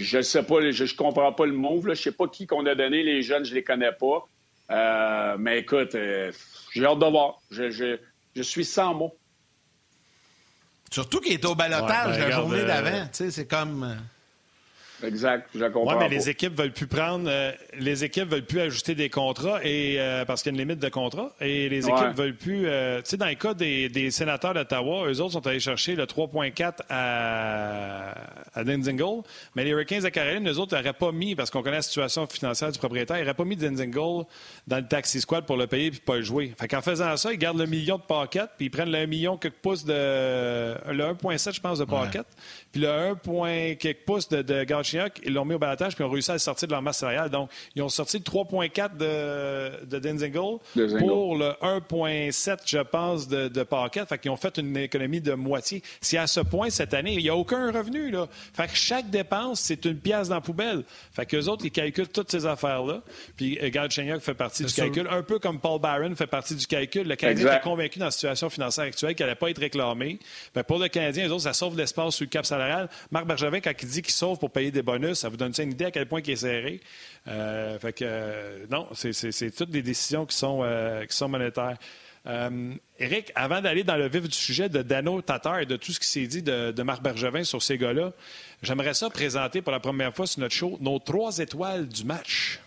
[0.00, 1.88] je sais pas, je, ne comprends pas le move.
[1.88, 1.94] Là.
[1.94, 3.02] Je sais pas qui qu'on a donné.
[3.02, 4.26] Les jeunes, je les connais pas.
[4.70, 6.32] Euh, mais écoute, euh,
[6.72, 7.40] j'ai hâte de voir.
[7.50, 9.16] Je, je, suis sans mots.
[10.90, 13.08] Surtout qu'il est au balotage ben, la journée euh, d'avant.
[13.12, 13.96] C'est comme.
[15.02, 15.92] Exact, je comprends.
[15.92, 19.60] Oui, mais les équipes veulent plus prendre, euh, les équipes veulent plus ajouter des contrats
[19.64, 22.66] et euh, parce qu'il y a une limite de contrats et les équipes veulent plus.
[22.66, 26.04] Euh, tu sais, dans le cas des, sénateurs d'Ottawa, eux autres sont allés chercher le
[26.04, 28.14] 3.4 à,
[28.54, 29.22] à Dinzingle,
[29.54, 32.26] mais les Hurricanes de Caroline, eux autres n'auraient pas mis parce qu'on connaît la situation
[32.26, 34.24] financière du propriétaire, ils n'auraient pas mis Dinzingle
[34.66, 36.52] dans le taxi squad pour le payer puis pas le jouer.
[36.58, 39.36] Fait qu'en faisant ça, ils gardent le million de paquettes puis ils prennent le million
[39.36, 42.26] quelques pouces de le 1.7 je pense de paquettes,
[42.72, 43.74] puis le 1.
[43.76, 44.64] quelques pouces de, de
[45.24, 46.98] ils l'ont mis au balatage, puis ils ont réussi à le sortir de leur masse
[46.98, 47.30] salariale.
[47.30, 50.58] Donc, ils ont sorti le 3,4 de, de Denzingle
[50.98, 54.08] pour le 1,7, je pense, de, de Paquette.
[54.08, 55.82] Fait qu'ils ont fait une économie de moitié.
[56.00, 58.28] Si à ce point, cette année, il n'y a aucun revenu, là.
[58.54, 60.84] Fait que chaque dépense, c'est une pièce dans la poubelle.
[61.12, 63.02] Fait qu'eux autres, ils calculent toutes ces affaires-là.
[63.36, 63.88] Puis, euh, Gard
[64.20, 65.06] fait partie du calcul.
[65.10, 67.06] Un peu comme Paul Barron fait partie du calcul.
[67.06, 70.18] Le Canadien est convaincu dans la situation financière actuelle qu'elle n'allait pas être réclamée.
[70.54, 72.88] Ben, pour le Canadien, les autres, ça sauve l'espace sur le cap salarial.
[73.10, 75.72] Marc Bergevin, quand il dit qu'il sauve pour payer des bonus, ça vous donne une
[75.72, 76.80] idée à quel point il est serré.
[77.28, 81.76] Euh, euh, non, c'est toutes des décisions qui sont, euh, qui sont monétaires.
[82.98, 86.00] Eric, avant d'aller dans le vif du sujet de Dano Tatar et de tout ce
[86.00, 88.12] qui s'est dit de, Marc Bergevin sur ces gars-là,
[88.62, 92.60] j'aimerais ça présenter pour la première fois sur notre show nos trois étoiles du match.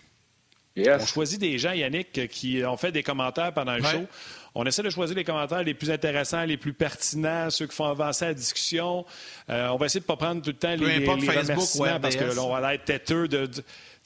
[0.78, 4.08] On choisit des gens, Yannick, qui ont fait des commentaires pendant le show.
[4.56, 7.86] On essaie de choisir les commentaires les plus intéressants, les plus pertinents, ceux qui font
[7.86, 9.04] avancer la discussion.
[9.50, 12.16] Euh, on va essayer de ne pas prendre tout le temps les, les, remerciements parce
[12.16, 13.50] que là, on va être têteux de,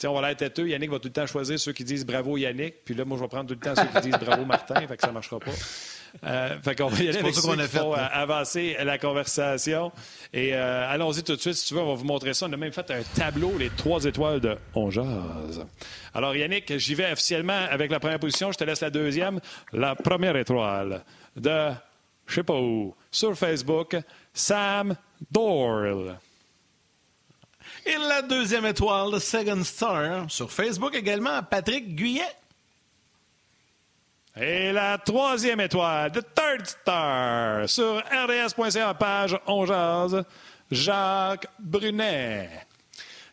[0.06, 0.70] on va être têteux.
[0.70, 2.86] Yannick va tout le temps choisir ceux qui disent bravo Yannick.
[2.86, 4.88] Puis là, moi, je vais prendre tout le temps ceux qui disent bravo Martin.
[4.88, 5.52] Fait que ça ne marchera pas.
[6.26, 9.92] Euh, fait qu'on va y aller avec ceux qui font euh, avancer la conversation.
[10.34, 11.54] Et euh, allons-y tout de suite.
[11.54, 12.48] Si tu veux, on va vous montrer ça.
[12.48, 14.90] On a même fait un tableau, les trois étoiles de On
[16.14, 18.52] Alors, Yannick, j'y vais officiellement avec la première position.
[18.52, 19.40] Je te laisse la deuxième.
[19.74, 21.04] La première étoile
[21.36, 21.70] de,
[22.26, 23.96] je sais pas où, sur Facebook,
[24.34, 24.96] Sam
[25.32, 26.18] Doyle.
[27.86, 32.24] Et la deuxième étoile, de Second Star, sur Facebook également, Patrick Guyet.
[34.40, 39.66] Et la troisième étoile, The Third Star, sur rds.ca, page On
[40.70, 42.50] Jacques Brunet.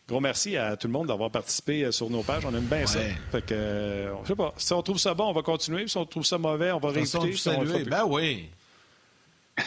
[0.07, 2.45] Gros merci à tout le monde d'avoir participé sur nos pages.
[2.45, 2.99] On aime bien ça.
[3.31, 5.87] Fait que, euh, je sais pas, si on trouve ça bon, on va continuer.
[5.87, 7.33] Si on trouve ça mauvais, on va réécouter.
[7.33, 8.49] Si ben oui.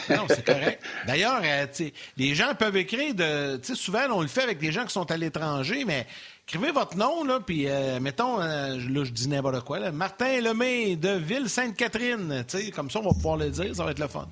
[0.09, 0.83] Non, c'est correct.
[1.07, 1.65] D'ailleurs, euh,
[2.17, 3.59] les gens peuvent écrire de.
[3.73, 6.05] Souvent, on le fait avec des gens qui sont à l'étranger, mais
[6.49, 10.41] Écrivez votre nom, là, puis euh, mettons, euh, là, je dis n'importe quoi, là, Martin
[10.41, 12.43] Lemay de Ville-Sainte-Catherine.
[12.73, 14.27] Comme ça, on va pouvoir le dire, ça va être le fun.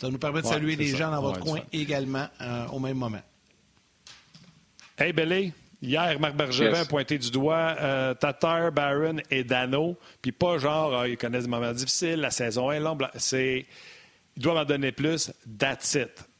[0.00, 3.20] Ça nous permet de saluer les gens dans votre coin également euh, au même moment.
[4.96, 5.52] Hey, Belé.
[5.82, 7.74] Hier, Marc Bergevin a pointé du doigt
[8.18, 9.98] Tatar, Barron et Dano.
[10.22, 13.06] Puis pas genre, ah, ils connaissent des moments difficiles, la saison est longue.
[13.16, 13.66] C'est,
[14.36, 15.30] ils doivent en donner plus.
[15.58, 16.31] That's it.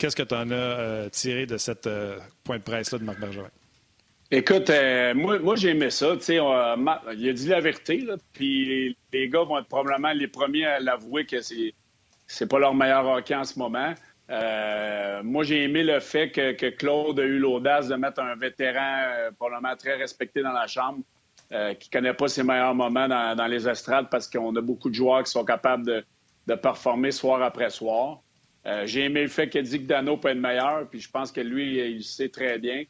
[0.00, 3.20] Qu'est-ce que tu en as euh, tiré de cette euh, point de presse-là de Marc
[3.20, 3.50] Bergevin?
[4.30, 6.14] Écoute, euh, moi, j'ai aimé ça.
[6.26, 6.38] il
[7.28, 11.42] a dit la vérité, puis les, gars vont être probablement les premiers à l'avouer que
[11.42, 11.74] c'est
[12.26, 13.92] c'est pas leur meilleur hockey en ce moment.
[15.22, 19.04] moi, j'ai aimé le fait que, Claude a eu l'audace de mettre un vétéran
[19.36, 21.00] probablement très respecté dans la chambre,
[21.78, 25.24] qui connaît pas ses meilleurs moments dans, les estrades parce qu'on a beaucoup de joueurs
[25.24, 26.04] qui sont capables de,
[26.46, 28.20] de performer soir après soir.
[28.66, 31.32] Euh, j'ai aimé le fait qu'il dit que Dano peut être meilleur, puis je pense
[31.32, 32.84] que lui, il sait très bien.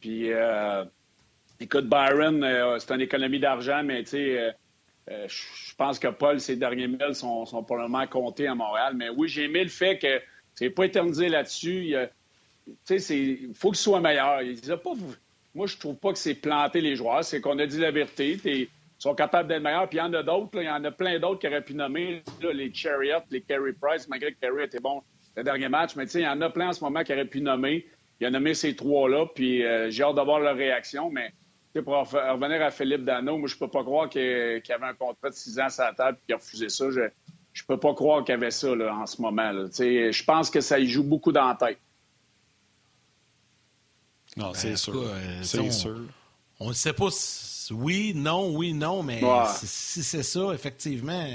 [0.00, 0.84] Puis, euh,
[1.60, 4.54] écoute, Byron, euh, c'est une économie d'argent, mais tu sais,
[5.06, 8.94] je pense que Paul, ses derniers milles sont, sont probablement comptés à Montréal.
[8.96, 10.22] Mais oui, j'ai aimé le fait que
[10.54, 11.94] c'est pas éternisé là-dessus.
[12.86, 14.40] Tu sais, il faut qu'il soit meilleur.
[14.40, 14.92] Il disait pas,
[15.54, 18.70] moi, je trouve pas que c'est planter les joueurs, c'est qu'on a dit la vérité
[19.04, 19.88] sont capables d'être meilleurs.
[19.88, 20.50] Puis il y en a d'autres.
[20.54, 24.08] Il y en a plein d'autres qui auraient pu nommer les Chariot, les Carey Price,
[24.08, 25.02] malgré que Carey était bon
[25.36, 25.94] le dernier match.
[25.96, 27.86] Mais il y en a plein en ce moment qui auraient pu nommer.
[28.20, 29.26] Il a nommé ces trois-là.
[29.34, 31.10] Puis euh, j'ai hâte d'avoir leur réaction.
[31.10, 31.32] Mais
[31.82, 35.28] pour revenir à Philippe Dano, moi, je peux pas croire qu'il y avait un contrat
[35.28, 36.90] de six ans sur la table et qu'il a refusé ça.
[36.90, 39.52] Je ne peux pas croire qu'il y avait ça là, en ce moment.
[39.52, 41.78] Je pense que ça y joue beaucoup dans la tête.
[44.36, 44.94] Non, c'est ben, sûr.
[44.96, 46.00] Euh, c'est sûr.
[46.58, 47.10] On ne sait pas
[47.70, 49.20] oui, non, oui, non, mais
[49.64, 51.26] si c'est ça, effectivement,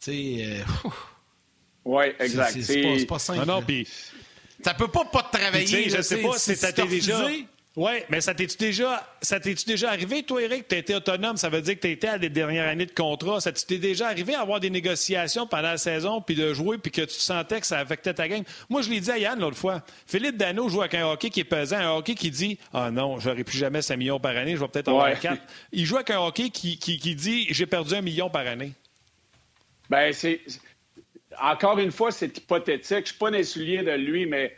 [0.00, 0.44] tu sais.
[0.44, 0.88] Euh,
[1.84, 2.60] oui, exact.
[2.62, 3.40] C'est pas, pas, simple.
[3.40, 3.86] Non, non, puis.
[4.64, 5.90] Ça peut pas pas te travailler.
[5.90, 7.26] je sais pas si t'étais déjà.
[7.74, 10.68] Oui, mais ça t'es-tu déjà, ça t'es-tu déjà arrivé, toi, Eric?
[10.68, 13.40] Tu été autonome, ça veut dire que tu étais à des dernières années de contrat.
[13.40, 16.92] Ça t'est déjà arrivé à avoir des négociations pendant la saison, puis de jouer, puis
[16.92, 18.44] que tu sentais que ça affectait ta game?
[18.68, 19.82] Moi, je l'ai dit à Yann l'autre fois.
[20.06, 23.18] Philippe Dano joue avec un hockey qui est pesant, un hockey qui dit Ah non,
[23.18, 25.40] j'aurai plus jamais 5 millions par année, je vais peut-être en avoir 4.
[25.72, 28.72] Il joue avec un hockey qui, qui, qui dit J'ai perdu un million par année.
[29.88, 30.42] Ben, c'est.
[31.40, 32.88] Encore une fois, c'est hypothétique.
[32.90, 34.54] Je ne suis pas dans de lui, mais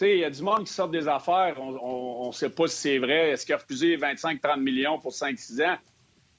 [0.00, 1.56] il y a du monde qui sort des affaires.
[1.60, 3.30] On ne sait pas si c'est vrai.
[3.30, 5.78] Est-ce qu'il a refusé 25-30 millions pour 5-6 ans?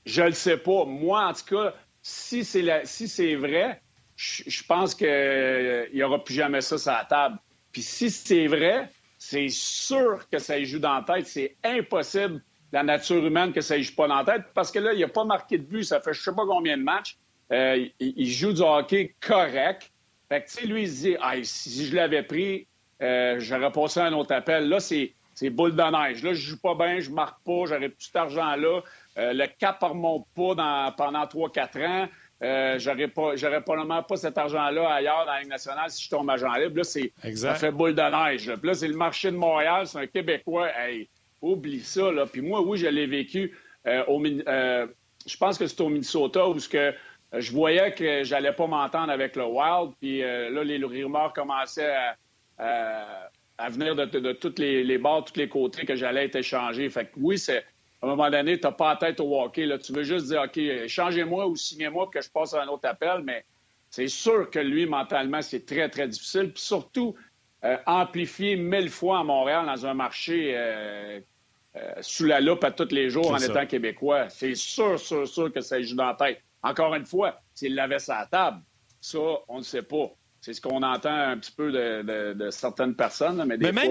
[0.05, 0.85] Je le sais pas.
[0.85, 3.81] Moi, en tout cas, si c'est si vrai,
[4.15, 7.37] je pense qu'il n'y aura plus jamais ça sur la table.
[7.71, 11.27] Puis si c'est vrai, c'est sûr que ça y joue dans la tête.
[11.27, 12.41] C'est impossible,
[12.71, 14.45] la nature humaine, que ça y joue pas dans la tête.
[14.53, 15.83] Parce que là, il n'a pas marqué de but.
[15.83, 17.17] Ça fait je sais pas combien de matchs.
[17.51, 19.91] Euh, il, joue du hockey correct.
[20.29, 22.67] Fait que, tu sais, lui, il se dit, ah, si je l'avais pris,
[23.01, 24.67] euh, j'aurais passé un autre appel.
[24.67, 25.13] Là, c'est,
[25.51, 26.23] boule de neige.
[26.23, 28.81] Là, je joue pas bien, je marque pas, j'aurais plus cet argent-là.
[29.17, 32.07] Euh, le cap ne remonte pas dans, pendant 3-4 ans.
[32.41, 36.09] Euh, j'aurais pas, j'aurais probablement pas cet argent-là ailleurs dans la Ligue nationale si je
[36.09, 36.77] tombe agent libre.
[36.77, 38.47] Là, c'est, ça fait boule de neige.
[38.47, 38.57] Là.
[38.57, 40.69] Puis là, c'est le marché de Montréal, c'est un Québécois.
[40.77, 41.09] Hey,
[41.41, 42.11] oublie ça.
[42.11, 42.25] Là.
[42.25, 43.57] Puis moi, oui, je l'ai vécu.
[44.07, 46.93] au, je pense que c'est au Minnesota où ce que
[47.33, 49.91] je voyais que j'allais pas m'entendre avec le Wild.
[49.99, 52.15] Puis là, les rumeurs commençaient à,
[52.59, 56.89] à venir de, de, toutes les, les bords, tous les côtés que j'allais être échangé.
[56.89, 57.63] Fait que oui, c'est
[58.01, 59.65] à un moment donné, tu n'as pas la tête au hockey.
[59.65, 59.77] Là.
[59.77, 62.87] Tu veux juste dire, OK, changez-moi ou signez-moi pour que je passe à un autre
[62.87, 63.43] appel, mais
[63.89, 66.53] c'est sûr que lui, mentalement, c'est très, très difficile.
[66.53, 67.15] Puis surtout,
[67.65, 71.19] euh, amplifier mille fois à Montréal dans un marché euh,
[72.01, 74.29] sous la loupe à tous les jours en étant québécois.
[74.29, 76.41] C'est sûr, sûr, sûr que ça joue dans la tête.
[76.63, 78.61] Encore une fois, s'il l'avait sa table,
[79.01, 80.09] ça, on ne sait pas.
[80.41, 83.85] C'est ce qu'on entend un petit peu de, certaines personnes, mais des même,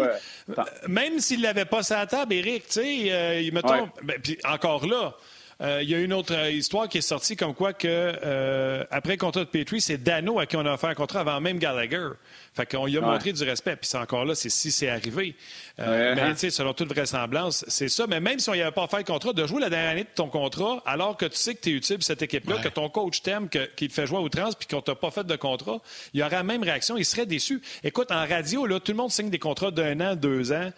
[0.46, 0.64] fois...
[0.88, 3.88] Même s'il l'avait pas à la table, Eric, tu sais, euh, mettons...
[4.02, 5.14] Ben, puis encore là,
[5.60, 8.84] euh, il y a une autre euh, histoire qui est sortie comme quoi que euh,
[8.92, 11.40] après le contrat de Petrie, c'est Dano à qui on a offert un contrat avant
[11.40, 12.10] même Gallagher.
[12.54, 13.74] Fait qu'on lui a montré du respect.
[13.74, 15.34] Puis c'est encore là, c'est si c'est arrivé.
[15.78, 18.06] Mais tu sais, selon toute vraisemblance, c'est ça.
[18.06, 20.04] Mais même si on n'y avait pas offert le contrat, de jouer la dernière année
[20.04, 22.68] de ton contrat, alors que tu sais que tu es utile pour cette équipe-là, que
[22.68, 25.36] ton coach t'aime, qu'il te fait jouer au trans, puis qu'on t'a pas fait de
[25.36, 25.80] contrat,
[26.14, 26.96] il y aura la même réaction.
[26.96, 27.60] Il serait déçu.
[27.82, 30.70] Écoute, en radio, là, tout le monde signe des contrats d'un an, deux ans.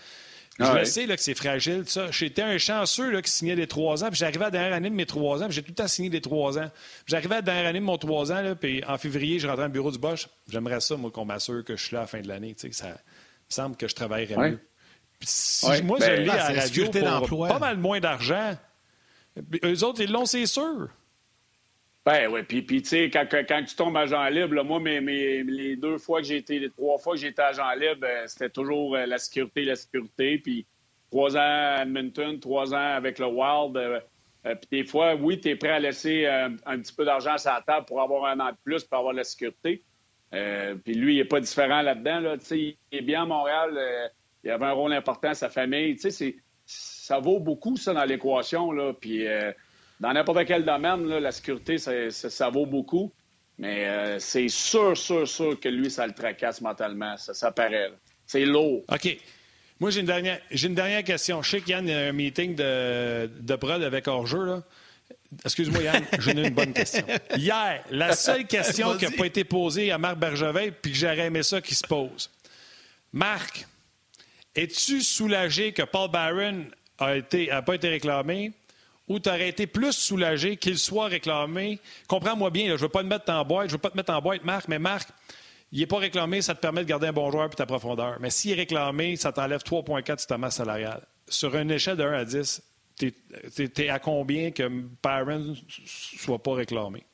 [0.60, 2.10] Je le sais là, que c'est fragile, ça.
[2.10, 4.90] J'étais un chanceux là, qui signait des trois ans, puis j'arrivais à la dernière année
[4.90, 6.70] de mes trois ans, puis j'ai tout le temps signé des trois ans.
[7.06, 9.62] J'arrivais à la dernière année de mon trois ans, là, puis en février, je rentrais
[9.62, 10.28] dans le bureau du Bosch.
[10.48, 12.54] J'aimerais ça, moi, qu'on m'assure que je suis là à la fin de l'année.
[12.72, 12.94] Ça me
[13.48, 14.60] semble que je travaillerais mieux.
[15.20, 16.90] si moi, je lis ben, à la radio
[17.26, 18.56] pour pas mal moins d'argent,
[19.64, 20.88] eux autres, ils l'ont, c'est sûr.
[22.06, 25.42] Ben oui, puis, puis tu sais, quand, quand, tu tombes agent libre, moi, mes, mes,
[25.42, 28.48] les deux fois que j'ai été, les trois fois que été agent libre, ben, c'était
[28.48, 30.38] toujours euh, la sécurité, la sécurité.
[30.38, 30.66] Puis
[31.10, 33.76] trois ans à Edmonton, trois ans avec le Wild.
[33.76, 34.00] Euh,
[34.46, 37.50] euh, puis des fois, oui, tu es prêt à laisser un petit peu d'argent sur
[37.52, 39.82] la table pour avoir un an de plus, pour avoir la sécurité.
[40.30, 42.20] puis lui, il n'est pas différent là-dedans.
[42.20, 42.36] Là.
[42.50, 43.78] Il est bien à Montréal.
[44.42, 45.96] il avait un rôle important à sa famille.
[45.96, 48.94] Tu sais, ça vaut beaucoup, ça, dans l'équation.
[48.98, 49.26] Puis
[50.00, 53.12] dans n'importe quel domaine, la sécurité, ça, vaut beaucoup.
[53.58, 57.18] Mais euh, c'est sûr, sûr, sûr que lui, ça le tracasse mentalement.
[57.18, 57.92] Ça, ça paraît.
[58.26, 58.82] C'est lourd.
[58.90, 59.18] OK.
[59.78, 61.42] Moi, j'ai une dernière, j'ai une dernière question.
[61.42, 64.62] Je sais qu'Yann a un meeting de, de prod avec hors-jeu.
[65.44, 67.04] Excuse-moi, Yann, j'ai une bonne question.
[67.36, 71.26] Hier, la seule question qui n'a pas été posée à Marc Bergevin, puis que j'aurais
[71.26, 72.30] aimé ça qui se pose.
[73.12, 73.66] Marc,
[74.54, 76.66] es-tu soulagé que Paul Barron
[77.00, 78.52] n'a a pas été réclamé?
[79.10, 81.80] Où tu aurais été plus soulagé qu'il soit réclamé.
[82.06, 84.12] Comprends-moi bien, je ne veux pas te mettre en boîte, je veux pas te mettre
[84.12, 85.08] en boîte, Marc, mais Marc,
[85.72, 88.18] il n'est pas réclamé, ça te permet de garder un bon joueur et ta profondeur.
[88.20, 91.04] Mais s'il est réclamé, ça t'enlève 3,4 sur ta masse salariale.
[91.28, 92.62] Sur une échelle de 1 à 10,
[92.98, 93.12] tu
[93.78, 94.68] es, à combien que
[95.02, 95.54] Byron ne
[95.86, 97.04] soit pas réclamé?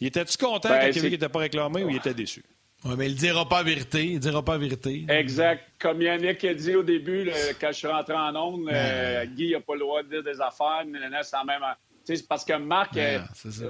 [0.00, 2.42] Il était-tu content ben, quand il n'était pas réclamé ou il était déçu?
[2.84, 4.04] Oui, mais il ne dira pas la vérité.
[4.04, 5.04] Il dira pas vérité.
[5.08, 5.62] Exact.
[5.78, 7.30] Comme Yannick a dit au début,
[7.60, 10.40] quand je suis rentré en ondes, euh, Guy n'a pas le droit de dire des
[10.40, 10.84] affaires.
[11.22, 11.62] C'est même.
[12.04, 13.18] C'est parce que Marc, euh,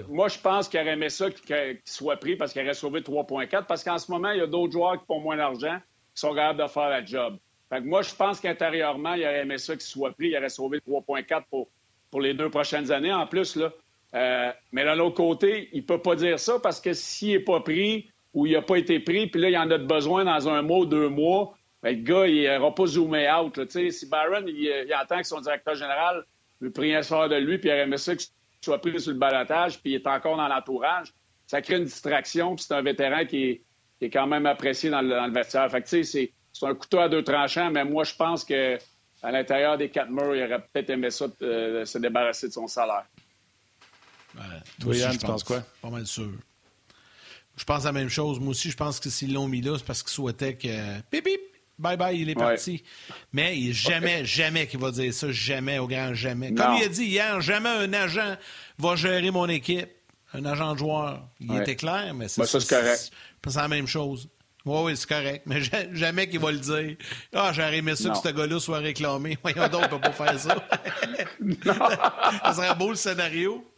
[0.08, 3.66] moi, je pense qu'il aurait aimé ça qu'il soit pris parce qu'il aurait sauvé 3,4.
[3.66, 5.78] Parce qu'en ce moment, il y a d'autres joueurs qui font moins d'argent
[6.14, 7.36] qui sont capables de faire la job.
[7.68, 10.28] Fait que moi, je pense qu'intérieurement, il aurait aimé ça qu'il soit pris.
[10.28, 11.68] Il aurait sauvé 3,4 pour,
[12.10, 13.56] pour les deux prochaines années en plus.
[13.56, 13.72] Là.
[14.14, 17.40] Euh, mais de l'autre côté, il ne peut pas dire ça parce que s'il n'est
[17.40, 20.48] pas pris, où il n'a pas été pris, puis là, il en a besoin dans
[20.48, 23.56] un mois, deux mois, bien, le gars, il n'aura pas zoomé out.
[23.56, 23.64] Là.
[23.68, 26.24] Si Byron, il, il, entend que son directeur général
[26.60, 28.28] veut prier soir de lui, puis il aimé ça qu'il
[28.60, 31.12] soit pris sur le balotage, puis il est encore dans l'entourage,
[31.46, 33.62] ça crée une distraction, puis c'est un vétéran qui est,
[33.98, 35.68] qui est, quand même apprécié dans le, dans le vestiaire.
[35.70, 36.32] Fait que, c'est, c'est
[36.62, 38.78] un couteau à deux tranchants, mais moi, je pense que
[39.22, 42.66] à l'intérieur des quatre murs, il aurait peut-être aimé ça euh, se débarrasser de son
[42.66, 43.04] salaire.
[44.80, 45.62] Toi, Yann, tu penses quoi?
[45.82, 46.30] Pas mal sûr.
[47.60, 48.40] Je pense la même chose.
[48.40, 51.00] Moi aussi, je pense que s'ils l'ont mis là, c'est parce qu'ils souhaitaient que.
[51.10, 51.40] Pip, pip,
[51.78, 52.82] bye bye, il est parti.
[53.34, 56.54] Mais il jamais, jamais qu'il va dire ça, jamais, au grand jamais.
[56.54, 58.36] Comme il a dit hier, jamais un agent
[58.78, 59.90] va gérer mon équipe.
[60.32, 61.28] Un agent de joueur.
[61.38, 62.60] Il était clair, mais c'est ben, ça.
[62.60, 63.10] c'est correct.
[63.46, 64.30] C'est la même chose.
[64.64, 65.42] Oui, oui, c'est correct.
[65.44, 65.60] Mais
[65.92, 66.96] jamais qu'il va le dire.
[67.34, 69.36] Ah, j'aurais aimé ça que ce gars-là soit réclamé.
[69.42, 70.56] Voyons donc, on peut pas faire ça.
[72.42, 73.69] ça serait beau le scénario.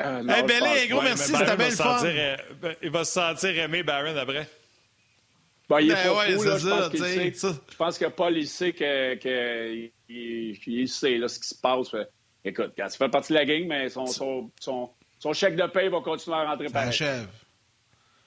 [0.00, 2.04] Euh, hey, gros merci, c'était belle fun.
[2.04, 2.36] Euh,
[2.82, 4.48] il va se sentir aimé, Baron, après.
[5.68, 8.36] Ben, il est ben, pas ouais, fou, là, je, pense sait, je pense que Paul,
[8.36, 11.88] il sait que, que il, il, sait là, ce qui se passe.
[12.44, 15.66] Écoute, quand tu fais partie de la game, mais son, son, son, son chèque de
[15.66, 17.26] paie va continuer à rentrer par chef.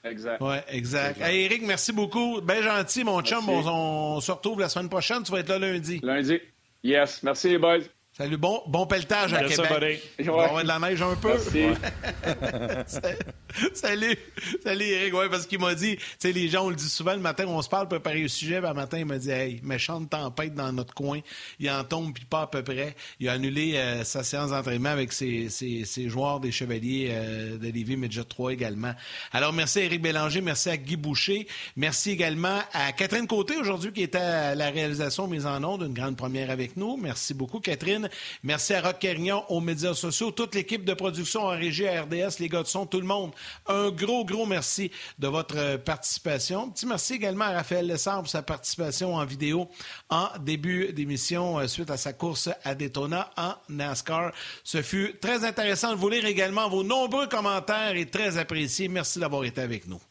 [0.03, 0.37] Exact.
[0.41, 1.19] Oui, exact.
[1.21, 2.39] Hey, Eric, merci beaucoup.
[2.41, 3.49] Bien gentil, mon chum.
[3.49, 5.23] On, on, se retrouve la semaine prochaine.
[5.23, 5.99] Tu vas être là lundi.
[6.03, 6.39] Lundi.
[6.83, 7.23] Yes.
[7.23, 7.79] Merci, les boys.
[8.17, 10.01] Salut, bon, bon pelletage à Québec.
[10.21, 11.37] On va avoir de la neige un peu.
[13.73, 14.17] salut,
[14.63, 17.13] salut Eric, ouais, parce qu'il m'a dit, tu sais, les gens, on le dit souvent
[17.13, 19.59] le matin, on se parle, préparer le sujet, puis le matin, il m'a dit, hey,
[19.63, 21.19] méchante tempête dans notre coin,
[21.59, 22.95] il en tombe, puis pas à peu près.
[23.19, 27.57] Il a annulé euh, sa séance d'entraînement avec ses, ses, ses, joueurs des Chevaliers euh,
[27.57, 28.93] de Lévis Midget 3 également.
[29.33, 33.91] Alors, merci à Éric Bélanger, merci à Guy Boucher, merci également à Catherine Côté aujourd'hui
[33.91, 36.95] qui était à la réalisation mise en onde, une grande première avec nous.
[36.95, 38.04] Merci beaucoup, Catherine.
[38.43, 42.39] Merci à Rock Carignon, aux médias sociaux, toute l'équipe de production en régie à RDS,
[42.39, 43.31] les gars de son, tout le monde.
[43.67, 46.69] Un gros, gros merci de votre euh, participation.
[46.69, 49.69] Petit merci également à Raphaël Lessard pour sa participation en vidéo
[50.09, 54.31] en début d'émission euh, suite à sa course à Daytona en NASCAR.
[54.63, 58.87] Ce fut très intéressant de vous lire également vos nombreux commentaires et très apprécié.
[58.87, 60.01] Merci d'avoir été avec nous.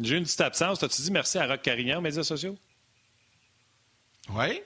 [0.00, 0.82] J'ai une petite absence.
[0.82, 2.56] As-tu dit merci à Rock Carignan aux médias sociaux?
[4.30, 4.62] Oui.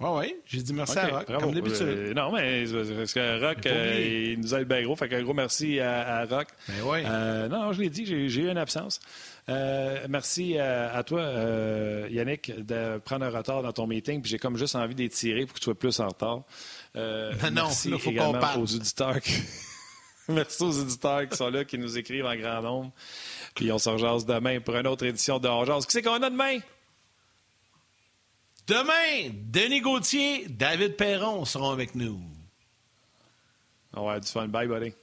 [0.00, 0.36] Oui, oui.
[0.46, 1.82] J'ai dit merci à Rock, comme d'habitude.
[1.82, 2.64] Euh, non, mais
[2.96, 4.96] parce que Rock, euh, il nous aide bien gros.
[4.96, 6.48] Fait qu'un gros merci à, à Rock.
[6.68, 6.98] Mais oui.
[7.04, 9.00] Euh, non, je l'ai dit, j'ai eu une absence.
[9.46, 11.22] merci à, toi,
[12.10, 14.20] Yannick, de prendre un retard dans ton meeting.
[14.20, 16.42] Puis j'ai comme juste envie d'étirer pour que tu sois plus en retard.
[16.94, 19.20] non, merci il faut également aux auditeurs.
[19.20, 19.32] Qui...
[20.28, 22.92] merci aux auditeurs qui sont là, qui nous écrivent en grand nombre.
[23.54, 26.58] Puis on se rejase demain pour une autre édition de Qu'est-ce Qui qu'on a demain?
[28.66, 32.20] Demain, Denis Gauthier, David Perron seront avec nous.
[33.92, 34.48] On va du fun.
[34.48, 34.94] Bye, buddy.